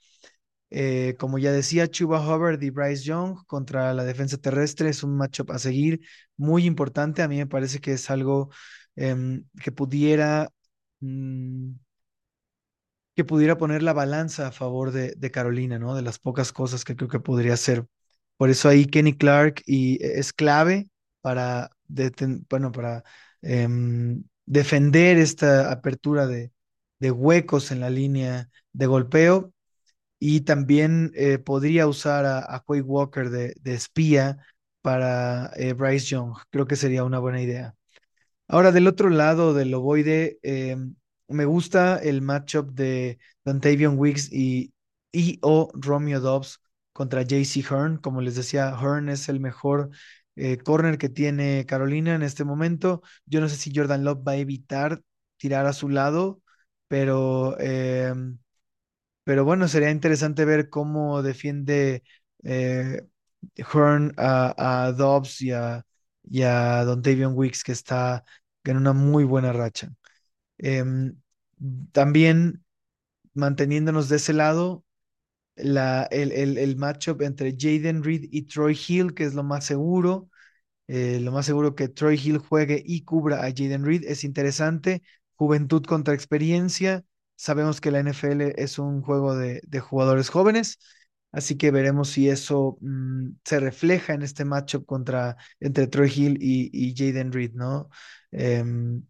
Eh, 0.69 1.15
como 1.19 1.37
ya 1.39 1.51
decía, 1.51 1.89
Chuba 1.89 2.19
Hubbard 2.21 2.61
y 2.61 2.69
Bryce 2.71 3.03
Young 3.03 3.45
contra 3.47 3.93
la 3.93 4.03
defensa 4.03 4.37
terrestre 4.37 4.89
es 4.89 5.03
un 5.03 5.15
matchup 5.17 5.51
a 5.51 5.59
seguir 5.59 6.01
muy 6.37 6.65
importante. 6.65 7.21
A 7.23 7.27
mí 7.29 7.37
me 7.37 7.47
parece 7.47 7.79
que 7.79 7.93
es 7.93 8.09
algo 8.09 8.49
eh, 8.95 9.41
que 9.61 9.71
pudiera 9.71 10.49
mmm, 10.99 11.73
que 13.15 13.25
pudiera 13.25 13.57
poner 13.57 13.83
la 13.83 13.93
balanza 13.93 14.47
a 14.47 14.51
favor 14.51 14.91
de, 14.91 15.13
de, 15.17 15.31
Carolina, 15.31 15.79
¿no? 15.79 15.95
De 15.95 16.01
las 16.03 16.19
pocas 16.19 16.53
cosas 16.53 16.83
que 16.85 16.95
creo 16.95 17.09
que 17.09 17.19
podría 17.19 17.53
hacer. 17.53 17.85
Por 18.37 18.49
eso 18.49 18.69
ahí 18.69 18.85
Kenny 18.85 19.13
Clark 19.17 19.63
y 19.65 20.03
es 20.03 20.33
clave 20.33 20.89
para, 21.21 21.71
bueno, 22.49 22.71
para 22.71 23.03
eh, 23.41 23.67
defender 24.45 25.17
esta 25.17 25.71
apertura 25.71 26.27
de, 26.27 26.51
de, 26.99 27.11
huecos 27.11 27.71
en 27.71 27.79
la 27.81 27.89
línea 27.89 28.49
de 28.73 28.85
golpeo. 28.87 29.53
Y 30.19 30.41
también 30.41 31.11
eh, 31.15 31.37
podría 31.39 31.87
usar 31.87 32.25
a, 32.25 32.39
a 32.55 32.63
Quay 32.65 32.81
Walker 32.81 33.29
de, 33.29 33.55
espía 33.65 34.37
para 34.81 35.51
eh, 35.55 35.73
Bryce 35.73 36.07
Young. 36.07 36.35
Creo 36.49 36.67
que 36.67 36.75
sería 36.75 37.03
una 37.03 37.19
buena 37.19 37.41
idea. 37.41 37.75
Ahora, 38.47 38.71
del 38.71 38.87
otro 38.87 39.09
lado 39.09 39.53
del 39.53 39.73
ovoide, 39.73 40.39
eh, 40.43 40.77
me 41.27 41.45
gusta 41.45 41.97
el 41.97 42.21
matchup 42.21 42.71
de 42.71 43.19
Dontavion 43.45 43.97
Wicks 43.99 44.31
y, 44.31 44.73
y 45.11 45.39
o 45.41 45.69
Romeo 45.73 46.19
Dobbs 46.21 46.61
contra 46.97 47.21
JC 47.21 47.61
Hearn. 47.61 47.97
Como 47.97 48.21
les 48.21 48.35
decía, 48.35 48.71
Hearn 48.71 49.09
es 49.09 49.29
el 49.29 49.39
mejor 49.39 49.91
eh, 50.35 50.57
corner 50.57 50.97
que 50.97 51.09
tiene 51.09 51.65
Carolina 51.67 52.15
en 52.15 52.23
este 52.23 52.43
momento. 52.43 53.03
Yo 53.27 53.39
no 53.39 53.49
sé 53.49 53.55
si 53.55 53.71
Jordan 53.73 54.03
Love 54.03 54.27
va 54.27 54.31
a 54.31 54.37
evitar 54.37 55.03
tirar 55.37 55.67
a 55.67 55.73
su 55.73 55.89
lado, 55.89 56.41
pero, 56.87 57.55
eh, 57.59 58.11
pero 59.23 59.45
bueno, 59.45 59.67
sería 59.67 59.91
interesante 59.91 60.45
ver 60.45 60.69
cómo 60.69 61.21
defiende 61.21 62.03
eh, 62.43 63.01
Hearn 63.55 64.13
a, 64.17 64.93
Dobbs 64.97 65.41
y 65.41 65.51
a, 65.51 65.85
y 66.23 66.43
a 66.43 66.83
Dontavion 66.85 67.33
Wicks, 67.35 67.63
que 67.63 67.73
está 67.73 68.23
en 68.63 68.77
una 68.77 68.93
muy 68.93 69.23
buena 69.23 69.53
racha. 69.53 69.93
Em, 70.57 71.17
también 71.93 72.65
manteniéndonos 73.33 74.09
de 74.09 74.17
ese 74.17 74.33
lado, 74.33 74.85
la, 75.57 76.03
el, 76.11 76.31
el, 76.31 76.57
el 76.57 76.75
matchup 76.77 77.21
entre 77.21 77.53
Jaden 77.57 78.03
Reed 78.03 78.25
y 78.31 78.43
Troy 78.43 78.77
Hill, 78.87 79.13
que 79.13 79.23
es 79.25 79.33
lo 79.33 79.43
más 79.43 79.65
seguro. 79.65 80.29
Eh, 80.87 81.19
lo 81.21 81.31
más 81.31 81.45
seguro 81.45 81.75
que 81.75 81.89
Troy 81.89 82.15
Hill 82.23 82.37
juegue 82.39 82.81
y 82.85 83.03
cubra 83.03 83.39
a 83.45 83.49
Jaden 83.51 83.85
Reed 83.85 84.03
es 84.05 84.23
interesante. 84.23 85.03
Juventud 85.35 85.83
contra 85.85 86.13
experiencia. 86.13 87.03
Sabemos 87.35 87.81
que 87.81 87.91
la 87.91 87.99
NFL 87.99 88.53
es 88.57 88.79
un 88.79 89.01
juego 89.01 89.35
de, 89.35 89.61
de 89.67 89.79
jugadores 89.79 90.29
jóvenes, 90.29 90.79
así 91.31 91.57
que 91.57 91.71
veremos 91.71 92.09
si 92.09 92.29
eso 92.29 92.77
mm, 92.81 93.29
se 93.45 93.59
refleja 93.59 94.13
en 94.13 94.23
este 94.23 94.45
matchup 94.45 94.85
contra, 94.85 95.37
entre 95.59 95.87
Troy 95.87 96.11
Hill 96.15 96.37
y, 96.41 96.69
y 96.73 96.95
Jaden 96.95 97.31
Reed, 97.31 97.53
¿no? 97.53 97.89
Em, 98.31 99.03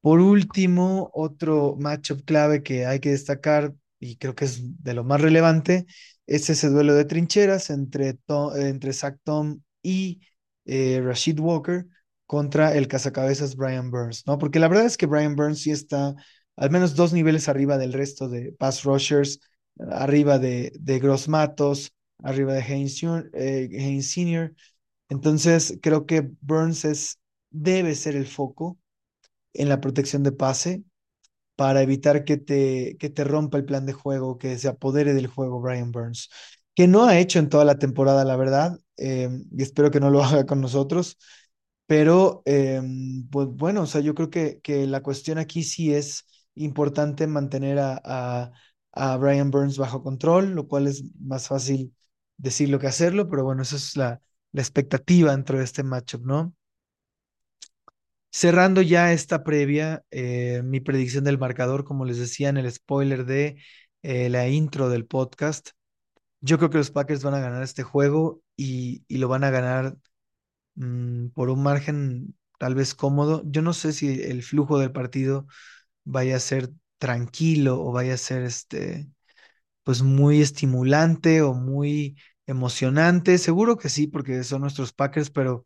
por 0.00 0.20
último, 0.20 1.10
otro 1.14 1.76
matchup 1.78 2.24
clave 2.24 2.62
que 2.62 2.86
hay 2.86 2.98
que 3.00 3.10
destacar, 3.10 3.74
y 4.02 4.16
creo 4.16 4.34
que 4.34 4.44
es 4.46 4.60
de 4.82 4.94
lo 4.94 5.04
más 5.04 5.20
relevante, 5.20 5.86
es 6.26 6.50
ese 6.50 6.68
duelo 6.68 6.94
de 6.94 7.04
trincheras 7.04 7.70
entre, 7.70 8.14
To- 8.14 8.56
entre 8.56 8.92
Zach 8.92 9.18
Tom 9.24 9.60
y 9.82 10.20
eh, 10.64 11.00
Rashid 11.04 11.38
Walker 11.40 11.86
contra 12.26 12.74
el 12.76 12.88
cazacabezas 12.88 13.56
Brian 13.56 13.90
Burns, 13.90 14.26
¿no? 14.26 14.38
Porque 14.38 14.58
la 14.58 14.68
verdad 14.68 14.86
es 14.86 14.96
que 14.96 15.06
Brian 15.06 15.36
Burns 15.36 15.60
sí 15.62 15.70
está 15.70 16.14
al 16.56 16.70
menos 16.70 16.94
dos 16.94 17.12
niveles 17.12 17.48
arriba 17.48 17.78
del 17.78 17.92
resto 17.92 18.28
de 18.28 18.52
pass 18.52 18.84
rushers, 18.84 19.40
arriba 19.90 20.38
de, 20.38 20.72
de 20.78 20.98
Gross 20.98 21.28
Matos, 21.28 21.92
arriba 22.22 22.52
de 22.54 22.62
Haynes, 22.62 23.02
eh, 23.34 24.02
Sr. 24.02 24.54
Entonces, 25.08 25.78
creo 25.82 26.06
que 26.06 26.30
Burns 26.40 26.84
es, 26.84 27.18
debe 27.50 27.94
ser 27.94 28.16
el 28.16 28.26
foco 28.26 28.78
en 29.54 29.68
la 29.68 29.80
protección 29.80 30.22
de 30.22 30.32
pase 30.32 30.82
para 31.62 31.82
evitar 31.82 32.24
que 32.24 32.36
te, 32.38 32.96
que 32.98 33.08
te 33.10 33.22
rompa 33.24 33.56
el 33.58 33.64
plan 33.64 33.86
de 33.86 33.92
juego, 33.92 34.36
que 34.38 34.58
se 34.58 34.66
apodere 34.68 35.14
del 35.14 35.28
juego 35.28 35.60
Brian 35.60 35.92
Burns, 35.92 36.28
que 36.74 36.88
no 36.88 37.04
ha 37.04 37.18
hecho 37.18 37.38
en 37.38 37.48
toda 37.48 37.64
la 37.64 37.78
temporada, 37.78 38.24
la 38.24 38.34
verdad, 38.36 38.80
eh, 38.96 39.28
y 39.52 39.62
espero 39.62 39.90
que 39.92 40.00
no 40.00 40.10
lo 40.10 40.24
haga 40.24 40.44
con 40.46 40.60
nosotros, 40.60 41.18
pero 41.86 42.42
eh, 42.46 42.80
pues 43.30 43.48
bueno, 43.48 43.82
o 43.82 43.86
sea, 43.86 44.00
yo 44.00 44.14
creo 44.14 44.30
que, 44.30 44.60
que 44.62 44.86
la 44.86 45.02
cuestión 45.02 45.38
aquí 45.38 45.62
sí 45.64 45.94
es 45.94 46.26
importante 46.54 47.26
mantener 47.28 47.78
a, 47.78 48.00
a, 48.04 48.52
a 48.92 49.16
Brian 49.18 49.50
Burns 49.50 49.78
bajo 49.78 50.02
control, 50.02 50.50
lo 50.54 50.66
cual 50.68 50.86
es 50.88 51.04
más 51.20 51.48
fácil 51.48 51.94
decirlo 52.38 52.78
que 52.80 52.88
hacerlo, 52.88 53.28
pero 53.30 53.44
bueno, 53.44 53.62
esa 53.62 53.76
es 53.76 53.96
la, 53.96 54.20
la 54.52 54.62
expectativa 54.62 55.32
dentro 55.32 55.58
de 55.58 55.64
este 55.64 55.82
matchup, 55.84 56.24
¿no? 56.26 56.54
Cerrando 58.32 58.80
ya 58.82 59.12
esta 59.12 59.44
previa, 59.44 60.04
eh, 60.10 60.62
mi 60.64 60.80
predicción 60.80 61.24
del 61.24 61.38
marcador, 61.38 61.84
como 61.84 62.04
les 62.06 62.18
decía 62.18 62.48
en 62.48 62.56
el 62.56 62.70
spoiler 62.72 63.26
de 63.26 63.58
eh, 64.02 64.30
la 64.30 64.48
intro 64.48 64.88
del 64.88 65.06
podcast, 65.06 65.70
yo 66.40 66.58
creo 66.58 66.70
que 66.70 66.78
los 66.78 66.90
Packers 66.92 67.22
van 67.24 67.34
a 67.34 67.40
ganar 67.40 67.62
este 67.62 67.82
juego 67.84 68.42
y, 68.56 69.04
y 69.08 69.18
lo 69.18 69.28
van 69.28 69.44
a 69.44 69.50
ganar 69.50 69.96
mm, 70.76 71.28
por 71.30 71.50
un 71.50 71.62
margen 71.62 72.36
tal 72.58 72.74
vez 72.76 72.94
cómodo. 72.94 73.42
Yo 73.46 73.62
no 73.62 73.72
sé 73.74 73.92
si 73.92 74.22
el 74.22 74.42
flujo 74.42 74.78
del 74.78 74.92
partido 74.92 75.46
vaya 76.04 76.36
a 76.36 76.40
ser 76.40 76.70
tranquilo 76.98 77.80
o 77.82 77.92
vaya 77.92 78.14
a 78.14 78.18
ser 78.18 78.42
este, 78.44 79.08
pues 79.84 80.02
muy 80.02 80.40
estimulante 80.40 81.42
o 81.42 81.54
muy 81.54 82.16
emocionante. 82.46 83.38
Seguro 83.38 83.76
que 83.78 83.88
sí, 83.88 84.06
porque 84.06 84.44
son 84.44 84.62
nuestros 84.62 84.92
Packers, 84.92 85.30
pero 85.30 85.64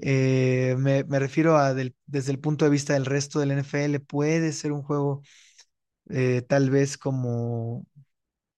eh, 0.00 0.76
me, 0.78 1.02
refiero 1.18 1.56
a 1.56 1.74
desde 1.74 2.32
el 2.32 2.38
punto 2.40 2.64
de 2.64 2.70
vista 2.70 2.94
del 2.94 3.06
resto 3.06 3.40
del 3.40 3.52
NFL, 3.52 4.00
puede 4.00 4.52
ser 4.52 4.72
un 4.72 4.82
juego 4.82 5.22
eh, 6.10 6.42
tal 6.48 6.70
vez 6.70 6.98
como 6.98 7.86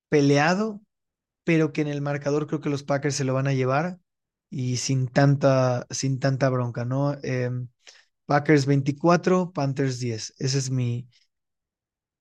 peleado, 0.08 0.82
pero 1.44 1.72
que 1.72 1.82
en 1.82 1.88
el 1.88 2.02
marcador 2.02 2.46
creo 2.46 2.60
que 2.60 2.70
los 2.70 2.84
Packers 2.84 3.16
se 3.16 3.24
lo 3.24 3.34
van 3.34 3.48
a 3.48 3.54
llevar 3.54 3.98
y 4.50 4.78
sin 4.78 5.08
tanta, 5.08 5.86
sin 5.90 6.20
tanta 6.20 6.48
bronca, 6.50 6.84
¿no? 6.84 7.16
Em, 7.22 7.68
Packers 8.26 8.66
24, 8.66 9.52
Panthers 9.52 10.00
10. 10.00 10.34
Ese 10.38 10.58
es 10.58 10.70
mi, 10.70 11.08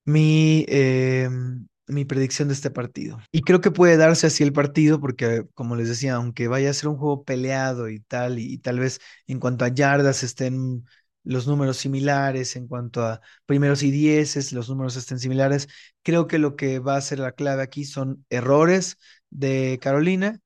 mi, 0.06 0.66
eh, 0.68 1.30
mi 1.88 2.06
predicción 2.06 2.48
de 2.48 2.54
este 2.54 2.70
partido. 2.70 3.20
Y 3.32 3.42
creo 3.42 3.62
que 3.62 3.72
puede 3.72 3.98
darse 3.98 4.28
así 4.28 4.44
el 4.44 4.54
partido 4.54 5.00
porque, 5.00 5.46
como 5.54 5.76
les 5.76 5.88
decía, 5.88 6.16
aunque 6.16 6.48
vaya 6.48 6.70
a 6.70 6.74
ser 6.74 6.90
un 6.90 6.98
juego 6.98 7.24
peleado 7.24 7.90
y 7.90 8.00
tal, 8.02 8.40
y, 8.40 8.58
tal 8.60 8.80
vez 8.80 9.00
en 9.26 9.40
cuanto 9.40 9.66
a 9.66 9.70
yardas 9.70 10.24
estén 10.24 10.86
los 11.24 11.48
números 11.48 11.78
similares, 11.78 12.56
en 12.56 12.68
cuanto 12.68 13.06
a 13.06 13.22
primeros 13.46 13.84
y 13.84 13.92
dieces, 13.92 14.54
los 14.54 14.70
números 14.70 14.96
estén 14.96 15.20
similares, 15.20 15.68
creo 16.04 16.28
que 16.28 16.40
lo 16.40 16.56
que 16.56 16.80
va 16.80 16.96
a 16.96 17.02
ser 17.02 17.20
la 17.20 17.34
clave 17.34 17.64
aquí 17.64 17.84
son 17.84 18.26
errores 18.30 18.98
de 19.30 19.78
Carolina 19.82 20.40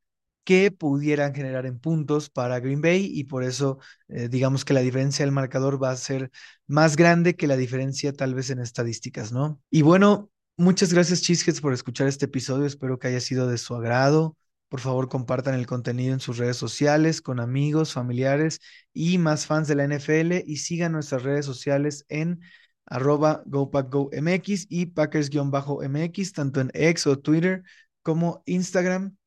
que 0.44 0.72
pudieran 0.72 1.36
generar 1.36 1.68
en 1.68 1.80
puntos 1.80 2.30
para 2.30 2.60
Green 2.60 2.82
Bay 2.82 3.08
y 3.14 3.26
por 3.26 3.44
eso 3.44 3.78
eh, 4.08 4.28
digamos 4.28 4.66
que 4.66 4.74
la 4.74 4.82
diferencia 4.82 5.24
del 5.24 5.32
marcador 5.32 5.82
va 5.82 5.92
a 5.92 5.96
ser 5.96 6.32
más 6.66 6.96
grande 6.96 7.36
que 7.36 7.46
la 7.48 7.58
diferencia 7.58 8.12
tal 8.14 8.34
vez 8.34 8.50
en 8.50 8.60
estadísticas, 8.60 9.32
¿no? 9.32 9.62
Y 9.70 9.84
bueno, 9.84 10.31
muchas 10.58 10.94
gracias 10.94 11.22
Cheeseheads 11.22 11.62
por 11.62 11.74
escuchar 11.74 12.08
este 12.08 12.26
episodio, 12.26 12.66
espero 12.66 13.00
que 13.00 13.08
haya 13.08 13.20
sido 13.20 13.48
de 13.48 13.58
su 13.58 13.76
agrado. 13.76 14.38
Por 14.70 14.80
favor, 14.80 15.10
compartan 15.10 15.56
el 15.56 15.68
contenido 15.68 16.14
en 16.14 16.22
sus 16.22 16.38
redes 16.38 16.56
sociales 16.56 17.22
con 17.22 17.42
amigos, 17.42 17.92
familiares 17.92 18.62
y 18.94 19.18
más 19.18 19.46
fans 19.46 19.68
de 19.68 19.76
la 19.76 19.84
NFL 19.84 20.44
y 20.46 20.58
sigan 20.58 20.94
nuestras 20.94 21.24
redes 21.24 21.46
sociales 21.46 22.06
en 22.08 22.40
arroba 22.86 23.44
GoPackGoMX 23.48 24.68
y 24.70 24.88
Packers-MX, 24.88 26.34
tanto 26.34 26.62
en 26.62 26.72
X 26.74 27.08
o 27.08 27.20
Twitter 27.20 27.64
como 28.02 28.44
Instagram 28.46 29.18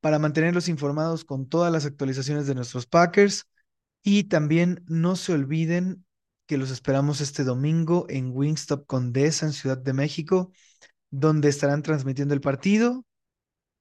para 0.00 0.18
mantenerlos 0.18 0.68
informados 0.68 1.24
con 1.24 1.48
todas 1.48 1.72
las 1.72 1.86
actualizaciones 1.86 2.46
de 2.46 2.54
nuestros 2.54 2.86
Packers. 2.86 3.48
Y 4.02 4.24
también 4.24 4.84
no 4.86 5.16
se 5.16 5.32
olviden 5.32 6.03
que 6.46 6.58
los 6.58 6.70
esperamos 6.70 7.20
este 7.20 7.44
domingo 7.44 8.06
en 8.08 8.30
Wingstop 8.32 8.86
Condesa 8.86 9.46
en 9.46 9.52
Ciudad 9.52 9.78
de 9.78 9.92
México, 9.92 10.52
donde 11.10 11.48
estarán 11.48 11.82
transmitiendo 11.82 12.34
el 12.34 12.40
partido. 12.40 13.04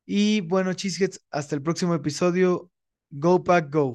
Y 0.06 0.42
bueno, 0.42 0.74
Cheeseheads, 0.74 1.22
hasta 1.32 1.56
el 1.56 1.62
próximo 1.62 1.96
episodio. 1.96 2.72
Go 3.10 3.44
Pack 3.44 3.72
Go. 3.74 3.92